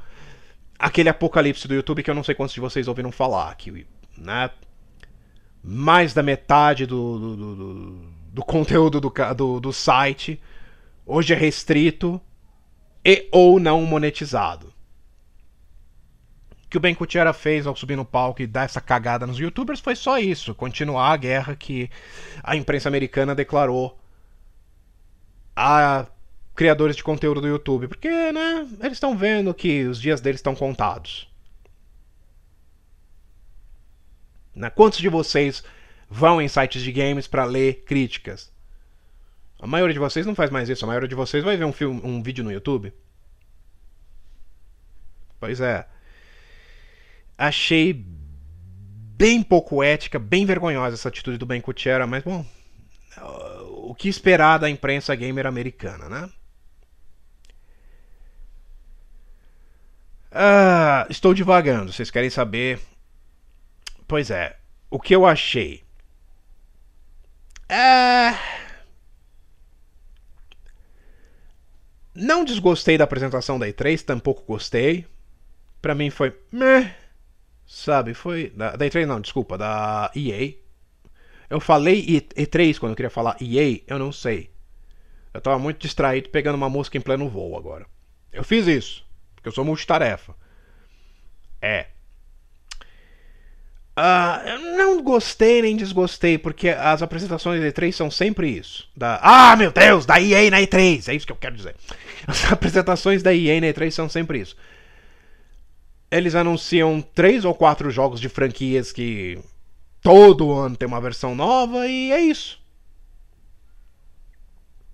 aquele 0.78 1.10
apocalipse 1.10 1.68
do 1.68 1.74
YouTube 1.74 2.04
que 2.04 2.12
eu 2.12 2.16
não 2.16 2.24
sei 2.24 2.36
quantos 2.36 2.54
de 2.54 2.62
vocês 2.62 2.88
ouviram 2.88 3.12
falar, 3.12 3.56
que 3.56 3.88
né, 4.16 4.52
mais 5.64 6.14
da 6.14 6.22
metade 6.22 6.86
do, 6.86 7.18
do, 7.18 7.56
do, 7.56 7.96
do 8.34 8.46
conteúdo 8.46 9.02
do, 9.02 9.12
do, 9.36 9.60
do 9.60 9.74
site 9.74 10.40
hoje 11.06 11.34
é 11.34 11.38
restrito 11.38 12.22
e 13.04 13.28
ou 13.32 13.60
não 13.60 13.82
monetizado 13.82 14.73
que 16.74 16.78
o 16.78 16.80
Ben 16.80 16.96
Kutcher 16.96 17.32
fez 17.36 17.68
ao 17.68 17.76
subir 17.76 17.96
no 17.96 18.04
palco 18.04 18.42
e 18.42 18.48
dar 18.48 18.64
essa 18.64 18.82
cagada 18.82 19.28
nos 19.28 19.38
youtubers 19.38 19.80
foi 19.80 19.96
só 19.96 20.18
isso, 20.18 20.56
continuar 20.56 21.14
a 21.14 21.18
guerra 21.18 21.56
que 21.56 21.88
a 22.42 22.56
imprensa 22.56 22.90
americana 22.90 23.36
declarou 23.36 23.96
a 25.56 26.08
criadores 26.56 26.96
de 26.96 27.04
conteúdo 27.04 27.42
do 27.42 27.48
YouTube, 27.48 27.88
porque, 27.88 28.10
né, 28.10 28.68
eles 28.80 28.94
estão 28.94 29.16
vendo 29.16 29.54
que 29.54 29.84
os 29.84 30.02
dias 30.02 30.20
deles 30.20 30.40
estão 30.40 30.56
contados. 30.56 31.32
Né? 34.56 34.68
Quantos 34.72 34.98
de 34.98 35.10
vocês 35.10 35.64
vão 36.10 36.42
em 36.42 36.48
sites 36.48 36.82
de 36.82 36.92
games 36.92 37.28
para 37.28 37.46
ler 37.46 37.84
críticas? 37.86 38.52
A 39.60 39.68
maioria 39.68 39.94
de 39.94 40.00
vocês 40.00 40.26
não 40.26 40.34
faz 40.34 40.50
mais 40.50 40.68
isso, 40.70 40.84
a 40.86 40.88
maioria 40.88 41.08
de 41.08 41.14
vocês 41.14 41.44
vai 41.44 41.56
ver 41.56 41.66
um, 41.66 41.72
filme, 41.72 42.02
um 42.04 42.24
vídeo 42.24 42.44
no 42.44 42.52
YouTube. 42.52 42.92
Pois 45.40 45.62
é 45.62 45.93
achei 47.48 47.94
bem 47.94 49.44
pouco 49.44 49.84
ética, 49.84 50.18
bem 50.20 50.46
vergonhosa 50.46 50.96
essa 50.96 51.10
atitude 51.10 51.38
do 51.38 51.46
Ben 51.46 51.62
Kuchera, 51.62 52.08
mas 52.08 52.24
bom, 52.24 52.46
o 53.70 53.94
que 53.94 54.10
esperar 54.10 54.58
da 54.58 54.70
imprensa 54.70 55.16
gamer 55.16 55.46
americana, 55.46 56.10
né? 56.10 56.30
Ah, 60.32 61.06
estou 61.10 61.34
divagando, 61.34 61.94
vocês 61.94 62.10
querem 62.10 62.30
saber? 62.30 62.80
Pois 64.08 64.32
é, 64.32 64.58
o 64.90 65.00
que 65.00 65.16
eu 65.16 65.26
achei? 65.26 65.84
É... 67.70 68.34
Não 72.16 72.46
desgostei 72.46 72.98
da 72.98 73.04
apresentação 73.04 73.58
da 73.58 73.68
E3, 73.68 74.04
tampouco 74.04 74.44
gostei. 74.44 75.06
Pra 75.82 75.96
mim 75.96 76.10
foi 76.10 76.38
meh. 76.52 77.03
Sabe, 77.74 78.14
foi. 78.14 78.52
Da, 78.52 78.76
da 78.76 78.86
E3 78.86 79.08
não, 79.08 79.20
desculpa, 79.20 79.58
da 79.58 80.12
EA. 80.16 80.54
Eu 81.50 81.60
falei 81.60 82.06
E3 82.06 82.78
quando 82.78 82.92
eu 82.92 82.96
queria 82.96 83.10
falar 83.10 83.36
EA, 83.42 83.82
eu 83.88 83.98
não 83.98 84.12
sei. 84.12 84.52
Eu 85.34 85.42
tava 85.42 85.58
muito 85.58 85.80
distraído 85.80 86.30
pegando 86.30 86.54
uma 86.54 86.70
música 86.70 87.00
em 87.00 87.02
pleno 87.02 87.28
voo 87.28 87.58
agora. 87.58 87.88
Eu 88.32 88.44
fiz 88.44 88.68
isso, 88.68 89.04
porque 89.34 89.50
eu 89.50 89.52
sou 89.52 89.66
multitarefa. 89.66 90.36
É. 91.60 91.88
Uh, 93.98 94.48
eu 94.48 94.60
não 94.78 95.02
gostei 95.02 95.64
nem 95.64 95.76
desgostei, 95.76 96.38
porque 96.38 96.70
as 96.70 97.02
apresentações 97.02 97.60
da 97.60 97.68
E3 97.68 97.92
são 97.92 98.12
sempre 98.12 98.50
isso. 98.50 98.88
Da, 98.96 99.20
ah, 99.24 99.56
meu 99.56 99.72
Deus, 99.72 100.06
da 100.06 100.22
EA 100.22 100.52
na 100.52 100.62
E3, 100.62 101.08
é 101.08 101.16
isso 101.16 101.26
que 101.26 101.32
eu 101.32 101.38
quero 101.38 101.56
dizer. 101.56 101.76
As 102.28 102.46
apresentações 102.54 103.24
da 103.24 103.34
EA 103.34 103.60
na 103.60 103.68
E3 103.68 103.90
são 103.90 104.08
sempre 104.08 104.42
isso 104.42 104.56
eles 106.18 106.36
anunciam 106.36 107.02
três 107.02 107.44
ou 107.44 107.56
quatro 107.56 107.90
jogos 107.90 108.20
de 108.20 108.30
franquias 108.30 108.92
que 108.92 109.40
todo 110.02 110.54
ano 110.54 110.78
tem 110.78 110.88
uma 110.88 111.02
versão 111.02 111.34
nova 111.34 111.88
e 111.88 112.12
é 112.12 112.22
isso. 112.22 112.62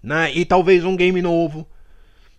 Né? 0.01 0.31
E 0.33 0.45
talvez 0.45 0.85
um 0.85 0.95
game 0.95 1.21
novo. 1.21 1.67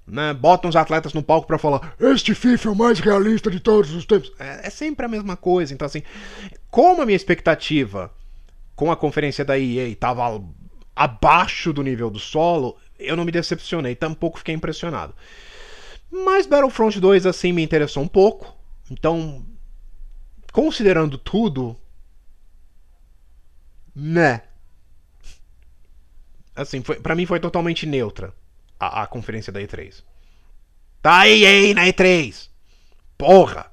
Né? 0.07 0.33
Botam 0.33 0.71
os 0.71 0.77
atletas 0.77 1.13
no 1.13 1.23
palco 1.23 1.47
para 1.47 1.59
falar: 1.59 1.95
Este 2.01 2.35
FIFA 2.35 2.69
é 2.69 2.73
o 2.73 2.77
mais 2.77 2.99
realista 3.01 3.51
de 3.51 3.61
todos 3.61 3.93
os 3.93 4.07
tempos. 4.07 4.33
É, 4.39 4.67
é, 4.67 4.71
sempre 4.71 5.05
a 5.05 5.09
mesma 5.09 5.37
coisa. 5.37 5.75
Então, 5.75 5.85
assim, 5.85 6.03
como 6.71 7.03
a 7.03 7.07
minha 7.07 7.17
expectativa 7.17 8.11
com 8.75 8.91
a 8.91 8.97
conferência 8.97 9.45
da 9.45 9.59
EA 9.59 9.89
estava 9.89 10.43
abaixo 10.97 11.71
do 11.71 11.83
nível 11.83 12.11
do 12.11 12.19
solo, 12.19 12.79
eu 12.99 13.15
não 13.15 13.27
me 13.27 13.31
decepcionei, 13.31 13.95
tampouco 13.95 14.39
fiquei 14.39 14.55
impressionado. 14.55 15.15
Mas 16.11 16.47
Battlefront 16.47 16.99
2 16.99 17.27
assim 17.27 17.53
me 17.53 17.63
interessou 17.63 18.03
um 18.03 18.09
pouco. 18.09 18.60
Então, 18.91 19.47
considerando 20.53 21.17
tudo, 21.17 21.81
né? 23.95 24.43
Assim, 26.57 26.83
foi, 26.83 26.99
pra 26.99 27.15
mim 27.15 27.25
foi 27.25 27.39
totalmente 27.39 27.87
neutra 27.87 28.35
a, 28.79 29.03
a 29.03 29.07
conferência 29.07 29.53
da 29.53 29.61
E3. 29.61 30.03
Tá 31.01 31.21
aí, 31.21 31.47
aí 31.47 31.73
na 31.73 31.85
E3! 31.87 32.49
Porra! 33.17 33.71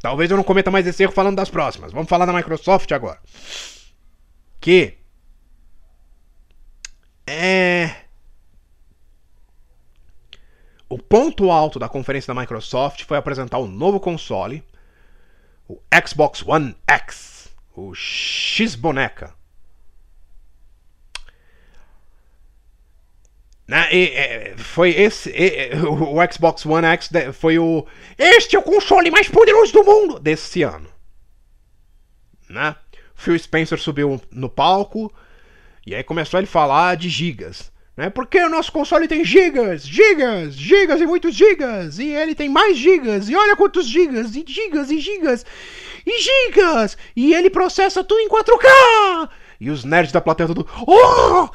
Talvez 0.00 0.30
eu 0.30 0.36
não 0.36 0.44
cometa 0.44 0.70
mais 0.70 0.86
esse 0.86 1.02
erro 1.02 1.12
falando 1.12 1.36
das 1.36 1.50
próximas. 1.50 1.92
Vamos 1.92 2.08
falar 2.08 2.26
da 2.26 2.32
Microsoft 2.32 2.90
agora. 2.92 3.20
Que. 4.60 4.98
É. 7.26 8.05
O 10.88 10.98
ponto 10.98 11.50
alto 11.50 11.78
da 11.78 11.88
conferência 11.88 12.32
da 12.32 12.40
Microsoft 12.40 13.04
foi 13.04 13.16
apresentar 13.16 13.58
o 13.58 13.66
novo 13.66 13.98
console, 13.98 14.62
o 15.68 15.80
Xbox 16.06 16.42
One 16.46 16.76
X, 16.86 17.48
o 17.74 17.92
X-Boneca. 17.94 19.34
Né? 23.66 23.88
E, 23.92 24.04
e, 24.04 24.58
foi 24.58 24.90
esse. 24.90 25.30
E, 25.30 25.74
o 25.86 26.16
Xbox 26.32 26.64
One 26.64 26.86
X 26.86 27.10
foi 27.34 27.58
o. 27.58 27.84
Este 28.16 28.54
é 28.54 28.58
o 28.58 28.62
console 28.62 29.10
mais 29.10 29.28
poderoso 29.28 29.72
do 29.72 29.82
mundo 29.82 30.20
desse 30.20 30.62
ano. 30.62 30.88
Né? 32.48 32.76
Phil 33.16 33.36
Spencer 33.36 33.78
subiu 33.78 34.20
no 34.30 34.48
palco 34.48 35.12
e 35.84 35.94
aí 35.94 36.04
começou 36.04 36.38
a 36.38 36.40
ele 36.40 36.46
falar 36.46 36.96
de 36.96 37.08
gigas. 37.08 37.72
Né? 37.96 38.10
Porque 38.10 38.38
o 38.38 38.50
nosso 38.50 38.70
console 38.70 39.08
tem 39.08 39.24
gigas, 39.24 39.86
gigas, 39.86 40.54
gigas 40.54 41.00
e 41.00 41.06
muitos 41.06 41.34
gigas. 41.34 41.98
E 41.98 42.08
ele 42.10 42.34
tem 42.34 42.48
mais 42.48 42.76
gigas. 42.76 43.28
E 43.28 43.34
olha 43.34 43.56
quantos 43.56 43.88
gigas, 43.88 44.36
e 44.36 44.44
gigas, 44.46 44.90
e 44.90 45.00
gigas, 45.00 45.46
e 46.04 46.20
gigas. 46.20 46.98
E 47.16 47.32
ele 47.32 47.48
processa 47.48 48.04
tudo 48.04 48.20
em 48.20 48.28
4K. 48.28 49.30
E 49.58 49.70
os 49.70 49.84
nerds 49.84 50.12
da 50.12 50.20
plateia 50.20 50.46
tudo. 50.46 50.68
Oh! 50.86 51.48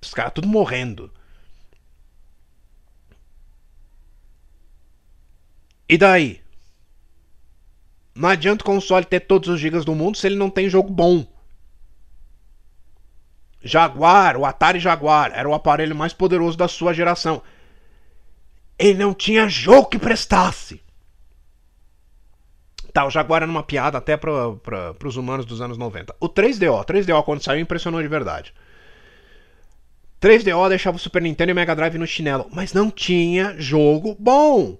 Os 0.00 0.14
caras 0.14 0.32
tudo 0.32 0.48
morrendo. 0.48 1.12
E 5.88 5.98
daí? 5.98 6.40
Não 8.14 8.30
adianta 8.30 8.62
o 8.62 8.66
console 8.66 9.04
ter 9.04 9.20
todos 9.20 9.50
os 9.50 9.60
gigas 9.60 9.84
do 9.84 9.94
mundo 9.94 10.16
se 10.16 10.26
ele 10.26 10.36
não 10.36 10.48
tem 10.48 10.70
jogo 10.70 10.90
bom. 10.90 11.26
Jaguar, 13.66 14.36
o 14.36 14.44
Atari 14.44 14.78
Jaguar, 14.78 15.32
era 15.34 15.48
o 15.48 15.54
aparelho 15.54 15.94
mais 15.94 16.12
poderoso 16.12 16.56
da 16.56 16.68
sua 16.68 16.92
geração. 16.92 17.42
Ele 18.78 18.98
não 18.98 19.12
tinha 19.12 19.48
jogo 19.48 19.88
que 19.88 19.98
prestasse. 19.98 20.80
Tá, 22.92 23.04
o 23.04 23.10
Jaguar 23.10 23.42
era 23.42 23.50
uma 23.50 23.62
piada 23.62 23.98
até 23.98 24.16
para 24.16 24.96
os 25.04 25.16
humanos 25.16 25.44
dos 25.44 25.60
anos 25.60 25.76
90. 25.76 26.14
O 26.18 26.28
3DO, 26.28 26.84
3DO 26.84 27.22
quando 27.24 27.42
saiu 27.42 27.60
impressionou 27.60 28.00
de 28.00 28.08
verdade. 28.08 28.54
3DO 30.20 30.68
deixava 30.68 30.96
o 30.96 31.00
Super 31.00 31.20
Nintendo 31.20 31.50
e 31.50 31.52
o 31.52 31.56
Mega 31.56 31.76
Drive 31.76 31.98
no 31.98 32.06
chinelo, 32.06 32.48
mas 32.50 32.72
não 32.72 32.90
tinha 32.90 33.54
jogo 33.58 34.16
bom. 34.18 34.78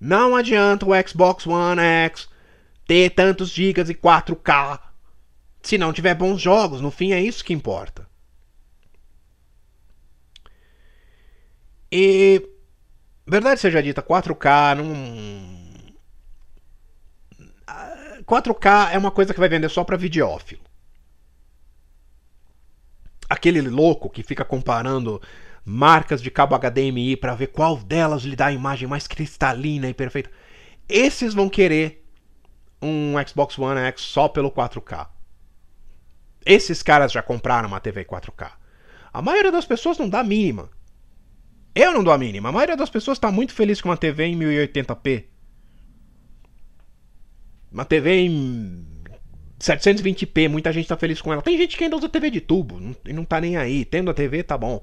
Não 0.00 0.36
adianta 0.36 0.86
o 0.86 1.08
Xbox 1.08 1.46
One 1.46 1.80
X 1.80 2.28
ter 2.86 3.10
tantos 3.10 3.50
gigas 3.50 3.90
e 3.90 3.94
4K 3.94 4.80
se 5.62 5.76
não 5.76 5.92
tiver 5.92 6.14
bons 6.14 6.40
jogos. 6.40 6.80
No 6.80 6.90
fim 6.90 7.12
é 7.12 7.20
isso 7.20 7.44
que 7.44 7.52
importa. 7.52 8.07
E 11.90 12.46
verdade 13.26 13.60
seja 13.60 13.82
dita, 13.82 14.02
4K 14.02 14.76
não 14.76 15.58
4K 18.24 18.90
é 18.92 18.98
uma 18.98 19.10
coisa 19.10 19.32
que 19.32 19.40
vai 19.40 19.48
vender 19.48 19.68
só 19.70 19.82
para 19.84 19.96
videófilo. 19.96 20.60
Aquele 23.28 23.62
louco 23.62 24.10
que 24.10 24.22
fica 24.22 24.44
comparando 24.44 25.20
marcas 25.64 26.20
de 26.20 26.30
cabo 26.30 26.58
HDMI 26.58 27.16
para 27.16 27.34
ver 27.34 27.48
qual 27.48 27.76
delas 27.76 28.22
lhe 28.22 28.36
dá 28.36 28.46
a 28.46 28.52
imagem 28.52 28.88
mais 28.88 29.06
cristalina 29.06 29.88
e 29.88 29.94
perfeita. 29.94 30.30
Esses 30.88 31.34
vão 31.34 31.48
querer 31.48 32.04
um 32.80 33.14
Xbox 33.26 33.58
One 33.58 33.80
X 33.80 34.02
só 34.02 34.28
pelo 34.28 34.50
4K. 34.50 35.08
Esses 36.44 36.82
caras 36.82 37.12
já 37.12 37.22
compraram 37.22 37.68
uma 37.68 37.80
TV 37.80 38.04
4K. 38.04 38.52
A 39.12 39.20
maioria 39.20 39.52
das 39.52 39.66
pessoas 39.66 39.98
não 39.98 40.08
dá 40.08 40.22
mínima. 40.22 40.70
Eu 41.78 41.92
não 41.92 42.02
dou 42.02 42.12
a 42.12 42.18
mínima. 42.18 42.48
A 42.48 42.52
maioria 42.52 42.76
das 42.76 42.90
pessoas 42.90 43.18
está 43.18 43.30
muito 43.30 43.54
feliz 43.54 43.80
com 43.80 43.88
uma 43.88 43.96
TV 43.96 44.24
em 44.24 44.36
1080p. 44.36 45.26
Uma 47.70 47.84
TV 47.84 48.14
em 48.16 48.84
720p, 49.60 50.48
muita 50.48 50.72
gente 50.72 50.88
tá 50.88 50.96
feliz 50.96 51.22
com 51.22 51.32
ela. 51.32 51.40
Tem 51.40 51.56
gente 51.56 51.76
que 51.76 51.84
ainda 51.84 51.96
usa 51.96 52.08
TV 52.08 52.30
de 52.30 52.40
tubo 52.40 52.80
e 53.06 53.12
não 53.12 53.24
tá 53.24 53.40
nem 53.40 53.56
aí. 53.56 53.84
Tendo 53.84 54.10
a 54.10 54.14
TV, 54.14 54.42
tá 54.42 54.58
bom. 54.58 54.82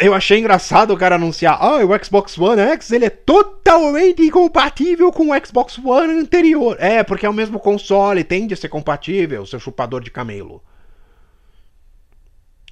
Eu 0.00 0.14
achei 0.14 0.40
engraçado 0.40 0.92
o 0.92 0.96
cara 0.96 1.14
anunciar, 1.14 1.58
ah, 1.60 1.84
o 1.84 2.04
Xbox 2.04 2.36
One 2.36 2.60
X 2.60 2.90
ele 2.90 3.04
é 3.04 3.10
totalmente 3.10 4.20
incompatível 4.20 5.12
com 5.12 5.30
o 5.30 5.46
Xbox 5.46 5.78
One 5.78 6.12
anterior. 6.14 6.76
É, 6.80 7.04
porque 7.04 7.24
é 7.24 7.30
o 7.30 7.34
mesmo 7.34 7.60
console, 7.60 8.24
tende 8.24 8.52
a 8.52 8.56
ser 8.56 8.68
compatível, 8.68 9.46
seu 9.46 9.60
chupador 9.60 10.02
de 10.02 10.10
camelo. 10.10 10.60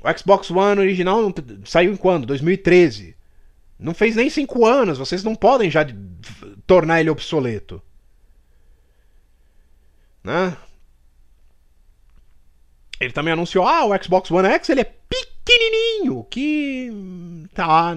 O 0.03 0.19
Xbox 0.19 0.51
One 0.51 0.81
original 0.81 1.33
saiu 1.65 1.93
em 1.93 1.97
quando? 1.97 2.27
2013. 2.27 3.17
Não 3.79 3.95
fez 3.95 4.17
nem 4.17 4.29
5 4.29 4.67
anos, 4.67 4.99
vocês 4.99 5.25
não 5.25 5.35
podem 5.35 5.71
já 5.71 5.87
tornar 6.67 7.01
ele 7.01 7.11
obsoleto. 7.11 7.83
Né? 10.23 10.57
Ele 13.01 13.13
também 13.13 13.33
anunciou, 13.33 13.67
ah, 13.67 13.87
o 13.87 14.03
Xbox 14.03 14.31
One 14.31 14.49
X 14.49 14.69
ele 14.69 14.83
é 14.83 14.85
pequenininho, 14.85 16.25
que 16.25 16.93
tá 17.55 17.95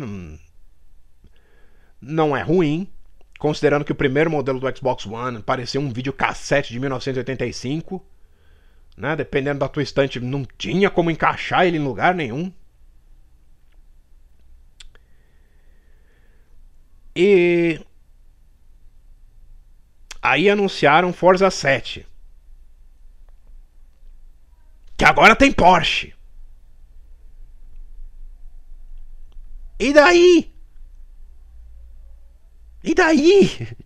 não, 2.05 2.35
é 2.35 2.41
ruim, 2.41 2.87
considerando 3.39 3.85
que 3.85 3.91
o 3.91 3.95
primeiro 3.95 4.29
modelo 4.29 4.59
do 4.59 4.77
Xbox 4.77 5.05
One 5.05 5.41
parecia 5.41 5.79
um 5.79 5.89
videocassete 5.89 6.73
de 6.73 6.79
1985, 6.79 8.05
né? 8.97 9.15
Dependendo 9.15 9.59
da 9.59 9.67
tua 9.67 9.83
estante, 9.83 10.19
não 10.19 10.45
tinha 10.57 10.89
como 10.89 11.11
encaixar 11.11 11.65
ele 11.65 11.77
em 11.77 11.83
lugar 11.83 12.13
nenhum. 12.15 12.51
E 17.15 17.79
Aí 20.23 20.49
anunciaram 20.49 21.11
Forza 21.11 21.51
7. 21.51 22.07
Que 24.95 25.03
agora 25.03 25.35
tem 25.35 25.51
Porsche. 25.51 26.15
E 29.77 29.91
daí? 29.91 30.49
E 32.81 32.95
daí? 32.95 33.67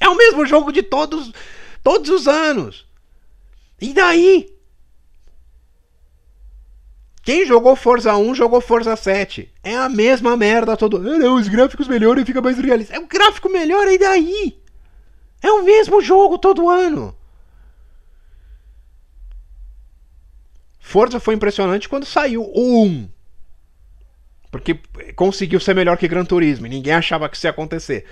É 0.00 0.08
o 0.08 0.16
mesmo 0.16 0.44
jogo 0.44 0.72
de 0.72 0.82
todos 0.82 1.32
todos 1.82 2.10
os 2.10 2.28
anos. 2.28 2.86
E 3.80 3.92
daí? 3.92 4.52
Quem 7.22 7.46
jogou 7.46 7.76
Forza 7.76 8.16
1 8.16 8.34
jogou 8.34 8.60
Forza 8.60 8.96
7. 8.96 9.52
É 9.62 9.76
a 9.76 9.88
mesma 9.88 10.36
merda 10.36 10.76
todo. 10.76 10.96
Ah, 10.96 11.18
não, 11.18 11.36
os 11.36 11.48
gráficos 11.48 11.86
melhoram 11.86 12.20
e 12.20 12.24
fica 12.24 12.42
mais 12.42 12.58
realista. 12.58 12.96
É 12.96 12.98
o 12.98 13.06
gráfico 13.06 13.48
melhor 13.48 13.86
e 13.86 13.98
daí? 13.98 14.60
É 15.40 15.50
o 15.50 15.62
mesmo 15.62 16.00
jogo 16.00 16.38
todo 16.38 16.68
ano. 16.68 17.16
Forza 20.80 21.20
foi 21.20 21.34
impressionante 21.34 21.88
quando 21.88 22.04
saiu 22.04 22.42
o 22.42 22.84
1. 22.84 23.08
Porque 24.50 24.78
conseguiu 25.14 25.58
ser 25.58 25.74
melhor 25.74 25.96
que 25.96 26.08
Gran 26.08 26.24
Turismo. 26.24 26.66
Ninguém 26.66 26.92
achava 26.92 27.28
que 27.28 27.36
isso 27.36 27.46
ia 27.46 27.50
acontecer. 27.50 28.04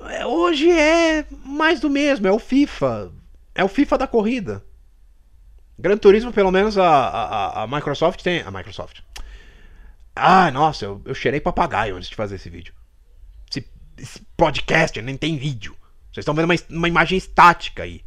É, 0.00 0.24
hoje 0.26 0.70
é 0.70 1.26
mais 1.44 1.80
do 1.80 1.90
mesmo. 1.90 2.26
É 2.26 2.32
o 2.32 2.38
FIFA. 2.38 3.12
É 3.54 3.64
o 3.64 3.68
FIFA 3.68 3.98
da 3.98 4.06
corrida. 4.06 4.64
Gran 5.78 5.96
Turismo, 5.96 6.32
pelo 6.32 6.50
menos 6.50 6.76
a, 6.76 6.88
a, 6.88 7.62
a 7.62 7.66
Microsoft 7.66 8.22
tem. 8.22 8.42
A 8.42 8.50
Microsoft. 8.50 9.00
Ah, 10.14 10.50
nossa, 10.50 10.84
eu, 10.84 11.00
eu 11.04 11.14
cheirei 11.14 11.40
papagaio 11.40 11.96
antes 11.96 12.08
de 12.08 12.16
fazer 12.16 12.36
esse 12.36 12.50
vídeo. 12.50 12.74
Esse, 13.48 13.66
esse 13.96 14.20
podcast 14.36 15.00
nem 15.00 15.16
tem 15.16 15.36
vídeo. 15.36 15.76
Vocês 16.12 16.22
estão 16.22 16.34
vendo 16.34 16.46
uma, 16.46 16.54
uma 16.70 16.88
imagem 16.88 17.16
estática 17.16 17.84
aí. 17.84 18.02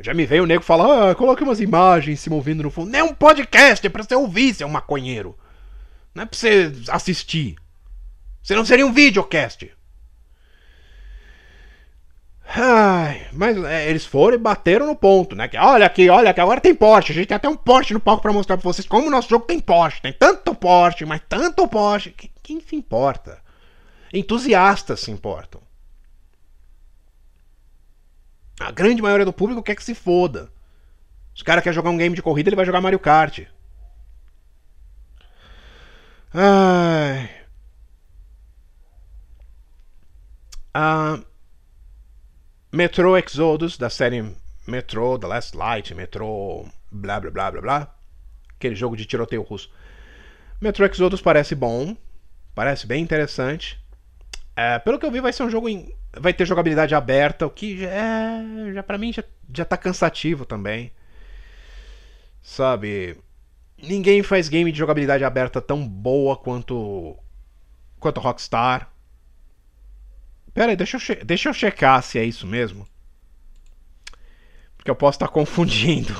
Já 0.00 0.12
me 0.12 0.26
veio 0.26 0.42
o 0.42 0.46
nego 0.46 0.64
falar, 0.64 1.10
ah, 1.10 1.14
coloque 1.14 1.42
umas 1.42 1.60
imagens 1.60 2.18
se 2.18 2.28
movendo 2.28 2.62
no 2.62 2.70
fundo. 2.70 2.90
Não 2.90 2.98
é 2.98 3.02
um 3.02 3.14
podcast, 3.14 3.86
é 3.86 3.90
pra 3.90 4.02
você 4.02 4.14
ouvir, 4.14 4.54
seu 4.54 4.68
maconheiro. 4.68 5.38
Não 6.14 6.22
é 6.22 6.26
pra 6.26 6.36
você 6.36 6.72
assistir. 6.88 7.56
Você 8.42 8.54
não 8.54 8.64
seria 8.64 8.86
um 8.86 8.92
videocast. 8.92 9.70
Ai, 12.56 13.26
mas 13.32 13.56
é, 13.64 13.90
eles 13.90 14.06
foram 14.06 14.36
e 14.36 14.38
bateram 14.38 14.86
no 14.86 14.94
ponto, 14.94 15.34
né? 15.34 15.48
Que 15.48 15.56
olha 15.56 15.84
aqui, 15.86 16.08
olha 16.08 16.30
aqui, 16.30 16.40
agora 16.40 16.60
tem 16.60 16.72
Porsche. 16.72 17.10
A 17.10 17.14
gente 17.14 17.26
tem 17.26 17.36
até 17.36 17.48
um 17.48 17.56
Porsche 17.56 17.92
no 17.92 17.98
palco 17.98 18.22
para 18.22 18.32
mostrar 18.32 18.56
pra 18.56 18.62
vocês 18.62 18.86
como 18.86 19.08
o 19.08 19.10
nosso 19.10 19.28
jogo 19.28 19.44
tem 19.44 19.58
Porsche. 19.58 20.00
Tem 20.00 20.12
tanto 20.12 20.54
Porsche, 20.54 21.04
mas 21.04 21.20
tanto 21.28 21.66
Porsche. 21.66 22.12
Quem, 22.12 22.30
quem 22.42 22.60
se 22.60 22.76
importa? 22.76 23.42
Entusiastas 24.12 25.00
se 25.00 25.10
importam. 25.10 25.60
A 28.60 28.70
grande 28.70 29.02
maioria 29.02 29.26
do 29.26 29.32
público 29.32 29.62
quer 29.62 29.74
que 29.74 29.82
se 29.82 29.94
foda. 29.94 30.48
Se 31.34 31.42
o 31.42 31.44
cara 31.44 31.60
quer 31.60 31.74
jogar 31.74 31.90
um 31.90 31.96
game 31.96 32.14
de 32.14 32.22
corrida, 32.22 32.50
ele 32.50 32.56
vai 32.56 32.64
jogar 32.64 32.80
Mario 32.80 33.00
Kart. 33.00 33.40
Ai. 36.32 37.30
Ah. 40.72 41.18
Metro 42.74 43.16
Exodus, 43.16 43.78
da 43.78 43.88
série 43.88 44.34
Metro, 44.66 45.16
The 45.16 45.28
Last 45.28 45.56
Light, 45.56 45.94
Metro, 45.94 46.66
blá 46.90 47.20
blá 47.20 47.30
blá 47.30 47.50
blá 47.52 47.60
blá. 47.60 47.94
Aquele 48.56 48.74
jogo 48.74 48.96
de 48.96 49.06
tiroteio 49.06 49.42
russo. 49.42 49.70
Metro 50.60 50.84
Exodus 50.84 51.22
parece 51.22 51.54
bom, 51.54 51.96
parece 52.52 52.84
bem 52.84 53.00
interessante. 53.00 53.78
É, 54.56 54.80
pelo 54.80 54.98
que 54.98 55.06
eu 55.06 55.12
vi, 55.12 55.20
vai 55.20 55.32
ser 55.32 55.44
um 55.44 55.50
jogo 55.50 55.68
em, 55.68 55.94
vai 56.18 56.34
ter 56.34 56.44
jogabilidade 56.44 56.96
aberta, 56.96 57.46
o 57.46 57.50
que 57.50 57.78
já, 57.78 57.88
é, 57.88 58.72
já 58.74 58.82
para 58.82 58.98
mim 58.98 59.12
já, 59.12 59.22
já 59.54 59.64
tá 59.64 59.76
cansativo 59.76 60.44
também. 60.44 60.90
Sabe? 62.42 63.16
Ninguém 63.80 64.20
faz 64.24 64.48
game 64.48 64.72
de 64.72 64.78
jogabilidade 64.78 65.22
aberta 65.22 65.60
tão 65.60 65.86
boa 65.86 66.36
quanto 66.36 67.16
quanto 68.00 68.18
Rockstar. 68.20 68.90
Pera 70.54 70.70
aí, 70.70 70.76
deixa 70.76 70.96
eu, 70.96 71.24
deixa 71.24 71.48
eu 71.48 71.52
checar 71.52 72.00
se 72.02 72.18
é 72.18 72.24
isso 72.24 72.46
mesmo. 72.46 72.88
Porque 74.76 74.90
eu 74.90 74.94
posso 74.94 75.16
estar 75.16 75.28
confundindo. 75.28 76.14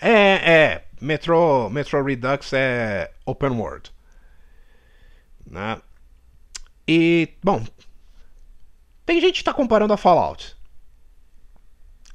É, 0.00 0.52
é. 0.52 0.84
Metro, 1.00 1.68
Metro 1.70 2.04
Redux 2.04 2.52
é 2.52 3.10
open 3.26 3.50
world. 3.50 3.90
Né? 5.44 5.80
E, 6.86 7.28
bom. 7.42 7.64
Tem 9.04 9.20
gente 9.20 9.34
que 9.34 9.40
está 9.40 9.52
comparando 9.52 9.92
a 9.92 9.96
Fallout. 9.96 10.56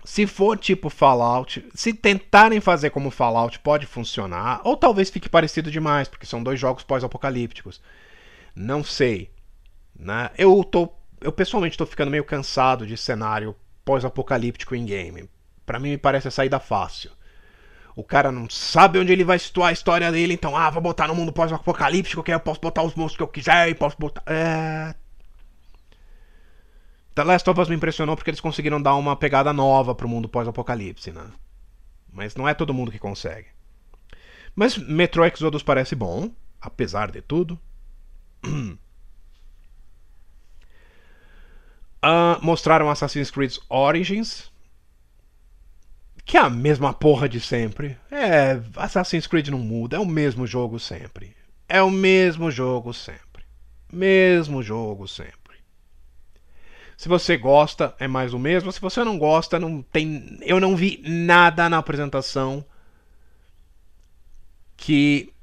Se 0.06 0.28
for 0.28 0.58
tipo 0.58 0.90
Fallout, 0.90 1.68
se 1.74 1.92
tentarem 1.92 2.62
fazer 2.62 2.92
como 2.92 3.10
Fallout, 3.10 3.60
pode 3.60 3.88
funcionar. 3.88 4.62
Ou 4.64 4.78
talvez 4.78 5.10
fique 5.10 5.28
parecido 5.28 5.72
demais, 5.72 6.08
porque 6.08 6.28
são 6.28 6.44
dois 6.44 6.60
jogos 6.60 6.84
pós-apocalípticos. 6.84 7.82
Não 8.56 8.84
sei. 8.84 9.30
Né? 9.98 10.30
Eu 10.38 10.64
tô. 10.64 10.90
Eu 11.20 11.32
pessoalmente 11.32 11.74
estou 11.74 11.88
ficando 11.88 12.12
meio 12.12 12.24
cansado 12.24 12.86
de 12.86 12.96
cenário 12.96 13.56
pós-apocalíptico 13.84 14.76
em 14.76 14.86
game. 14.86 15.30
Para 15.66 15.80
mim 15.80 15.90
me 15.90 15.98
parece 15.98 16.28
a 16.28 16.32
saída 16.32 16.60
fácil. 16.60 17.12
O 17.96 18.04
cara 18.04 18.32
não 18.32 18.50
sabe 18.50 19.00
onde 19.00 19.14
ele 19.14 19.24
vai 19.24 19.40
situar 19.40 19.70
a 19.70 19.74
história 19.74 20.12
dele, 20.12 20.34
então, 20.34 20.56
ah, 20.56 20.70
vou 20.70 20.82
botar 20.82 21.08
no 21.08 21.16
mundo 21.16 21.32
pós-apocalíptico, 21.32 22.22
que 22.22 22.34
eu 22.34 22.40
posso 22.40 22.60
botar 22.60 22.84
os 22.84 22.94
monstros 22.94 23.16
que 23.16 23.24
eu 23.24 23.28
quiser 23.28 23.70
e 23.70 23.76
posso 23.76 23.96
botar. 23.98 24.22
É. 24.26 24.94
The 27.16 27.24
Last 27.24 27.50
of 27.50 27.62
Us 27.62 27.70
me 27.70 27.76
impressionou 27.76 28.18
porque 28.18 28.30
eles 28.30 28.42
conseguiram 28.42 28.82
dar 28.82 28.96
uma 28.96 29.16
pegada 29.16 29.54
nova 29.54 29.96
pro 29.96 30.10
mundo 30.10 30.28
pós-apocalipse, 30.28 31.14
né? 31.14 31.26
Mas 32.12 32.36
não 32.36 32.48
é 32.48 32.54
todo 32.54 32.74
mundo 32.74 32.92
que 32.92 33.00
consegue. 33.00 33.48
Mas 34.54 34.78
Metro 34.78 35.24
Exodus 35.24 35.64
parece 35.64 35.96
bom, 35.96 36.30
apesar 36.60 37.10
de 37.12 37.22
tudo. 37.22 37.58
Uh, 42.06 42.40
mostraram 42.42 42.90
Assassin's 42.90 43.32
Creed 43.32 43.58
Origins, 43.70 44.52
que 46.24 46.38
é 46.38 46.42
a 46.42 46.50
mesma 46.50 46.94
porra 46.94 47.28
de 47.30 47.40
sempre. 47.40 47.98
É, 48.12 48.60
Assassin's 48.76 49.28
Creed 49.28 49.50
não 49.50 49.60
muda, 49.60 49.98
é 49.98 50.00
o 50.00 50.06
mesmo 50.06 50.48
jogo 50.48 50.80
sempre. 50.80 51.36
É 51.68 51.82
o 51.82 51.92
mesmo 51.92 52.52
jogo 52.52 52.94
sempre. 52.94 53.44
Mesmo 53.92 54.62
jogo 54.62 55.08
sempre. 55.08 55.36
Se 56.98 57.10
você 57.10 57.38
gosta, 57.38 57.94
é 58.00 58.08
mais 58.08 58.34
o 58.34 58.40
mesmo. 58.40 58.72
Se 58.72 58.80
você 58.80 59.04
não 59.04 59.18
gosta, 59.18 59.60
não 59.60 59.82
tem. 59.82 60.40
Eu 60.42 60.60
não 60.60 60.76
vi 60.76 61.02
nada 61.06 61.68
na 61.70 61.78
apresentação 61.78 62.66
que 64.78 65.34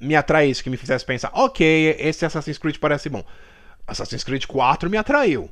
me 0.00 0.14
atraísse, 0.14 0.62
que 0.62 0.70
me 0.70 0.76
fizesse 0.76 1.04
pensar, 1.04 1.30
ok, 1.34 1.96
esse 1.98 2.24
Assassin's 2.24 2.58
Creed 2.58 2.78
parece 2.78 3.08
bom. 3.08 3.24
Assassin's 3.86 4.24
Creed 4.24 4.46
4 4.46 4.88
me 4.90 4.98
atraiu. 4.98 5.50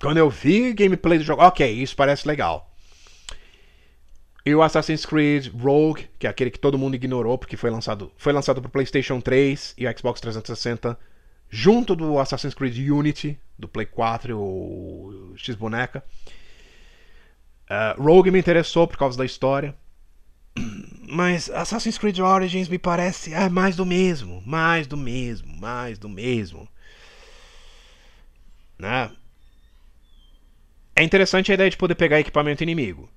Quando 0.00 0.18
eu 0.18 0.28
vi 0.28 0.72
gameplay 0.72 1.18
do 1.18 1.24
jogo, 1.24 1.42
ok, 1.42 1.70
isso 1.70 1.96
parece 1.96 2.26
legal. 2.26 2.70
E 4.44 4.54
o 4.54 4.62
Assassin's 4.62 5.06
Creed 5.06 5.48
Rogue, 5.54 6.06
que 6.18 6.26
é 6.26 6.30
aquele 6.30 6.50
que 6.50 6.58
todo 6.58 6.78
mundo 6.78 6.94
ignorou 6.94 7.38
porque 7.38 7.56
foi 7.56 7.70
lançado, 7.70 8.12
foi 8.16 8.32
lançado 8.32 8.60
para 8.60 8.70
PlayStation 8.70 9.20
3 9.20 9.74
e 9.78 9.90
Xbox 9.96 10.20
360, 10.20 10.98
junto 11.48 11.96
do 11.96 12.18
Assassin's 12.18 12.52
Creed 12.52 12.76
Unity, 12.76 13.38
do 13.58 13.66
Play 13.66 13.86
4 13.86 14.30
e 14.30 14.34
o 14.34 15.32
X 15.36 15.54
Boneca. 15.54 16.04
Uh, 17.64 18.02
Rogue 18.02 18.30
me 18.30 18.38
interessou 18.38 18.86
por 18.86 18.98
causa 18.98 19.16
da 19.16 19.24
história. 19.24 19.74
Mas 21.08 21.50
Assassin's 21.50 21.98
Creed 21.98 22.18
Origins 22.18 22.68
me 22.68 22.78
parece 22.78 23.32
é 23.32 23.48
mais 23.48 23.76
do 23.76 23.86
mesmo, 23.86 24.42
mais 24.44 24.86
do 24.86 24.96
mesmo, 24.96 25.54
mais 25.56 25.98
do 25.98 26.08
mesmo. 26.08 26.68
Né? 28.78 29.10
É 30.96 31.02
interessante 31.02 31.50
a 31.50 31.54
ideia 31.54 31.70
de 31.70 31.76
poder 31.76 31.94
pegar 31.94 32.20
equipamento 32.20 32.62
inimigo. 32.62 33.08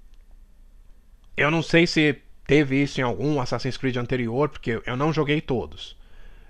Eu 1.36 1.52
não 1.52 1.62
sei 1.62 1.86
se 1.86 2.20
teve 2.48 2.82
isso 2.82 3.00
em 3.00 3.04
algum 3.04 3.40
Assassin's 3.40 3.78
Creed 3.78 3.98
anterior, 3.98 4.50
porque 4.50 4.82
eu 4.86 4.98
não 4.98 5.14
joguei 5.14 5.42
todos. 5.42 5.96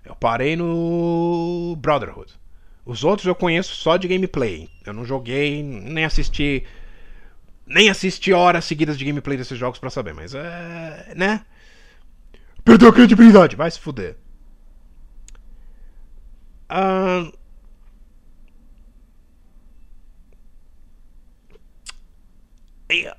Eu 0.05 0.15
parei 0.15 0.55
no 0.55 1.75
Brotherhood. 1.79 2.33
Os 2.85 3.03
outros 3.03 3.27
eu 3.27 3.35
conheço 3.35 3.75
só 3.75 3.97
de 3.97 4.07
gameplay. 4.07 4.69
Eu 4.85 4.93
não 4.93 5.03
joguei, 5.03 5.61
nem 5.61 6.05
assisti. 6.05 6.63
Nem 7.67 7.89
assisti 7.89 8.31
horas 8.33 8.65
seguidas 8.65 8.97
de 8.97 9.05
gameplay 9.05 9.37
desses 9.37 9.57
jogos 9.57 9.77
para 9.79 9.89
saber, 9.89 10.13
mas 10.13 10.33
é. 10.33 11.13
né? 11.15 11.45
Perdeu 12.63 12.89
a 12.89 12.93
credibilidade, 12.93 13.55
vai 13.55 13.69
se 13.69 13.79
fuder. 13.79 14.15
Uh, 16.69 17.31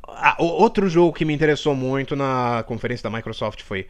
Ah, 0.09 0.37
outro 0.39 0.89
jogo 0.89 1.13
que 1.13 1.25
me 1.25 1.35
interessou 1.35 1.75
muito 1.75 2.17
na 2.17 2.65
conferência 2.67 3.09
da 3.09 3.15
Microsoft 3.15 3.63
foi 3.63 3.87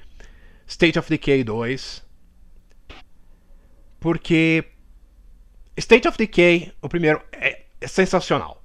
State 0.67 0.99
of 0.99 1.09
Decay 1.09 1.45
2. 1.45 2.05
Porque 4.01 4.65
State 5.77 6.09
of 6.09 6.19
Decay, 6.19 6.73
o 6.83 6.89
primeiro, 6.89 7.23
é, 7.33 7.65
é 7.81 7.87
sensacional. 7.87 8.63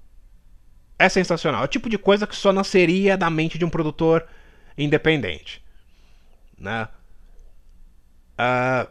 É 1.03 1.09
sensacional. 1.09 1.63
É 1.63 1.65
o 1.65 1.67
tipo 1.67 1.89
de 1.89 1.97
coisa 1.97 2.25
que 2.25 2.33
só 2.33 2.53
nasceria 2.53 3.17
da 3.17 3.29
mente 3.29 3.57
de 3.57 3.65
um 3.65 3.69
produtor 3.69 4.25
independente. 4.77 5.61
Né? 6.57 6.87
Uh, 8.39 8.87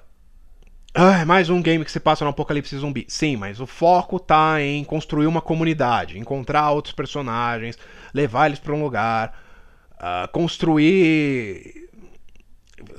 mais 1.26 1.48
um 1.48 1.62
game 1.62 1.82
que 1.86 1.90
se 1.90 1.98
passa 1.98 2.22
no 2.22 2.30
apocalipse 2.30 2.76
zumbi. 2.76 3.06
Sim, 3.08 3.36
mas 3.36 3.60
o 3.60 3.66
foco 3.66 4.20
tá 4.20 4.60
em 4.60 4.84
construir 4.84 5.26
uma 5.26 5.40
comunidade, 5.40 6.18
encontrar 6.18 6.70
outros 6.70 6.94
personagens, 6.94 7.78
levar 8.12 8.44
eles 8.44 8.58
para 8.58 8.74
um 8.74 8.82
lugar, 8.82 9.32
uh, 9.94 10.30
construir. 10.32 11.88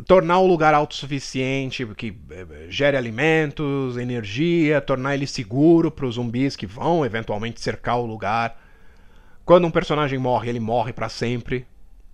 tornar 0.07 0.39
o 0.39 0.47
lugar 0.47 0.73
autossuficiente, 0.73 1.85
que 1.95 2.17
eh, 2.31 2.65
gere 2.67 2.97
alimentos, 2.97 3.95
energia, 3.95 4.81
tornar 4.81 5.13
ele 5.13 5.27
seguro 5.27 5.91
para 5.91 6.07
os 6.07 6.15
zumbis 6.15 6.55
que 6.55 6.65
vão 6.65 7.05
eventualmente 7.05 7.61
cercar 7.61 7.99
o 7.99 8.07
lugar. 8.07 8.63
Quando 9.45 9.67
um 9.67 9.71
personagem 9.71 10.17
morre, 10.17 10.49
ele 10.49 10.59
morre 10.59 10.93
para 10.93 11.09
sempre. 11.09 11.67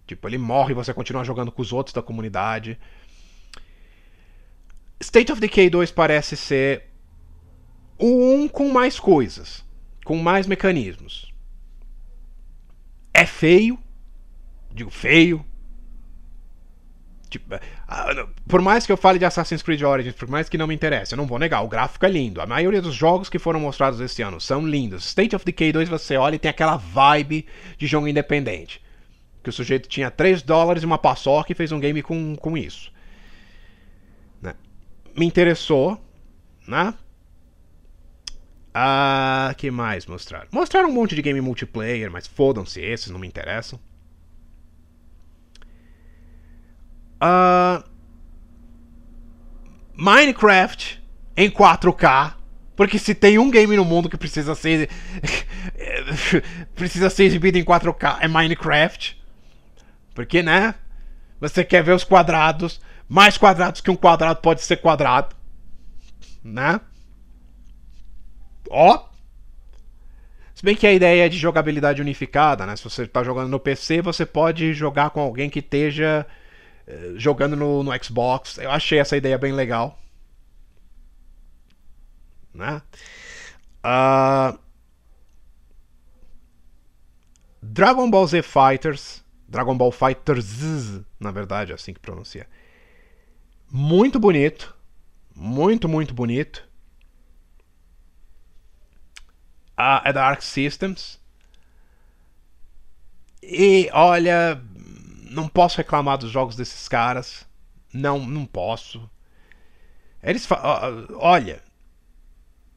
Tipo, 0.07 0.27
ele 0.27 0.37
morre 0.37 0.71
e 0.71 0.75
você 0.75 0.93
continua 0.93 1.23
jogando 1.23 1.51
com 1.51 1.61
os 1.61 1.71
outros 1.71 1.93
da 1.93 2.01
comunidade. 2.01 2.79
State 4.99 5.31
of 5.31 5.39
Decay 5.39 5.69
2 5.69 5.91
parece 5.91 6.35
ser 6.35 6.89
um 7.99 8.47
com 8.47 8.69
mais 8.69 8.99
coisas, 8.99 9.63
com 10.03 10.15
mais 10.17 10.47
mecanismos. 10.47 11.31
É 13.13 13.25
feio, 13.25 13.77
digo 14.71 14.89
feio. 14.89 15.45
Tipo, 17.29 17.59
ah, 17.87 18.27
por 18.47 18.61
mais 18.61 18.85
que 18.85 18.91
eu 18.91 18.97
fale 18.97 19.19
de 19.19 19.25
Assassin's 19.25 19.61
Creed 19.61 19.83
Origins, 19.83 20.15
por 20.15 20.27
mais 20.27 20.49
que 20.49 20.57
não 20.57 20.65
me 20.65 20.73
interesse, 20.73 21.13
eu 21.13 21.17
não 21.17 21.27
vou 21.27 21.37
negar, 21.37 21.61
o 21.61 21.67
gráfico 21.67 22.05
é 22.05 22.09
lindo. 22.09 22.41
A 22.41 22.45
maioria 22.45 22.81
dos 22.81 22.95
jogos 22.95 23.29
que 23.29 23.37
foram 23.37 23.59
mostrados 23.59 23.99
esse 23.99 24.21
ano 24.21 24.41
são 24.41 24.65
lindos. 24.65 25.05
State 25.05 25.35
of 25.35 25.45
Decay 25.45 25.71
2 25.71 25.87
você 25.87 26.17
olha 26.17 26.35
e 26.35 26.39
tem 26.39 26.49
aquela 26.49 26.77
vibe 26.77 27.45
de 27.77 27.85
jogo 27.87 28.07
independente. 28.07 28.81
Que 29.43 29.49
o 29.49 29.53
sujeito 29.53 29.87
tinha 29.87 30.09
3 30.09 30.41
dólares 30.41 30.83
e 30.83 30.85
uma 30.85 30.97
paçoca 30.97 31.51
e 31.51 31.55
fez 31.55 31.71
um 31.71 31.79
game 31.79 32.01
com, 32.01 32.35
com 32.35 32.57
isso 32.57 32.91
me 35.19 35.25
interessou, 35.25 36.01
né? 36.67 36.93
Ah, 38.73 39.53
que 39.57 39.69
mais 39.69 40.05
mostraram? 40.05 40.47
Mostraram 40.51 40.89
um 40.89 40.93
monte 40.93 41.15
de 41.15 41.21
game 41.21 41.41
multiplayer, 41.41 42.09
mas 42.09 42.27
fodam-se 42.27 42.79
esses, 42.79 43.09
não 43.09 43.19
me 43.19 43.27
interessam. 43.27 43.79
Ah, 47.19 47.83
Minecraft 49.93 51.03
em 51.35 51.49
4K, 51.49 52.35
porque 52.75 52.97
se 52.97 53.13
tem 53.13 53.37
um 53.37 53.51
game 53.51 53.75
no 53.75 53.83
mundo 53.83 54.09
que 54.09 54.17
precisa 54.17 54.55
ser 54.55 54.89
precisa 56.73 57.09
ser 57.09 57.25
exibido 57.25 57.57
em 57.57 57.63
4K 57.65 58.19
é 58.21 58.27
Minecraft. 58.27 59.19
Porque, 60.15 60.41
né? 60.41 60.75
Você 61.39 61.63
quer 61.63 61.83
ver 61.83 61.93
os 61.93 62.03
quadrados, 62.03 62.81
mais 63.07 63.37
quadrados 63.37 63.81
que 63.81 63.91
um 63.91 63.95
quadrado 63.95 64.41
pode 64.41 64.61
ser 64.61 64.77
quadrado. 64.77 65.35
Né? 66.43 66.79
Ó. 68.69 69.07
Se 70.53 70.63
bem 70.63 70.75
que 70.75 70.85
a 70.85 70.93
ideia 70.93 71.25
é 71.25 71.29
de 71.29 71.37
jogabilidade 71.37 72.01
unificada, 72.01 72.65
né? 72.65 72.75
Se 72.75 72.83
você 72.83 73.03
está 73.03 73.23
jogando 73.23 73.49
no 73.49 73.59
PC, 73.59 74.01
você 74.01 74.25
pode 74.25 74.73
jogar 74.73 75.09
com 75.11 75.21
alguém 75.21 75.49
que 75.49 75.59
esteja 75.59 76.25
uh, 76.27 76.31
jogando 77.15 77.55
no, 77.55 77.83
no 77.83 78.03
Xbox. 78.03 78.57
Eu 78.57 78.71
achei 78.71 78.99
essa 78.99 79.17
ideia 79.17 79.37
bem 79.37 79.53
legal. 79.53 79.99
Né? 82.53 82.81
Uh... 83.83 84.57
Dragon 87.61 88.09
Ball 88.09 88.27
Z 88.27 88.41
Fighters. 88.41 89.23
Dragon 89.47 89.75
Ball 89.77 89.91
Fighters, 89.91 91.01
na 91.19 91.31
verdade, 91.31 91.71
é 91.71 91.75
assim 91.75 91.93
que 91.93 91.99
pronuncia 91.99 92.47
muito 93.71 94.19
bonito. 94.19 94.75
Muito, 95.35 95.87
muito 95.87 96.13
bonito. 96.13 96.67
Ah, 99.77 100.01
é 100.03 100.11
da 100.11 100.25
Arc 100.25 100.41
Systems. 100.41 101.19
E 103.41 103.89
olha, 103.93 104.61
não 105.29 105.47
posso 105.47 105.77
reclamar 105.77 106.17
dos 106.17 106.31
jogos 106.31 106.55
desses 106.55 106.87
caras. 106.87 107.47
Não, 107.93 108.19
não 108.19 108.45
posso. 108.45 109.09
Eles 110.21 110.47
olha, 111.15 111.63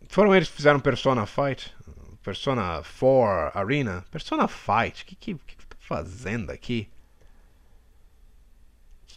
foram 0.09 0.35
eles 0.35 0.49
que 0.49 0.57
fizeram 0.57 0.79
Persona 0.81 1.27
Fight, 1.27 1.75
Persona 2.23 2.83
4 2.83 3.59
Arena, 3.59 4.05
Persona 4.11 4.47
Fight. 4.47 5.05
Que 5.05 5.17
que, 5.17 5.35
que, 5.35 5.57
tô 5.67 5.77
fazendo 5.81 6.51
aqui? 6.51 6.89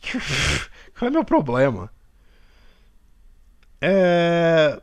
Qual 0.98 1.08
é 1.08 1.12
meu 1.12 1.24
problema? 1.26 1.92
É... 3.82 4.82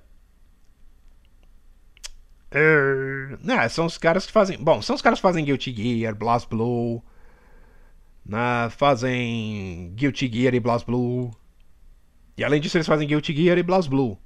é... 2.50 3.36
Não, 3.42 3.68
são 3.68 3.86
os 3.86 3.98
caras 3.98 4.26
que 4.26 4.32
fazem. 4.32 4.59
Bom, 4.62 4.80
são 4.82 4.94
os 4.94 5.03
caras 5.03 5.18
que 5.18 5.22
fazem 5.22 5.44
Guilty 5.44 5.74
Gear, 5.74 6.14
Blast 6.14 6.48
Blue. 6.48 7.03
Né? 8.24 8.70
Fazem 8.70 9.92
Guilty 9.94 10.30
Gear 10.32 10.54
e 10.54 10.60
BlazBlue. 10.60 11.30
E 12.36 12.44
além 12.44 12.60
disso, 12.60 12.76
eles 12.76 12.86
fazem 12.86 13.06
Guilty 13.06 13.34
Gear 13.34 13.58
e 13.58 13.62
BlazBlue. 13.62 14.18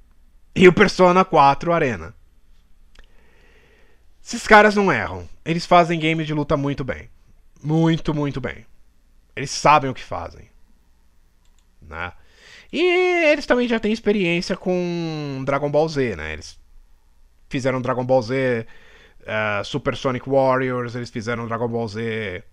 E 0.55 0.67
o 0.67 0.73
Persona 0.73 1.25
4 1.25 1.73
Arena. 1.73 2.15
Esses 4.23 4.47
caras 4.47 4.75
não 4.75 4.91
erram. 4.91 5.27
Eles 5.45 5.65
fazem 5.65 5.99
games 5.99 6.27
de 6.27 6.33
luta 6.33 6.57
muito 6.57 6.83
bem. 6.83 7.09
Muito, 7.63 8.13
muito 8.13 8.41
bem. 8.41 8.65
Eles 9.35 9.51
sabem 9.51 9.89
o 9.89 9.93
que 9.93 10.03
fazem. 10.03 10.49
Né? 11.81 12.11
E 12.71 12.81
eles 13.31 13.45
também 13.45 13.67
já 13.67 13.79
têm 13.79 13.93
experiência 13.93 14.57
com 14.57 15.43
Dragon 15.45 15.69
Ball 15.71 15.87
Z, 15.87 16.15
né? 16.15 16.33
Eles 16.33 16.59
fizeram 17.49 17.81
Dragon 17.81 18.05
Ball 18.05 18.21
Z 18.21 18.67
uh, 19.21 19.63
Super 19.63 19.95
Sonic 19.95 20.29
Warriors, 20.29 20.95
eles 20.95 21.09
fizeram 21.09 21.47
Dragon 21.47 21.67
Ball 21.67 21.87
Z 21.87 22.43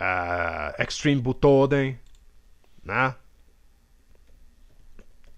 uh, 0.00 0.82
Extreme 0.82 1.20
Butoden, 1.20 1.98
né? 2.84 3.14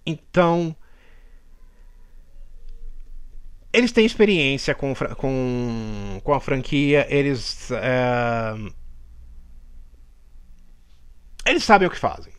Então, 0.05 0.75
eles 3.71 3.91
têm 3.91 4.05
experiência 4.05 4.73
com, 4.73 4.93
com, 5.17 6.21
com 6.23 6.33
a 6.33 6.39
franquia, 6.39 7.05
eles. 7.09 7.69
Uh, 7.69 8.73
eles 11.45 11.63
sabem 11.63 11.87
o 11.87 11.91
que 11.91 11.97
fazem. 11.97 12.33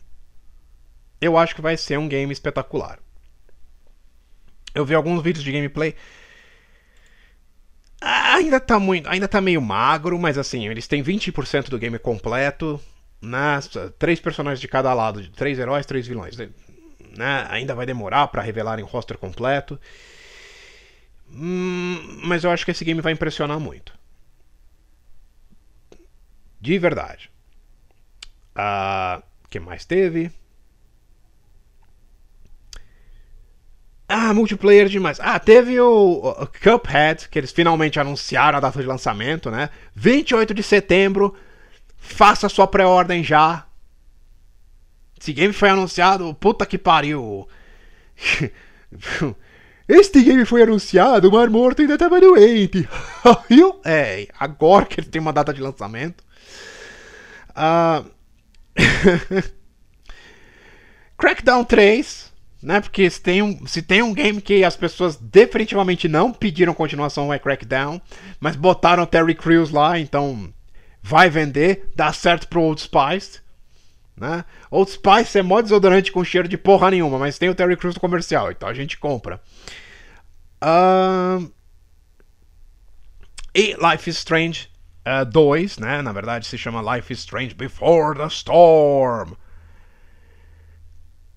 Eu 1.19 1.37
acho 1.37 1.55
que 1.55 1.61
vai 1.61 1.77
ser 1.77 1.97
um 1.97 2.07
game 2.07 2.31
espetacular. 2.31 2.99
Eu 4.73 4.85
vi 4.85 4.95
alguns 4.95 5.21
vídeos 5.21 5.43
de 5.43 5.51
gameplay. 5.51 5.95
Ainda 8.01 8.59
tá 8.59 8.79
muito. 8.79 9.07
Ainda 9.07 9.27
tá 9.27 9.39
meio 9.39 9.61
magro, 9.61 10.17
mas 10.17 10.37
assim, 10.37 10.67
eles 10.67 10.87
têm 10.87 11.03
20% 11.03 11.69
do 11.69 11.77
game 11.77 11.99
completo. 11.99 12.81
Né? 13.21 13.59
Três 13.99 14.19
personagens 14.19 14.59
de 14.59 14.67
cada 14.67 14.91
lado, 14.93 15.27
três 15.29 15.59
heróis, 15.59 15.85
três 15.85 16.07
vilões. 16.07 16.35
Né? 16.35 16.49
Ainda 17.49 17.75
vai 17.75 17.85
demorar 17.85 18.27
para 18.27 18.41
revelarem 18.41 18.83
o 18.83 18.87
roster 18.87 19.17
completo. 19.17 19.79
Hum, 21.31 22.21
mas 22.23 22.43
eu 22.43 22.49
acho 22.49 22.65
que 22.65 22.71
esse 22.71 22.83
game 22.83 22.99
vai 22.99 23.13
impressionar 23.13 23.59
muito. 23.59 23.93
De 26.59 26.77
verdade. 26.79 27.29
O 28.55 28.59
uh, 28.59 28.61
ah, 28.61 29.23
que 29.49 29.59
mais 29.59 29.85
teve? 29.85 30.31
Ah, 34.13 34.33
multiplayer 34.33 34.89
demais. 34.89 35.19
Ah, 35.21 35.39
teve 35.39 35.79
o, 35.79 36.17
o, 36.17 36.47
Cuphead, 36.47 37.29
que 37.29 37.39
eles 37.39 37.51
finalmente 37.51 37.97
anunciaram 37.97 38.57
a 38.57 38.61
data 38.61 38.81
de 38.81 38.85
lançamento, 38.85 39.49
né? 39.49 39.69
28 39.95 40.53
de 40.53 40.61
setembro. 40.61 41.33
Faça 41.97 42.49
sua 42.49 42.67
pré-ordem 42.67 43.23
já. 43.23 43.65
Esse 45.19 45.31
game 45.31 45.53
foi 45.53 45.69
anunciado, 45.69 46.33
puta 46.33 46.65
que 46.65 46.77
pariu. 46.77 47.47
Este 49.87 50.21
game 50.21 50.45
foi 50.45 50.61
anunciado, 50.61 51.27
o 51.27 51.31
Mar 51.31 51.49
Morto 51.49 51.81
ainda 51.81 51.95
estava 51.95 52.19
doente. 52.19 52.87
é, 53.83 54.27
agora 54.39 54.85
que 54.85 55.01
ele 55.01 55.07
tem 55.09 55.21
uma 55.21 55.33
data 55.33 55.53
de 55.53 55.61
lançamento. 55.61 56.23
Uh... 57.49 58.09
Crackdown 61.17 61.65
3 61.65 62.30
né? 62.61 62.79
Porque 62.79 63.09
se 63.09 63.21
tem, 63.21 63.41
um, 63.41 63.65
se 63.65 63.81
tem 63.81 64.01
um 64.01 64.13
game 64.13 64.41
que 64.41 64.63
as 64.63 64.75
pessoas 64.75 65.15
definitivamente 65.15 66.07
não 66.07 66.31
pediram 66.31 66.73
continuação 66.73 67.33
é 67.33 67.39
Crackdown, 67.39 68.01
mas 68.39 68.55
botaram 68.55 69.05
Terry 69.05 69.35
Crews 69.35 69.71
lá, 69.71 69.97
então 69.97 70.53
vai 71.01 71.29
vender, 71.29 71.89
dá 71.95 72.13
certo 72.13 72.47
pro 72.47 72.61
Old 72.61 72.81
Spice. 72.81 73.39
Né? 74.15 74.45
Old 74.69 74.91
Spice 74.91 75.39
é 75.39 75.41
mó 75.41 75.61
desodorante 75.61 76.11
com 76.11 76.23
cheiro 76.23 76.47
de 76.47 76.57
porra 76.57 76.91
nenhuma, 76.91 77.17
mas 77.17 77.39
tem 77.39 77.49
o 77.49 77.55
Terry 77.55 77.75
Crews 77.75 77.95
no 77.95 78.01
comercial, 78.01 78.51
então 78.51 78.69
a 78.69 78.73
gente 78.73 78.97
compra. 78.97 79.41
Uh... 80.63 81.51
E 83.53 83.75
Life 83.75 84.09
is 84.09 84.17
Strange 84.17 84.69
2, 85.29 85.77
uh, 85.77 85.81
né? 85.81 86.01
Na 86.01 86.13
verdade 86.13 86.45
se 86.45 86.57
chama 86.57 86.95
Life 86.95 87.11
is 87.11 87.19
Strange 87.19 87.53
Before 87.53 88.17
the 88.17 88.27
Storm. 88.27 89.33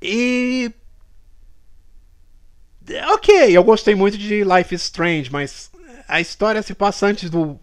E 0.00 0.70
Ok, 3.12 3.56
eu 3.56 3.64
gostei 3.64 3.94
muito 3.94 4.18
de 4.18 4.44
Life 4.44 4.74
is 4.74 4.82
Strange, 4.82 5.32
mas 5.32 5.70
a 6.06 6.20
história 6.20 6.62
se 6.62 6.74
passa 6.74 7.06
antes 7.06 7.30
do, 7.30 7.58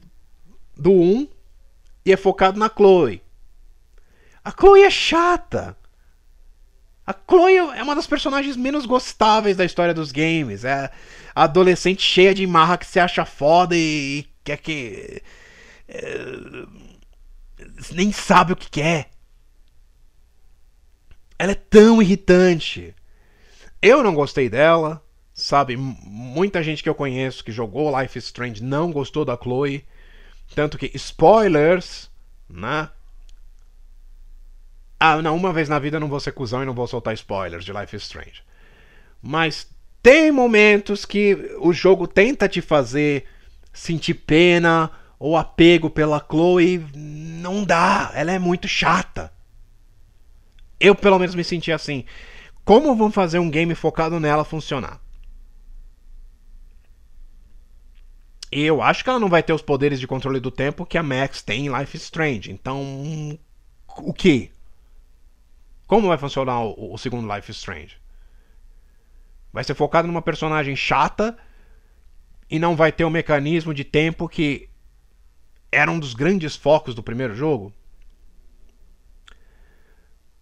do 0.75 0.91
1 0.91 1.27
e 2.05 2.11
é 2.11 2.17
focado 2.17 2.57
na 2.57 2.69
Chloe. 2.69 3.21
A 4.43 4.51
Chloe 4.51 4.83
é 4.83 4.89
chata. 4.89 5.77
A 7.05 7.13
Chloe 7.13 7.57
é 7.57 7.83
uma 7.83 7.95
das 7.95 8.07
personagens 8.07 8.55
menos 8.57 8.85
gostáveis 8.85 9.55
da 9.55 9.65
história 9.65 9.93
dos 9.93 10.11
games. 10.11 10.63
É 10.63 10.91
a 11.35 11.43
adolescente 11.43 12.01
cheia 12.01 12.33
de 12.33 12.47
marra 12.47 12.77
que 12.77 12.85
se 12.85 12.99
acha 12.99 13.23
foda 13.23 13.75
e, 13.75 14.19
e 14.19 14.27
quer 14.43 14.57
que. 14.57 15.21
É, 15.87 16.17
nem 17.91 18.11
sabe 18.11 18.53
o 18.53 18.55
que 18.55 18.69
quer. 18.69 19.11
Ela 21.37 21.51
é 21.51 21.55
tão 21.55 22.01
irritante. 22.01 22.95
Eu 23.81 24.03
não 24.03 24.15
gostei 24.15 24.49
dela. 24.49 25.03
Sabe, 25.41 25.75
muita 25.75 26.61
gente 26.61 26.83
que 26.83 26.87
eu 26.87 26.93
conheço 26.93 27.43
que 27.43 27.51
jogou 27.51 27.99
Life 27.99 28.15
is 28.15 28.25
Strange 28.25 28.61
não 28.63 28.91
gostou 28.91 29.25
da 29.25 29.35
Chloe. 29.35 29.83
Tanto 30.53 30.77
que, 30.77 30.91
spoilers, 30.93 32.11
né? 32.47 32.87
Ah, 34.99 35.19
não, 35.19 35.35
uma 35.35 35.51
vez 35.51 35.67
na 35.67 35.79
vida 35.79 35.95
eu 35.97 35.99
não 35.99 36.07
vou 36.07 36.19
ser 36.19 36.31
cuzão 36.31 36.61
e 36.61 36.65
não 36.65 36.75
vou 36.75 36.85
soltar 36.85 37.15
spoilers 37.15 37.65
de 37.65 37.73
Life 37.73 37.95
is 37.95 38.03
Strange. 38.03 38.43
Mas 39.19 39.67
tem 40.03 40.31
momentos 40.31 41.05
que 41.05 41.57
o 41.59 41.73
jogo 41.73 42.07
tenta 42.07 42.47
te 42.47 42.61
fazer 42.61 43.25
sentir 43.73 44.13
pena 44.13 44.91
ou 45.17 45.35
apego 45.35 45.89
pela 45.89 46.23
Chloe. 46.23 46.85
Não 46.93 47.63
dá, 47.63 48.11
ela 48.13 48.31
é 48.31 48.37
muito 48.37 48.67
chata. 48.67 49.33
Eu 50.79 50.93
pelo 50.93 51.17
menos 51.17 51.33
me 51.33 51.43
senti 51.43 51.71
assim. 51.71 52.05
Como 52.63 52.95
vão 52.95 53.11
fazer 53.11 53.39
um 53.39 53.49
game 53.49 53.73
focado 53.73 54.19
nela 54.19 54.45
funcionar? 54.45 55.01
Eu 58.51 58.81
acho 58.81 59.03
que 59.03 59.09
ela 59.09 59.19
não 59.19 59.29
vai 59.29 59.41
ter 59.41 59.53
os 59.53 59.61
poderes 59.61 59.99
de 59.99 60.07
controle 60.07 60.39
do 60.39 60.51
tempo 60.51 60.85
que 60.85 60.97
a 60.97 61.03
Max 61.03 61.41
tem 61.41 61.67
em 61.67 61.77
Life 61.77 61.95
is 61.95 62.03
Strange. 62.03 62.51
Então, 62.51 63.39
o 63.97 64.13
que? 64.13 64.51
Como 65.87 66.09
vai 66.09 66.17
funcionar 66.17 66.59
o, 66.61 66.93
o 66.93 66.97
segundo 66.97 67.33
Life 67.33 67.49
is 67.49 67.57
Strange? 67.57 67.97
Vai 69.53 69.63
ser 69.63 69.73
focado 69.73 70.07
numa 70.07 70.21
personagem 70.21 70.75
chata 70.75 71.37
e 72.49 72.59
não 72.59 72.75
vai 72.75 72.91
ter 72.91 73.05
o 73.05 73.09
mecanismo 73.09 73.73
de 73.73 73.85
tempo 73.85 74.27
que 74.27 74.69
era 75.71 75.89
um 75.89 75.99
dos 75.99 76.13
grandes 76.13 76.55
focos 76.55 76.93
do 76.93 77.01
primeiro 77.01 77.33
jogo? 77.33 77.73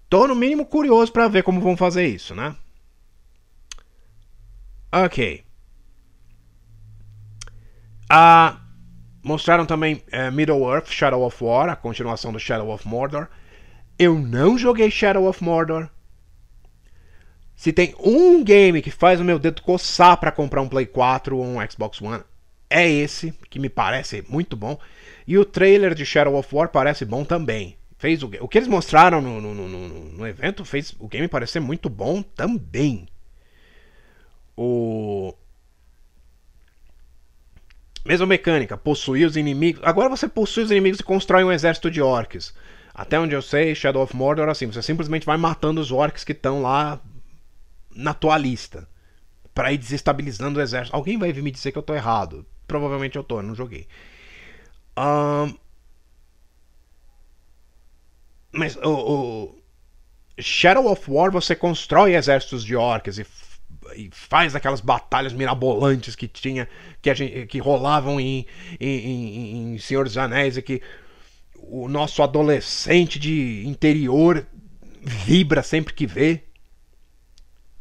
Tô 0.09 0.27
no 0.27 0.33
mínimo 0.33 0.65
curioso 0.65 1.11
para 1.11 1.27
ver 1.27 1.43
como 1.43 1.61
vão 1.61 1.77
fazer 1.77 2.07
isso, 2.07 2.33
né? 2.33 2.55
Ok. 4.91 5.45
Ah, 8.09 8.59
mostraram 9.21 9.67
também 9.67 10.01
é, 10.11 10.31
Middle-earth, 10.31 10.89
Shadow 10.89 11.23
of 11.23 11.43
War, 11.43 11.69
a 11.69 11.75
continuação 11.75 12.33
do 12.33 12.39
Shadow 12.39 12.69
of 12.73 12.87
Mordor. 12.87 13.27
Eu 13.99 14.17
não 14.17 14.57
joguei 14.57 14.89
Shadow 14.89 15.27
of 15.27 15.43
Mordor. 15.43 15.87
Se 17.55 17.71
tem 17.71 17.93
um 17.99 18.43
game 18.43 18.81
que 18.81 18.89
faz 18.89 19.19
o 19.19 19.23
meu 19.23 19.37
dedo 19.37 19.61
coçar 19.61 20.17
para 20.17 20.31
comprar 20.31 20.61
um 20.61 20.69
Play 20.69 20.85
4 20.85 21.37
ou 21.37 21.45
um 21.45 21.57
Xbox 21.69 22.01
One, 22.01 22.23
é 22.69 22.89
esse, 22.89 23.33
que 23.49 23.59
me 23.59 23.69
parece 23.69 24.23
muito 24.27 24.55
bom. 24.55 24.79
E 25.27 25.37
o 25.37 25.45
trailer 25.45 25.93
de 25.93 26.05
Shadow 26.05 26.35
of 26.35 26.55
War 26.55 26.69
parece 26.69 27.05
bom 27.05 27.23
também. 27.23 27.77
Fez 27.97 28.23
o, 28.23 28.31
o 28.39 28.47
que 28.47 28.57
eles 28.57 28.69
mostraram 28.69 29.21
no, 29.21 29.41
no, 29.41 29.53
no, 29.53 29.89
no 29.89 30.27
evento 30.27 30.63
fez 30.63 30.95
o 30.99 31.07
game 31.07 31.27
parecer 31.27 31.59
muito 31.59 31.89
bom 31.89 32.21
também. 32.21 33.07
O 34.55 35.33
Mesma 38.05 38.25
mecânica, 38.25 38.77
possuir 38.77 39.27
os 39.27 39.35
inimigos. 39.35 39.81
Agora 39.83 40.09
você 40.09 40.27
possui 40.27 40.63
os 40.63 40.71
inimigos 40.71 40.99
e 40.99 41.03
constrói 41.03 41.43
um 41.43 41.51
exército 41.51 41.91
de 41.91 42.01
orcs. 42.01 42.53
Até 42.93 43.19
onde 43.19 43.35
eu 43.35 43.41
sei, 43.41 43.75
Shadow 43.75 44.03
of 44.03 44.15
Mordor, 44.15 44.49
assim, 44.49 44.67
você 44.67 44.81
simplesmente 44.81 45.25
vai 45.25 45.37
matando 45.37 45.79
os 45.79 45.91
orcs 45.91 46.23
que 46.23 46.31
estão 46.31 46.61
lá 46.61 46.99
na 47.95 48.13
tua 48.13 48.37
lista. 48.37 48.87
Pra 49.53 49.73
ir 49.73 49.77
desestabilizando 49.77 50.59
o 50.59 50.61
exército. 50.61 50.95
Alguém 50.95 51.17
vai 51.17 51.31
vir 51.31 51.43
me 51.43 51.51
dizer 51.51 51.71
que 51.71 51.77
eu 51.77 51.83
tô 51.83 51.93
errado. 51.93 52.45
Provavelmente 52.67 53.17
eu 53.17 53.23
tô, 53.23 53.39
eu 53.39 53.43
não 53.43 53.55
joguei. 53.55 53.87
Um... 54.97 55.53
Mas 58.51 58.75
o, 58.77 58.89
o, 58.89 59.59
Shadow 60.41 60.91
of 60.91 61.09
War 61.09 61.31
você 61.31 61.55
constrói 61.55 62.15
exércitos 62.15 62.63
de 62.63 62.75
orcs 62.75 63.19
e 63.19 63.25
e 63.95 64.09
faz 64.11 64.55
aquelas 64.55 64.81
batalhas 64.81 65.33
mirabolantes 65.33 66.15
que 66.15 66.27
tinha 66.27 66.67
que, 67.01 67.13
gente, 67.13 67.47
que 67.47 67.59
rolavam 67.59 68.19
em, 68.19 68.45
em, 68.79 68.87
em, 68.87 69.73
em 69.73 69.77
Senhor 69.77 70.03
dos 70.03 70.17
Anéis 70.17 70.57
e 70.57 70.61
que 70.61 70.81
o 71.55 71.87
nosso 71.87 72.23
adolescente 72.23 73.19
de 73.19 73.63
interior 73.65 74.45
vibra 75.01 75.63
sempre 75.63 75.93
que 75.93 76.07
vê. 76.07 76.43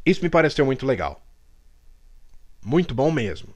Isso 0.05 0.23
me 0.23 0.31
pareceu 0.31 0.65
muito 0.65 0.87
legal. 0.87 1.23
Muito 2.65 2.95
bom 2.95 3.11
mesmo. 3.11 3.55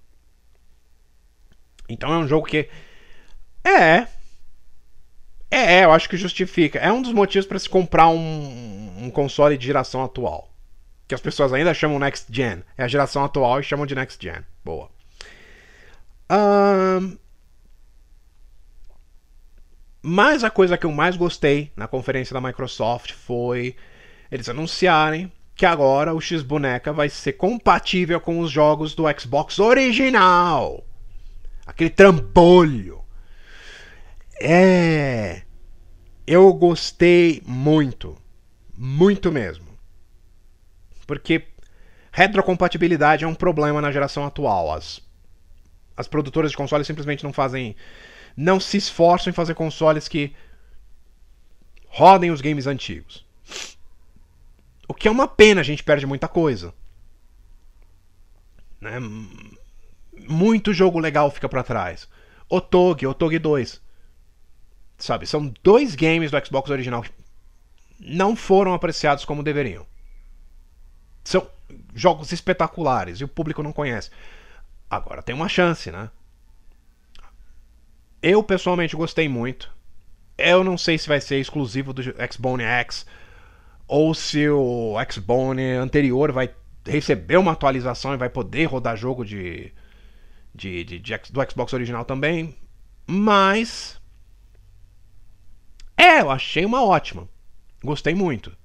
Então 1.89 2.13
é 2.13 2.19
um 2.19 2.29
jogo 2.29 2.47
que. 2.47 2.69
É. 3.65 4.07
É, 5.51 5.85
eu 5.85 5.93
acho 5.93 6.09
que 6.09 6.17
justifica. 6.17 6.79
É 6.79 6.91
um 6.91 7.03
dos 7.03 7.13
motivos 7.13 7.47
para 7.47 7.59
se 7.59 7.69
comprar 7.69 8.09
um, 8.09 9.05
um 9.05 9.11
console 9.11 9.59
de 9.59 9.67
geração 9.67 10.03
atual. 10.03 10.52
Que 11.13 11.15
as 11.15 11.21
pessoas 11.21 11.53
ainda 11.53 11.75
chamam 11.75 11.99
Next 11.99 12.27
Gen. 12.33 12.63
É 12.75 12.85
a 12.85 12.89
geração 12.89 13.23
atual 13.23 13.61
e 13.61 13.63
chamam 13.63 13.85
de 13.85 13.95
Next 13.95 14.17
Gen. 14.19 14.43
Boa. 14.65 14.89
Um, 16.31 17.19
mas 20.01 20.43
a 20.43 20.49
coisa 20.49 20.79
que 20.79 20.87
eu 20.87 20.91
mais 20.91 21.15
gostei 21.15 21.71
na 21.77 21.87
conferência 21.87 22.33
da 22.33 22.41
Microsoft 22.41 23.13
foi 23.13 23.77
eles 24.31 24.49
anunciarem 24.49 25.31
que 25.55 25.67
agora 25.67 26.15
o 26.15 26.21
X-Boneca 26.21 26.95
vai 26.95 27.11
ser 27.11 27.35
compatível 27.35 28.19
com 28.19 28.41
os 28.41 28.51
jogos 28.51 28.95
do 28.95 29.05
Xbox 29.21 29.59
original. 29.59 30.83
Aquele 31.67 31.91
trambolho. 31.91 33.03
É. 34.41 35.43
Eu 36.27 36.51
gostei 36.55 37.43
muito. 37.45 38.17
Muito 38.75 39.31
mesmo. 39.31 39.72
Porque 41.13 41.45
retrocompatibilidade 42.11 43.23
é 43.23 43.29
um 43.29 43.35
problema 43.35 43.83
na 43.83 43.93
geração 43.93 44.25
atual. 44.25 44.73
As, 44.73 45.03
as 45.95 46.09
produtoras 46.09 46.53
de 46.53 46.57
consoles 46.57 46.87
simplesmente 46.87 47.23
não 47.23 47.35
fazem 47.35 47.77
não 48.35 48.59
se 48.59 48.79
esforçam 48.79 49.31
em 49.31 49.35
fazer 49.35 49.55
consoles 49.55 50.09
que 50.09 50.35
rodem 51.87 52.31
os 52.31 52.41
games 52.41 52.67
antigos. 52.67 53.27
O 54.89 54.95
que 54.95 55.07
é 55.07 55.11
uma 55.11 55.29
pena, 55.29 55.61
a 55.61 55.65
gente 55.65 55.85
perde 55.85 56.07
muita 56.07 56.27
coisa. 56.27 56.73
Né? 58.81 58.99
Muito 60.27 60.73
jogo 60.73 60.99
legal 60.99 61.31
fica 61.31 61.47
para 61.47 61.63
trás. 61.63 62.09
Otog, 62.49 63.07
Otog 63.07 63.39
2. 63.39 63.83
Sabe, 64.97 65.27
são 65.27 65.53
dois 65.63 65.95
games 65.95 66.31
do 66.31 66.47
Xbox 66.47 66.71
original 66.71 67.03
que 67.03 67.11
não 68.01 68.35
foram 68.35 68.73
apreciados 68.73 69.27
como 69.27 69.43
deveriam. 69.43 69.92
São 71.25 71.47
jogos 71.95 72.33
espetaculares 72.33 73.21
e 73.21 73.25
o 73.25 73.29
público 73.29 73.63
não 73.63 73.73
conhece. 73.73 74.11
Agora 74.91 75.23
tem 75.23 75.35
uma 75.35 75.49
chance, 75.49 75.91
né? 75.91 76.11
Eu 78.23 78.43
pessoalmente 78.43 78.95
gostei 78.95 79.29
muito. 79.29 79.71
Eu 80.37 80.63
não 80.63 80.79
sei 80.79 80.99
se 80.99 81.09
vai 81.09 81.21
ser 81.21 81.39
exclusivo 81.41 81.93
do 81.93 82.03
Xbone 82.03 82.63
X 82.63 83.07
ou 83.87 84.15
se 84.15 84.49
o 84.49 84.95
Xbone 85.11 85.73
anterior 85.73 86.33
vai 86.33 86.55
receber 86.87 87.37
uma 87.37 87.53
atualização 87.53 88.15
e 88.15 88.17
vai 88.17 88.29
poder 88.29 88.65
rodar 88.65 88.97
jogo 88.97 89.25
de, 89.25 89.73
de, 90.55 90.85
de, 90.85 90.99
de 90.99 91.19
do 91.31 91.51
Xbox 91.51 91.73
original 91.73 92.05
também. 92.05 92.57
Mas 93.07 94.01
é, 95.97 96.21
eu 96.21 96.31
achei 96.31 96.65
uma 96.65 96.85
ótima. 96.85 97.29
Gostei 97.83 98.15
muito. 98.15 98.57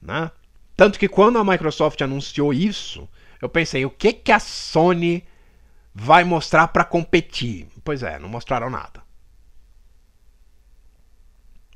Né? 0.00 0.30
Tanto 0.76 0.98
que 0.98 1.08
quando 1.08 1.38
a 1.38 1.44
Microsoft 1.44 2.00
anunciou 2.02 2.52
isso, 2.52 3.08
eu 3.40 3.48
pensei, 3.48 3.84
o 3.86 3.90
que 3.90 4.12
que 4.12 4.30
a 4.30 4.38
Sony 4.38 5.26
vai 5.94 6.22
mostrar 6.22 6.68
para 6.68 6.84
competir? 6.84 7.66
Pois 7.82 8.02
é, 8.02 8.18
não 8.18 8.28
mostraram 8.28 8.68
nada. 8.68 9.02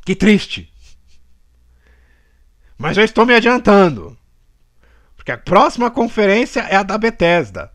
Que 0.05 0.14
triste. 0.14 0.70
Mas 2.76 2.96
já 2.96 3.05
estou 3.05 3.24
me 3.24 3.34
adiantando. 3.34 4.16
Porque 5.16 5.32
a 5.32 5.38
próxima 5.38 5.90
conferência 5.90 6.61
é 6.61 6.76
a 6.76 6.82
da 6.82 6.98
Bethesda. 6.98 7.72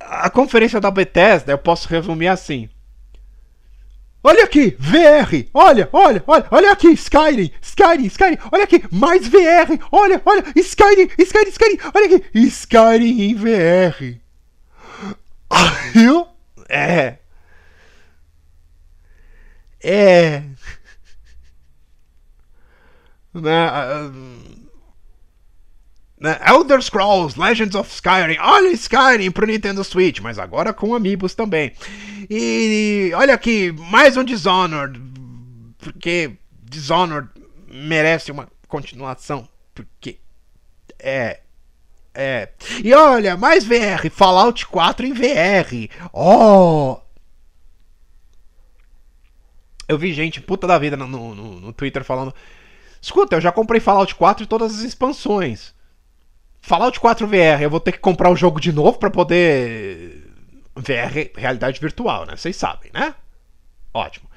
A 0.00 0.30
conferência 0.30 0.80
da 0.80 0.90
Bethesda 0.90 1.52
eu 1.52 1.58
posso 1.58 1.88
resumir 1.88 2.28
assim: 2.28 2.68
Olha 4.26 4.44
aqui, 4.44 4.74
VR. 4.80 5.46
Olha, 5.52 5.86
olha, 5.92 6.24
olha, 6.26 6.46
olha 6.50 6.72
aqui, 6.72 6.88
Skyrim, 6.92 7.50
Skyrim, 7.60 8.06
Skyrim. 8.06 8.38
Olha 8.50 8.64
aqui, 8.64 8.82
mais 8.90 9.28
VR. 9.28 9.78
Olha, 9.92 10.22
olha, 10.24 10.42
Skyrim, 10.56 11.10
Skyrim, 11.18 11.50
Skyrim. 11.50 11.78
Olha 11.94 12.06
aqui, 12.06 12.24
Skyrim 12.34 13.20
em 13.20 13.34
VR. 13.34 14.18
Eu? 15.94 16.26
É. 16.70 17.18
É. 19.82 20.42
Né, 23.34 23.68
né, 26.24 26.40
Elder 26.46 26.80
Scrolls, 26.80 27.38
Legends 27.38 27.74
of 27.74 27.92
Skyrim. 27.92 28.38
Olha 28.40 28.72
Skyrim 28.72 29.30
pro 29.30 29.46
Nintendo 29.46 29.84
Switch, 29.84 30.20
mas 30.20 30.38
agora 30.38 30.72
com 30.72 30.94
Amiibos 30.94 31.34
também. 31.34 31.72
E 32.30 33.12
olha 33.14 33.34
aqui, 33.34 33.70
mais 33.72 34.16
um 34.16 34.24
Dishonored. 34.24 34.98
Porque 35.78 36.32
Dishonored 36.62 37.28
merece 37.70 38.32
uma 38.32 38.48
continuação. 38.66 39.46
Porque 39.74 40.18
é 40.98 41.40
é. 42.14 42.48
E 42.82 42.94
olha, 42.94 43.36
mais 43.36 43.64
VR, 43.64 44.08
Fallout 44.10 44.66
4 44.68 45.04
em 45.04 45.12
VR. 45.12 45.92
Oh! 46.10 46.96
Eu 49.86 49.98
vi 49.98 50.14
gente 50.14 50.40
puta 50.40 50.66
da 50.66 50.78
vida 50.78 50.96
no, 50.96 51.06
no, 51.06 51.34
no 51.34 51.72
Twitter 51.74 52.02
falando: 52.02 52.32
Escuta, 53.02 53.36
eu 53.36 53.40
já 53.42 53.52
comprei 53.52 53.78
Fallout 53.78 54.14
4 54.14 54.44
e 54.44 54.46
todas 54.46 54.74
as 54.74 54.80
expansões. 54.80 55.73
Fallout 56.64 56.98
4 56.98 57.26
VR, 57.26 57.60
eu 57.60 57.68
vou 57.68 57.78
ter 57.78 57.92
que 57.92 57.98
comprar 57.98 58.30
o 58.30 58.36
jogo 58.36 58.58
de 58.58 58.72
novo 58.72 58.98
para 58.98 59.10
poder. 59.10 60.32
VR, 60.74 61.30
realidade 61.36 61.78
virtual, 61.78 62.24
né? 62.24 62.36
Vocês 62.36 62.56
sabem, 62.56 62.90
né? 62.94 63.14
Ótimo. 63.92 64.30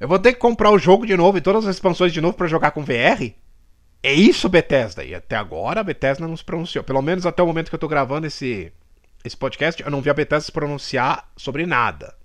Eu 0.00 0.08
vou 0.08 0.18
ter 0.18 0.32
que 0.32 0.38
comprar 0.38 0.70
o 0.70 0.78
jogo 0.78 1.06
de 1.06 1.14
novo 1.14 1.36
e 1.36 1.42
todas 1.42 1.66
as 1.66 1.76
expansões 1.76 2.14
de 2.14 2.20
novo 2.22 2.34
para 2.34 2.46
jogar 2.46 2.70
com 2.70 2.82
VR? 2.82 3.34
É 4.02 4.10
isso, 4.10 4.48
Bethesda. 4.48 5.04
E 5.04 5.14
até 5.14 5.36
agora 5.36 5.80
a 5.80 5.84
Bethesda 5.84 6.26
não 6.26 6.34
se 6.34 6.42
pronunciou. 6.42 6.82
Pelo 6.82 7.02
menos 7.02 7.26
até 7.26 7.42
o 7.42 7.46
momento 7.46 7.68
que 7.68 7.74
eu 7.74 7.78
tô 7.78 7.88
gravando 7.88 8.26
esse, 8.26 8.72
esse 9.22 9.36
podcast, 9.36 9.82
eu 9.82 9.90
não 9.90 10.00
vi 10.00 10.08
a 10.08 10.14
Bethesda 10.14 10.46
se 10.46 10.52
pronunciar 10.52 11.30
sobre 11.36 11.66
nada. 11.66 12.16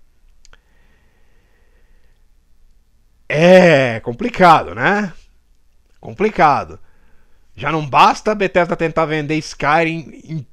É 3.27 3.99
complicado, 3.99 4.73
né? 4.73 5.11
Complicado. 5.99 6.79
Já 7.59 7.71
não 7.71 7.87
basta 7.87 8.31
a 8.31 8.35
Bethesda 8.35 8.75
tentar 8.75 9.05
vender 9.05 9.35
Skyrim 9.37 10.21
em 10.23 10.47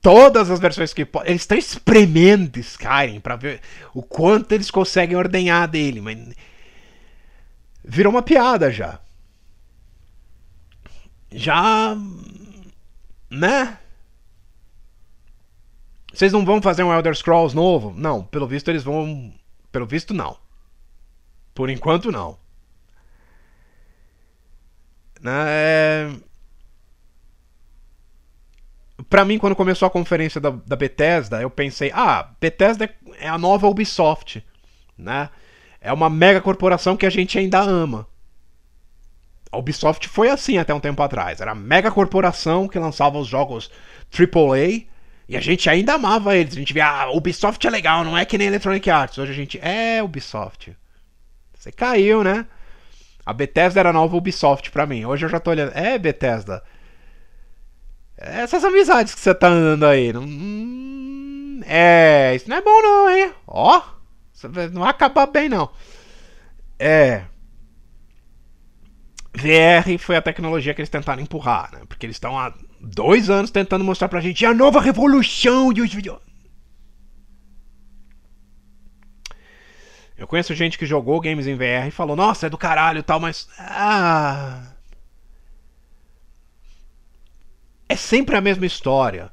todas 0.00 0.50
as 0.50 0.60
versões 0.60 0.94
que 0.94 1.04
podem. 1.04 1.30
Eles 1.30 1.42
estão 1.42 1.58
espremendo 1.58 2.58
Skyrim 2.58 3.20
para 3.20 3.36
ver 3.36 3.60
o 3.92 4.02
quanto 4.02 4.52
eles 4.52 4.70
conseguem 4.70 5.16
ordenhar 5.16 5.68
dele, 5.68 6.00
mas 6.00 6.18
virou 7.84 8.12
uma 8.12 8.22
piada 8.22 8.70
já 8.70 9.00
já. 11.34 11.96
Né? 13.30 13.78
Vocês 16.12 16.32
não 16.32 16.44
vão 16.44 16.60
fazer 16.60 16.82
um 16.82 16.92
Elder 16.92 17.14
Scrolls 17.14 17.56
novo? 17.56 17.92
Não, 17.96 18.22
pelo 18.24 18.46
visto 18.46 18.68
eles 18.68 18.82
vão. 18.82 19.32
Pelo 19.70 19.86
visto, 19.86 20.12
não. 20.12 20.36
Por 21.54 21.70
enquanto, 21.70 22.12
não. 22.12 22.38
Né? 25.22 25.44
É... 25.46 26.10
Pra 29.08 29.24
mim, 29.24 29.38
quando 29.38 29.56
começou 29.56 29.86
a 29.86 29.90
conferência 29.90 30.40
da, 30.40 30.50
da 30.50 30.76
Bethesda, 30.76 31.40
eu 31.40 31.48
pensei: 31.48 31.92
ah, 31.94 32.30
Bethesda 32.40 32.92
é 33.18 33.28
a 33.28 33.38
nova 33.38 33.68
Ubisoft. 33.68 34.44
Né? 34.98 35.30
É 35.80 35.92
uma 35.92 36.10
mega 36.10 36.40
corporação 36.40 36.96
que 36.96 37.06
a 37.06 37.10
gente 37.10 37.38
ainda 37.38 37.60
ama. 37.60 38.06
A 39.50 39.58
Ubisoft 39.58 40.08
foi 40.08 40.30
assim 40.30 40.58
até 40.58 40.72
um 40.72 40.80
tempo 40.80 41.02
atrás. 41.02 41.40
Era 41.40 41.52
a 41.52 41.54
mega 41.54 41.90
corporação 41.90 42.66
que 42.66 42.78
lançava 42.78 43.18
os 43.18 43.28
jogos 43.28 43.70
AAA 44.10 44.86
e 45.28 45.36
a 45.36 45.40
gente 45.40 45.68
ainda 45.68 45.94
amava 45.94 46.36
eles. 46.36 46.54
A 46.54 46.58
gente 46.58 46.72
via, 46.72 46.86
ah, 46.86 47.10
Ubisoft 47.10 47.64
é 47.66 47.70
legal, 47.70 48.04
não 48.04 48.16
é 48.16 48.24
que 48.24 48.38
nem 48.38 48.48
Electronic 48.48 48.88
Arts. 48.90 49.18
Hoje 49.18 49.32
a 49.32 49.34
gente 49.34 49.58
é 49.60 50.02
Ubisoft. 50.02 50.74
Você 51.54 51.70
caiu, 51.70 52.24
né? 52.24 52.46
A 53.24 53.32
Bethesda 53.32 53.80
era 53.80 53.90
a 53.90 53.92
nova 53.92 54.16
Ubisoft 54.16 54.70
pra 54.70 54.86
mim. 54.86 55.04
Hoje 55.04 55.24
eu 55.24 55.30
já 55.30 55.38
tô 55.38 55.50
olhando. 55.50 55.72
É, 55.74 55.98
Bethesda. 55.98 56.62
Essas 58.16 58.64
amizades 58.64 59.14
que 59.14 59.20
você 59.20 59.34
tá 59.34 59.48
andando 59.48 59.86
aí. 59.86 60.12
Não... 60.12 60.22
Hum, 60.22 61.60
é. 61.66 62.34
Isso 62.34 62.48
não 62.48 62.56
é 62.56 62.62
bom, 62.62 62.82
não, 62.82 63.10
hein? 63.10 63.32
Ó. 63.46 63.82
Não 64.72 64.82
vai 64.82 64.90
acabar 64.90 65.26
bem, 65.26 65.48
não. 65.48 65.70
É. 66.78 67.24
VR 69.34 69.98
foi 69.98 70.16
a 70.16 70.22
tecnologia 70.22 70.74
que 70.74 70.80
eles 70.80 70.90
tentaram 70.90 71.22
empurrar, 71.22 71.70
né? 71.72 71.80
Porque 71.88 72.04
eles 72.04 72.16
estão 72.16 72.38
há 72.38 72.52
dois 72.80 73.30
anos 73.30 73.50
tentando 73.50 73.84
mostrar 73.84 74.08
pra 74.08 74.20
gente 74.20 74.44
a 74.44 74.52
nova 74.52 74.80
revolução 74.80 75.72
de 75.72 75.80
os 75.80 75.94
vídeos. 75.94 76.18
Eu 80.16 80.26
conheço 80.26 80.54
gente 80.54 80.78
que 80.78 80.86
jogou 80.86 81.20
games 81.20 81.46
em 81.46 81.56
VR 81.56 81.88
e 81.88 81.90
falou, 81.90 82.14
nossa, 82.14 82.46
é 82.46 82.50
do 82.50 82.58
caralho 82.58 82.98
e 82.98 83.02
tal, 83.02 83.18
mas. 83.18 83.48
Ah. 83.58 84.72
É 87.88 87.96
sempre 87.96 88.36
a 88.36 88.40
mesma 88.40 88.66
história. 88.66 89.32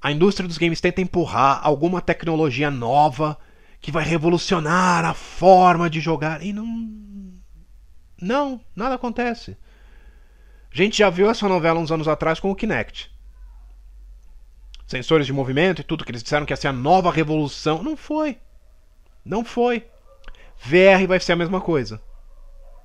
A 0.00 0.10
indústria 0.10 0.48
dos 0.48 0.58
games 0.58 0.80
tenta 0.80 1.00
empurrar 1.00 1.60
alguma 1.62 2.00
tecnologia 2.00 2.70
nova 2.70 3.38
que 3.80 3.92
vai 3.92 4.04
revolucionar 4.04 5.04
a 5.04 5.14
forma 5.14 5.88
de 5.88 6.00
jogar. 6.00 6.42
E 6.42 6.52
não. 6.52 6.90
Não, 8.20 8.60
nada 8.74 8.94
acontece. 8.94 9.56
A 10.72 10.76
gente 10.76 10.98
já 10.98 11.10
viu 11.10 11.28
essa 11.28 11.48
novela 11.48 11.78
uns 11.78 11.92
anos 11.92 12.08
atrás 12.08 12.40
com 12.40 12.50
o 12.50 12.54
Kinect. 12.54 13.10
Sensores 14.86 15.26
de 15.26 15.32
movimento 15.32 15.80
e 15.80 15.84
tudo 15.84 16.04
que 16.04 16.10
eles 16.10 16.22
disseram 16.22 16.46
que 16.46 16.52
ia 16.52 16.56
ser 16.56 16.68
a 16.68 16.72
nova 16.72 17.10
revolução. 17.10 17.82
Não 17.82 17.96
foi. 17.96 18.38
Não 19.24 19.44
foi. 19.44 19.86
VR 20.62 21.06
vai 21.08 21.18
ser 21.18 21.32
a 21.32 21.36
mesma 21.36 21.60
coisa. 21.60 22.00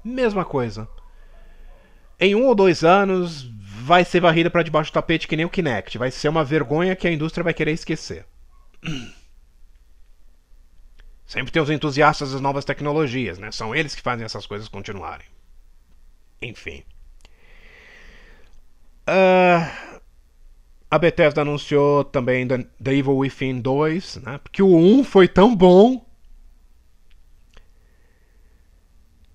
Mesma 0.03 0.43
coisa. 0.43 0.87
Em 2.19 2.33
um 2.33 2.45
ou 2.45 2.55
dois 2.55 2.83
anos, 2.83 3.43
vai 3.61 4.03
ser 4.03 4.19
varrida 4.19 4.49
para 4.49 4.63
debaixo 4.63 4.91
do 4.91 4.95
tapete 4.95 5.27
que 5.27 5.35
nem 5.35 5.45
o 5.45 5.49
Kinect. 5.49 5.97
Vai 5.97 6.09
ser 6.09 6.29
uma 6.29 6.43
vergonha 6.43 6.95
que 6.95 7.07
a 7.07 7.11
indústria 7.11 7.43
vai 7.43 7.53
querer 7.53 7.73
esquecer. 7.73 8.25
Sempre 11.25 11.51
tem 11.51 11.61
os 11.61 11.69
entusiastas 11.69 12.31
das 12.31 12.41
novas 12.41 12.65
tecnologias, 12.65 13.37
né? 13.37 13.51
São 13.51 13.75
eles 13.75 13.93
que 13.93 14.01
fazem 14.01 14.25
essas 14.25 14.47
coisas 14.47 14.67
continuarem. 14.69 15.27
Enfim. 16.41 16.83
Uh, 19.07 19.69
a 20.89 20.97
Bethesda 20.97 21.41
anunciou 21.41 22.05
também 22.05 22.47
The 22.47 22.93
Evil 22.93 23.17
Within 23.17 23.59
2, 23.59 24.17
né? 24.17 24.39
Porque 24.41 24.63
o 24.63 24.75
1 24.75 25.03
foi 25.03 25.27
tão 25.27 25.53
bom 25.53 26.06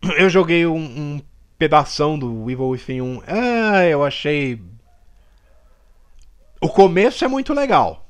eu 0.19 0.29
joguei 0.29 0.67
um, 0.67 0.77
um 0.77 1.23
pedação 1.59 2.19
do 2.19 2.51
Evil 2.51 2.69
Within 2.69 3.01
1. 3.01 3.23
Ah, 3.27 3.85
eu 3.87 4.05
achei. 4.05 4.61
O 6.61 6.69
começo 6.69 7.25
é 7.25 7.29
muito 7.29 7.53
legal. 7.55 8.09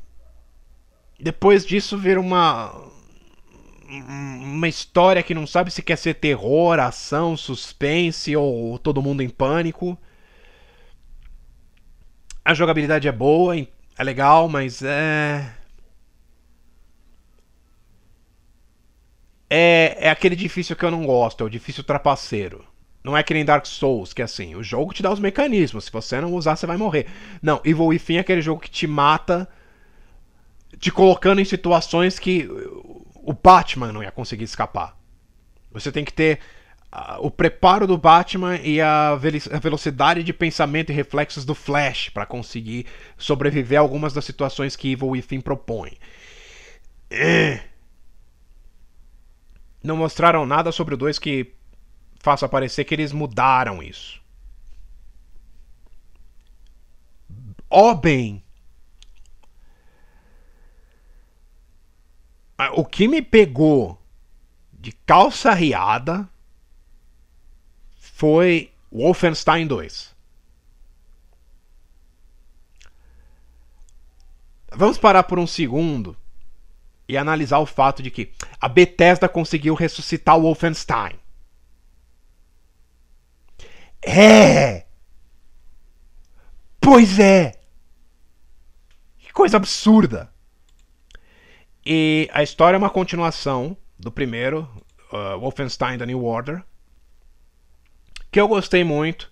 Depois 1.21 1.67
disso 1.67 1.99
vira 1.99 2.21
uma. 2.21 2.91
Uma 3.89 4.69
história 4.69 5.23
que 5.23 5.35
não 5.35 5.47
sabe 5.47 5.71
se 5.71 5.83
quer 5.83 5.97
ser 5.97 6.15
terror, 6.15 6.79
ação, 6.79 7.37
suspense 7.37 8.35
ou 8.35 8.79
todo 8.79 9.03
mundo 9.03 9.23
em 9.23 9.29
pânico. 9.29 9.99
A 12.43 12.55
jogabilidade 12.55 13.07
é 13.07 13.13
boa, 13.13 13.55
é 13.55 14.03
legal, 14.03 14.49
mas 14.49 14.83
é. 14.83 15.62
É, 19.55 20.07
é 20.07 20.09
aquele 20.09 20.35
difícil 20.35 20.75
que 20.75 20.83
eu 20.83 20.91
não 20.91 21.05
gosto, 21.05 21.45
é 21.45 21.47
o 21.47 21.51
difícil 21.51 21.85
trapaceiro. 21.85 22.65
Não 23.05 23.15
é 23.15 23.23
que 23.23 23.35
nem 23.35 23.45
Dark 23.45 23.67
Souls, 23.67 24.15
que 24.15 24.23
é 24.23 24.25
assim, 24.25 24.55
o 24.55 24.63
jogo 24.63 24.95
te 24.95 25.03
dá 25.03 25.13
os 25.13 25.21
mecanismos, 25.21 25.85
se 25.85 25.93
você 25.93 26.19
não 26.23 26.33
usar, 26.33 26.57
você 26.57 26.67
vai 26.67 26.79
morrer. 26.79 27.07
Não, 27.43 27.61
Evil 27.63 27.85
Within 27.85 28.17
é 28.17 28.21
aquele 28.21 28.41
jogo 28.41 28.63
que 28.63 28.71
te 28.71 28.87
mata, 28.87 29.47
te 30.79 30.91
colocando 30.91 31.39
em 31.39 31.45
situações 31.45 32.19
que 32.19 32.49
o 33.15 33.35
Batman 33.35 33.93
não 33.93 34.03
ia 34.03 34.11
conseguir 34.11 34.45
escapar. 34.45 34.97
Você 35.71 35.93
tem 35.93 36.05
que 36.05 36.15
ter 36.15 36.39
o 37.19 37.31
preparo 37.31 37.87
do 37.87 37.99
Batman 37.99 38.57
e 38.57 38.81
a, 38.81 39.11
a, 39.11 39.59
velocidade 39.59 40.23
de 40.23 40.33
pensamento 40.33 40.91
e 40.91 40.95
reflexos 40.95 41.45
do 41.45 41.55
Flash 41.55 42.09
para 42.09 42.25
conseguir 42.25 42.87
sobreviver 43.19 43.79
a 43.79 43.83
algumas 43.83 44.15
das 44.15 44.25
situações 44.25 44.77
que 44.77 44.93
Evil 44.93 45.09
Within 45.09 45.43
propõe. 45.43 45.99
É 47.11 47.72
não 49.83 49.97
mostraram 49.97 50.47
nada 50.47 50.71
sobre 50.71 50.95
o 50.95 50.97
2 50.97 51.19
que 51.19 51.55
faça 52.21 52.49
parecer 52.49 52.85
que 52.85 52.95
eles 52.95 53.13
mudaram 53.13 53.83
isso. 53.83 54.23
Ó 57.69 57.91
oh, 57.91 57.95
bem. 57.95 58.43
Ah, 62.57 62.71
o 62.75 62.85
que 62.85 63.09
me 63.09 63.21
pegou 63.21 64.01
de 64.73 64.93
calça 64.93 65.53
riada 65.53 66.29
foi 67.97 68.73
Wolfenstein 68.91 69.67
2. 69.67 70.15
Vamos 74.75 74.99
parar 74.99 75.25
por 75.25 75.39
um 75.39 75.47
segundo 75.47 76.17
e 77.13 77.17
analisar 77.19 77.59
o 77.59 77.67
fato 77.67 78.03
de 78.03 78.11
que 78.11 78.33
a 78.59 78.67
Bethesda 78.69 79.29
conseguiu 79.29 79.75
ressuscitar 79.75 80.39
o 80.39 80.43
Wolfenstein. 80.43 81.13
É! 84.01 84.87
Pois 86.81 87.19
é! 87.19 87.53
Que 89.19 89.31
coisa 89.31 89.59
absurda! 89.59 90.33
E 91.85 92.31
a 92.33 92.43
história 92.43 92.77
é 92.77 92.79
uma 92.79 92.89
continuação 92.89 93.77
do 93.99 94.11
primeiro, 94.11 94.67
uh, 95.13 95.39
Wolfenstein 95.39 95.99
The 95.99 96.07
New 96.07 96.25
Order, 96.25 96.65
que 98.31 98.41
eu 98.41 98.49
gostei 98.49 98.83
muito. 98.83 99.31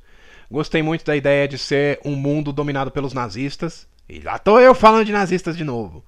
Gostei 0.51 0.83
muito 0.83 1.03
da 1.05 1.16
ideia 1.16 1.49
de 1.49 1.57
ser 1.57 1.99
um 2.05 2.14
mundo 2.14 2.53
dominado 2.53 2.91
pelos 2.91 3.14
nazistas. 3.14 3.89
E 4.07 4.20
lá 4.20 4.39
tô 4.39 4.59
eu 4.61 4.74
falando 4.74 5.07
de 5.07 5.12
nazistas 5.12 5.57
de 5.57 5.64
novo. 5.64 6.05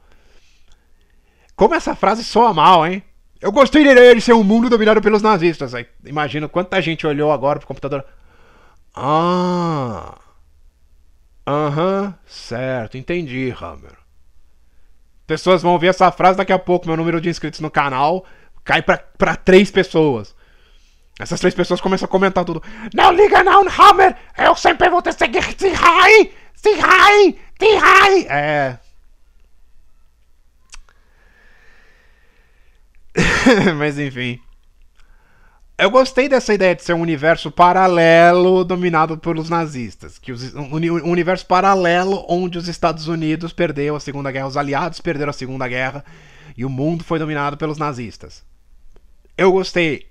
Como 1.57 1.75
essa 1.75 1.95
frase 1.95 2.25
soa 2.25 2.53
mal, 2.53 2.87
hein? 2.87 3.03
Eu 3.41 3.51
gostei 3.51 3.83
de 3.83 4.21
ser 4.21 4.33
um 4.33 4.45
mundo 4.45 4.71
dominado 4.71 5.03
pelos 5.03 5.23
nazistas. 5.23 5.75
Aí, 5.75 5.87
imagina 6.05 6.49
quanta 6.49 6.81
gente 6.81 7.07
olhou 7.07 7.33
agora 7.33 7.59
pro 7.59 7.67
computador. 7.67 8.05
Ah. 8.95 10.19
Aham, 11.47 12.05
uhum, 12.05 12.15
certo, 12.25 12.97
entendi, 12.97 13.53
Hammer. 13.61 13.97
Pessoas 15.27 15.61
vão 15.63 15.73
ouvir 15.73 15.89
essa 15.89 16.11
frase 16.13 16.37
daqui 16.37 16.53
a 16.53 16.59
pouco. 16.59 16.87
Meu 16.87 16.97
número 16.97 17.21
de 17.21 17.29
inscritos 17.29 17.61
no 17.61 17.71
canal 17.71 18.25
cai 18.65 18.81
pra, 18.81 18.99
pra 19.19 19.35
três 19.35 19.71
pessoas. 19.71 20.35
Essas 21.19 21.41
três 21.41 21.55
pessoas 21.55 21.81
começam 21.81 22.07
a 22.07 22.09
comentar 22.09 22.45
tudo. 22.45 22.63
Não 22.95 23.13
liga 23.13 23.43
não, 23.43 23.67
Hammer! 23.69 24.17
Eu 24.39 24.55
sempre 24.55 24.89
vou 24.89 25.03
ter 25.03 25.13
seguir 25.15 25.55
Tihai! 25.55 26.31
Tihai! 26.63 27.37
Tihai! 27.59 28.27
É. 28.29 28.79
Mas 33.77 33.99
enfim. 33.99 34.41
Eu 35.79 35.91
gostei 35.91 36.29
dessa 36.29 36.55
ideia 36.55 36.77
de 36.77 36.85
ser 36.85 36.93
um 36.93 37.01
universo 37.01 37.51
paralelo 37.51 38.65
dominado 38.65 39.19
pelos 39.19 39.51
nazistas. 39.51 40.19
Que 40.19 40.31
os, 40.31 40.55
um, 40.55 40.77
um 40.77 41.11
universo 41.11 41.47
paralelo 41.47 42.25
onde 42.29 42.59
os 42.59 42.69
Estados 42.69 43.09
Unidos 43.09 43.53
perdeu 43.53 43.97
a 43.97 44.01
Segunda 44.01 44.31
Guerra, 44.31 44.47
os 44.47 44.57
aliados 44.57 45.01
perderam 45.01 45.31
a 45.31 45.33
Segunda 45.33 45.67
Guerra 45.67 46.05
e 46.57 46.65
o 46.65 46.71
mundo 46.71 47.03
foi 47.03 47.19
dominado 47.19 47.57
pelos 47.57 47.79
nazistas. 47.79 48.45
Eu 49.37 49.51
gostei 49.51 50.07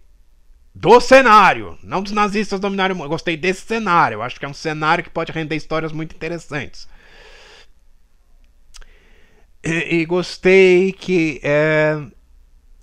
do 0.74 0.99
cenário, 0.99 1.78
não 1.84 2.02
dos 2.02 2.12
nazistas 2.12 2.60
dominarem 2.60 2.93
o 2.93 2.97
mundo. 2.97 3.06
Eu 3.06 3.12
gostei 3.12 3.38
desse 3.38 3.62
cenário. 3.62 4.16
Eu 4.16 4.22
acho 4.22 4.39
que 4.39 4.45
é 4.45 4.49
um 4.49 4.54
cenário 4.54 5.04
que 5.04 5.10
pode 5.10 5.32
render 5.32 5.56
histórias 5.56 5.91
muito 5.91 6.16
interessantes. 6.16 6.88
E, 9.64 10.02
e 10.02 10.06
gostei 10.06 10.91
que 10.91 11.39
é, 11.43 12.02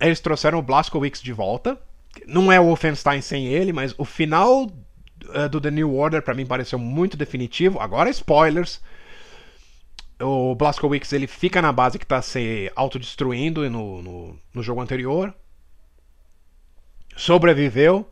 eles 0.00 0.20
trouxeram 0.20 0.58
o 0.58 0.62
Blazkowicz 0.62 1.20
de 1.20 1.32
volta. 1.32 1.78
Não 2.26 2.50
é 2.50 2.60
o 2.60 2.64
Wolfenstein 2.64 3.20
sem 3.20 3.46
ele, 3.46 3.72
mas 3.72 3.94
o 3.98 4.04
final 4.04 4.64
uh, 4.64 5.48
do 5.50 5.60
The 5.60 5.70
New 5.70 5.94
Order 5.94 6.22
para 6.22 6.34
mim 6.34 6.46
pareceu 6.46 6.78
muito 6.78 7.16
definitivo. 7.16 7.80
Agora 7.80 8.10
spoilers. 8.10 8.80
O 10.20 10.54
Blazkowicz 10.54 11.12
ele 11.12 11.26
fica 11.26 11.62
na 11.62 11.72
base 11.72 11.98
que 11.98 12.04
está 12.04 12.20
se 12.20 12.72
autodestruindo 12.74 13.68
no, 13.70 14.02
no, 14.02 14.40
no 14.52 14.62
jogo 14.62 14.80
anterior. 14.80 15.34
Sobreviveu. 17.16 18.10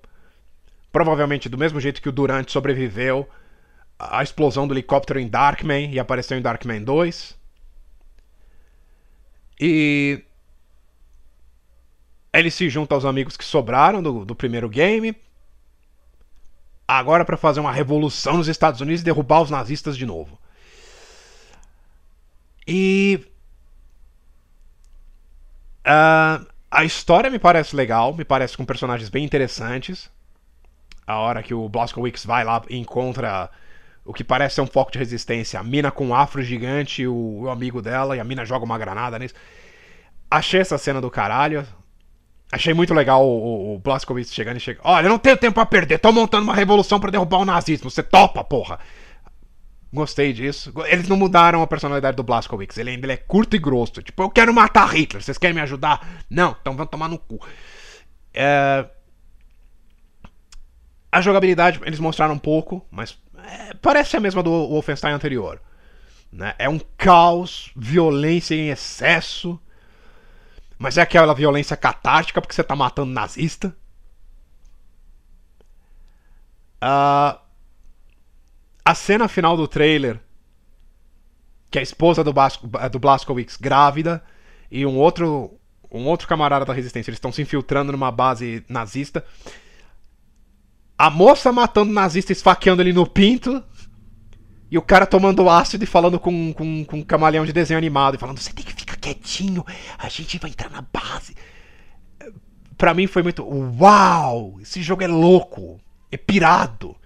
Provavelmente 0.93 1.49
do 1.49 1.59
mesmo 1.59 1.81
jeito 1.81 2.01
que 2.01 2.09
o 2.09 2.13
Durant 2.13 2.49
sobreviveu 2.49 3.29
à 3.99 4.23
explosão 4.23 4.67
do 4.67 4.75
helicóptero 4.75 5.19
em 5.19 5.29
Darkman 5.29 5.93
e 5.93 5.99
apareceu 5.99 6.39
em 6.39 6.43
Darkman 6.43 6.83
2. 6.83 7.37
E 9.61 10.23
ele 12.39 12.51
se 12.51 12.69
junta 12.69 12.95
aos 12.95 13.05
amigos 13.05 13.37
que 13.37 13.45
sobraram 13.45 14.03
do, 14.03 14.25
do 14.25 14.35
primeiro 14.35 14.69
game. 14.69 15.17
Agora 16.87 17.25
para 17.25 17.37
fazer 17.37 17.61
uma 17.61 17.73
revolução 17.73 18.37
nos 18.37 18.49
Estados 18.49 18.81
Unidos 18.81 19.01
e 19.01 19.05
derrubar 19.05 19.43
os 19.43 19.51
nazistas 19.51 19.97
de 19.97 20.07
novo. 20.07 20.39
E. 22.67 23.21
Uh, 25.87 26.47
a 26.71 26.85
história 26.85 27.31
me 27.31 27.39
parece 27.39 27.75
legal, 27.77 28.13
me 28.13 28.25
parece 28.25 28.57
com 28.57 28.65
personagens 28.65 29.09
bem 29.09 29.25
interessantes. 29.25 30.11
A 31.07 31.19
hora 31.19 31.43
que 31.43 31.55
o 31.55 31.69
Blazkowicz 31.69 32.25
vai 32.27 32.45
lá 32.45 32.63
e 32.69 32.77
encontra 32.77 33.49
o 34.05 34.13
que 34.13 34.25
parece 34.25 34.57
ser 34.57 34.61
um 34.61 34.67
foco 34.67 34.93
de 34.93 34.99
resistência, 34.99 35.59
a 35.59 35.63
mina 35.63 35.91
com 35.91 36.07
um 36.09 36.15
afro 36.15 36.43
gigante, 36.43 37.07
o, 37.07 37.43
o 37.43 37.51
amigo 37.51 37.81
dela, 37.81 38.17
e 38.17 38.21
a 38.21 38.25
mina 38.25 38.45
joga 38.45 38.65
uma 38.65 38.79
granada 38.79 39.19
nisso. 39.19 39.35
Achei 40.31 40.61
essa 40.61 40.77
cena 40.77 41.01
do 41.01 41.11
caralho. 41.11 41.67
Achei 42.53 42.73
muito 42.73 42.95
legal 42.95 43.27
o, 43.27 43.75
o 43.75 43.79
Blazkowicz 43.79 44.33
chegando 44.33 44.57
e 44.57 44.61
chegando. 44.61 44.85
Olha, 44.85 45.09
não 45.09 45.19
tenho 45.19 45.37
tempo 45.37 45.55
pra 45.55 45.67
perder, 45.67 45.99
tô 45.99 46.13
montando 46.13 46.45
uma 46.45 46.55
revolução 46.55 47.01
para 47.01 47.11
derrubar 47.11 47.39
o 47.39 47.45
nazismo. 47.45 47.91
Você 47.91 48.03
topa, 48.03 48.45
porra! 48.45 48.79
Gostei 49.93 50.33
disso. 50.33 50.73
Eles 50.87 51.09
não 51.09 51.17
mudaram 51.17 51.63
a 51.63 51.67
personalidade 51.67 52.17
do 52.17 52.23
Blazkowicz. 52.23 52.77
Ele 52.77 52.91
ainda 52.91 53.13
é 53.13 53.17
curto 53.17 53.57
e 53.57 53.59
grosso. 53.59 54.03
Tipo, 54.03 54.25
eu 54.25 54.31
quero 54.31 54.53
matar 54.53 54.95
Hitler. 54.95 55.23
Vocês 55.23 55.39
querem 55.39 55.55
me 55.55 55.61
ajudar? 55.63 56.25
Não, 56.29 56.57
então 56.61 56.77
vão 56.77 56.87
tomar 56.87 57.09
no 57.09 57.19
cu. 57.19 57.41
É... 58.35 58.85
A 61.11 61.21
jogabilidade 61.21 61.81
eles 61.85 61.99
mostraram 61.99 62.35
um 62.35 62.39
pouco, 62.39 62.85
mas 62.91 63.17
é, 63.43 63.75
parece 63.81 64.17
a 64.17 64.21
mesma 64.21 64.43
do 64.43 64.51
Wolfenstein 64.51 65.13
anterior. 65.13 65.61
Né? 66.31 66.55
É 66.59 66.69
um 66.69 66.81
caos, 66.99 67.71
violência 67.75 68.55
em 68.55 68.69
excesso. 68.69 69.59
Mas 70.79 70.99
é 70.99 71.03
aquela 71.03 71.35
violência 71.35 71.77
catártica 71.77 72.41
porque 72.41 72.55
você 72.55 72.63
tá 72.63 72.77
matando 72.77 73.13
nazista. 73.13 73.77
Uh, 76.77 77.39
a 78.85 78.95
cena 78.95 79.27
final 79.27 79.57
do 79.57 79.67
trailer, 79.67 80.21
que 81.71 81.79
a 81.79 81.83
esposa 81.83 82.23
do, 82.23 82.33
Bas 82.33 82.59
do 82.93 82.99
Blaskowicz 82.99 83.57
grávida 83.57 84.23
e 84.71 84.87
um 84.87 84.97
outro 84.97 85.59
um 85.91 86.07
outro 86.07 86.29
camarada 86.29 86.65
da 86.65 86.73
resistência, 86.73 87.11
eles 87.11 87.17
estão 87.17 87.33
se 87.33 87.41
infiltrando 87.41 87.93
numa 87.93 88.11
base 88.11 88.65
nazista. 88.69 89.25
A 90.99 91.09
moça 91.11 91.53
matando 91.53 91.91
o 91.91 91.95
nazista, 91.95 92.33
esfaqueando 92.33 92.83
ele 92.83 92.93
no 92.93 93.07
pinto. 93.07 93.63
E 94.71 94.77
o 94.77 94.83
cara 94.83 95.07
tomando 95.07 95.49
ácido 95.49 95.85
e 95.85 95.87
falando 95.87 96.19
com, 96.19 96.53
com, 96.53 96.85
com 96.85 96.99
um 96.99 97.05
camaleão 97.05 97.47
de 97.47 97.53
desenho 97.53 97.79
animado. 97.79 98.17
E 98.17 98.19
falando, 98.19 98.39
você 98.39 98.53
tem 98.53 98.65
que 98.65 98.75
ficar 98.75 98.97
quietinho, 98.97 99.65
a 99.97 100.09
gente 100.09 100.39
vai 100.39 100.51
entrar 100.51 100.71
na 100.71 100.83
base. 100.83 101.37
Pra 102.77 102.93
mim 102.93 103.07
foi 103.07 103.23
muito. 103.23 103.45
Uau! 103.45 104.59
Esse 104.61 104.83
jogo 104.83 105.03
é 105.03 105.07
louco! 105.07 105.81
É 106.11 106.17
pirado! 106.17 106.97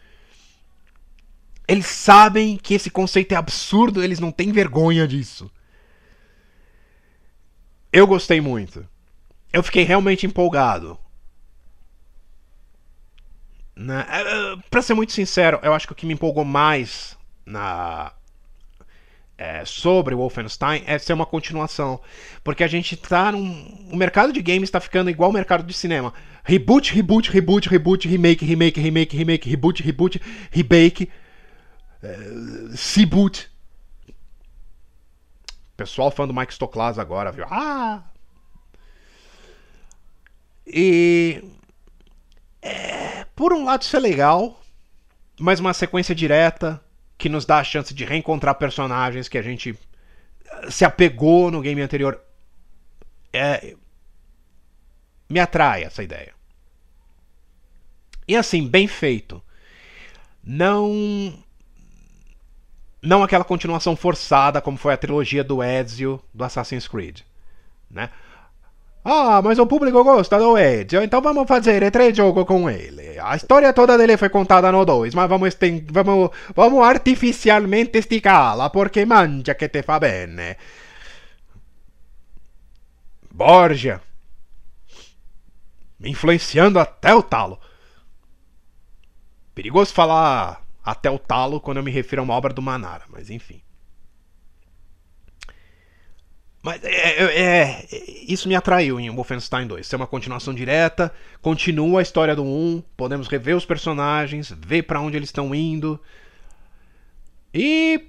Eles 1.68 1.86
sabem 1.86 2.56
que 2.56 2.74
esse 2.74 2.90
conceito 2.90 3.32
é 3.32 3.36
absurdo, 3.36 4.02
eles 4.02 4.18
não 4.18 4.32
têm 4.32 4.50
vergonha 4.50 5.06
disso. 5.06 5.48
Eu 7.92 8.06
gostei 8.06 8.40
muito. 8.40 8.84
Eu 9.52 9.62
fiquei 9.62 9.84
realmente 9.84 10.26
empolgado. 10.26 10.98
Né? 13.76 14.04
É, 14.08 14.20
é, 14.20 14.56
pra 14.68 14.82
ser 14.82 14.94
muito 14.94 15.12
sincero, 15.12 15.60
eu 15.62 15.72
acho 15.72 15.86
que 15.86 15.92
o 15.92 15.96
que 15.96 16.06
me 16.06 16.14
empolgou 16.14 16.44
mais 16.44 17.16
na 17.50 18.12
é, 19.40 19.64
sobre 19.64 20.14
Wolfenstein 20.14 20.82
é 20.86 20.98
ser 20.98 21.14
uma 21.14 21.24
continuação. 21.24 21.98
Porque 22.44 22.62
a 22.62 22.68
gente 22.68 22.94
tá 22.94 23.32
num. 23.32 23.88
O 23.90 23.96
mercado 23.96 24.34
de 24.34 24.42
games 24.42 24.64
está 24.64 24.78
ficando 24.78 25.08
igual 25.08 25.30
o 25.30 25.32
mercado 25.32 25.64
de 25.64 25.72
cinema. 25.72 26.12
Reboot, 26.44 26.92
reboot, 26.92 27.30
reboot, 27.30 27.68
reboot, 27.68 28.06
remake, 28.06 28.44
remake, 28.44 28.78
remake, 28.78 29.16
remake, 29.16 29.48
reboot, 29.48 29.82
reboot, 29.82 30.20
remake, 30.50 31.10
é, 32.02 32.16
reboot. 32.96 33.50
Pessoal 35.74 36.10
fã 36.10 36.28
do 36.28 36.34
Mike 36.34 36.52
Stoklas 36.52 36.98
agora, 36.98 37.32
viu? 37.32 37.46
Ah! 37.50 38.02
E. 40.66 41.42
É, 42.60 43.24
por 43.34 43.54
um 43.54 43.64
lado, 43.64 43.80
isso 43.80 43.96
é 43.96 44.00
legal, 44.00 44.60
mas 45.38 45.60
uma 45.60 45.72
sequência 45.72 46.14
direta 46.14 46.78
que 47.20 47.28
nos 47.28 47.44
dá 47.44 47.58
a 47.58 47.64
chance 47.64 47.92
de 47.92 48.02
reencontrar 48.02 48.54
personagens 48.54 49.28
que 49.28 49.36
a 49.36 49.42
gente 49.42 49.78
eh, 50.46 50.70
se 50.70 50.86
apegou 50.86 51.50
no 51.50 51.60
game 51.60 51.82
anterior. 51.82 52.18
É, 53.30 53.76
me 55.28 55.38
atrai 55.38 55.84
essa 55.84 56.02
ideia. 56.02 56.32
E 58.26 58.34
assim, 58.34 58.66
bem 58.66 58.88
feito. 58.88 59.42
Não. 60.42 61.38
Não 63.02 63.22
aquela 63.22 63.44
continuação 63.44 63.94
forçada 63.94 64.60
como 64.62 64.78
foi 64.78 64.94
a 64.94 64.96
trilogia 64.96 65.44
do 65.44 65.62
Ezio 65.62 66.22
do 66.32 66.42
Assassin's 66.42 66.88
Creed. 66.88 67.20
Né? 67.90 68.08
Ah, 69.02 69.40
mas 69.42 69.58
o 69.58 69.66
público 69.66 70.04
gosta 70.04 70.38
do 70.38 70.58
Ezio, 70.58 71.02
então 71.02 71.22
vamos 71.22 71.48
fazer 71.48 71.90
três 71.90 72.14
jogos 72.14 72.44
com 72.44 72.68
ele. 72.68 73.18
A 73.18 73.34
história 73.34 73.72
toda 73.72 73.96
dele 73.96 74.18
foi 74.18 74.28
contada 74.28 74.70
no 74.70 74.84
2, 74.84 75.14
mas 75.14 75.28
vamos, 75.28 75.56
vamos, 75.90 76.30
vamos 76.54 76.84
artificialmente 76.84 77.98
esticá-la, 77.98 78.68
porque 78.68 79.06
mangia 79.06 79.54
que 79.54 79.68
te 79.68 79.82
fa 79.82 79.98
bene. 79.98 80.56
Borgia. 83.32 84.02
Influenciando 86.02 86.78
até 86.78 87.14
o 87.14 87.22
talo. 87.22 87.58
Perigoso 89.54 89.94
falar 89.94 90.62
até 90.84 91.10
o 91.10 91.18
talo 91.18 91.60
quando 91.60 91.78
eu 91.78 91.82
me 91.82 91.90
refiro 91.90 92.20
a 92.20 92.24
uma 92.24 92.34
obra 92.34 92.52
do 92.52 92.62
Manara, 92.62 93.04
mas 93.08 93.30
enfim. 93.30 93.62
Mas 96.62 96.84
é, 96.84 96.90
é, 96.90 97.40
é, 97.42 97.86
isso 98.28 98.46
me 98.46 98.54
atraiu 98.54 99.00
em 99.00 99.10
Wolfenstein 99.10 99.66
2. 99.66 99.86
Ser 99.86 99.96
uma 99.96 100.06
continuação 100.06 100.52
direta, 100.52 101.12
continua 101.40 102.00
a 102.00 102.02
história 102.02 102.36
do 102.36 102.44
1, 102.44 102.82
podemos 102.96 103.28
rever 103.28 103.56
os 103.56 103.64
personagens, 103.64 104.54
ver 104.58 104.82
para 104.82 105.00
onde 105.00 105.16
eles 105.16 105.30
estão 105.30 105.54
indo. 105.54 105.98
E 107.52 108.08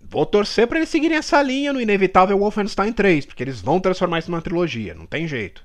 vou 0.00 0.26
torcer 0.26 0.66
para 0.66 0.78
eles 0.78 0.90
seguirem 0.90 1.16
essa 1.16 1.40
linha 1.40 1.72
no 1.72 1.80
inevitável 1.80 2.38
Wolfenstein 2.38 2.92
3, 2.92 3.24
porque 3.24 3.42
eles 3.42 3.60
vão 3.60 3.80
transformar 3.80 4.18
isso 4.18 4.30
numa 4.30 4.42
trilogia, 4.42 4.94
não 4.94 5.06
tem 5.06 5.26
jeito. 5.26 5.64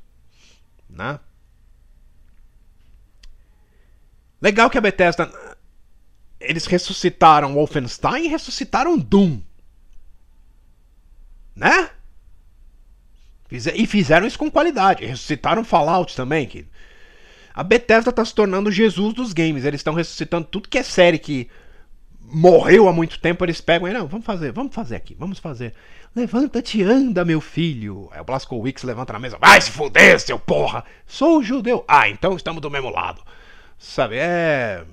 Né? 0.90 1.20
Legal 4.42 4.70
que 4.70 4.78
a 4.78 4.82
Bethesda 4.82 5.30
eles 6.40 6.66
ressuscitaram 6.66 7.54
Wolfenstein 7.54 8.26
e 8.26 8.28
ressuscitaram 8.28 8.98
Doom 8.98 9.42
né? 11.56 11.90
E 13.52 13.86
fizeram 13.86 14.28
isso 14.28 14.40
com 14.40 14.52
qualidade. 14.52 15.06
Ressuscitaram 15.06 15.64
Fallout 15.64 16.16
também. 16.16 16.46
Que... 16.48 16.68
A 17.54 17.64
Bethesda 17.64 18.12
tá 18.12 18.26
se 18.26 18.34
tornando 18.36 18.72
Jesus 18.72 19.14
dos 19.14 19.32
games. 19.32 19.64
Eles 19.64 19.80
estão 19.80 19.94
ressuscitando 19.94 20.48
tudo 20.48 20.68
que 20.68 20.78
é 20.78 20.84
série 20.84 21.18
que 21.20 21.50
morreu 22.20 22.90
há 22.90 22.94
muito 22.94 23.20
tempo. 23.20 23.46
Eles 23.46 23.62
pegam 23.62 23.88
e 23.88 23.94
não, 23.94 24.08
vamos 24.08 24.26
fazer, 24.26 24.52
vamos 24.52 24.74
fazer 24.74 24.96
aqui, 24.96 25.16
vamos 25.18 25.40
fazer. 25.40 25.74
Levanta-te, 26.16 26.82
anda, 26.82 27.24
meu 27.24 27.40
filho. 27.40 28.10
Aí 28.12 28.20
o 28.20 28.26
Blazkowicz 28.26 28.84
levanta 28.84 29.14
na 29.14 29.20
mesa. 29.20 29.38
Vai 29.38 29.62
se 29.62 29.72
fuder, 29.72 30.20
seu 30.20 30.40
porra. 30.40 30.84
Sou 31.06 31.44
judeu. 31.44 31.86
Ah, 31.88 32.10
então 32.10 32.36
estamos 32.36 32.62
do 32.62 32.72
mesmo 32.72 32.90
lado. 32.90 33.22
Sabe, 33.78 34.16
é... 34.18 34.84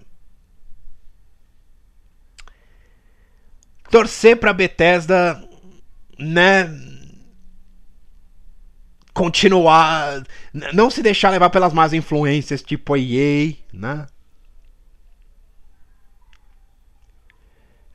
Torcer 3.91 4.37
pra 4.37 4.53
Bethesda 4.53 5.43
né, 6.23 6.71
continuar, 9.13 10.23
não 10.73 10.91
se 10.91 11.03
deixar 11.03 11.31
levar 11.31 11.51
pelas 11.51 11.73
más 11.73 11.93
influências, 11.93 12.63
tipo 12.63 12.95
a 12.95 12.99
EA, 12.99 13.55
né? 13.73 14.07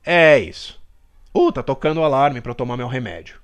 É 0.06 0.40
isso. 0.40 0.82
Uh, 1.34 1.52
tá 1.52 1.62
tocando 1.62 2.00
o 2.00 2.04
alarme 2.04 2.40
para 2.40 2.52
eu 2.52 2.56
tomar 2.56 2.78
meu 2.78 2.88
remédio. 2.88 3.42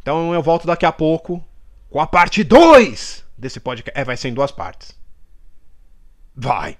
Então 0.00 0.32
eu 0.32 0.42
volto 0.42 0.66
daqui 0.66 0.86
a 0.86 0.92
pouco 0.92 1.44
com 1.90 2.00
a 2.00 2.06
parte 2.06 2.42
2 2.42 3.24
desse 3.36 3.60
podcast. 3.60 3.98
É, 3.98 4.04
vai 4.04 4.16
ser 4.16 4.28
em 4.28 4.34
duas 4.34 4.50
partes. 4.50 4.98
Vai. 6.34 6.78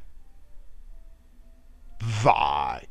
Vai. 2.00 2.89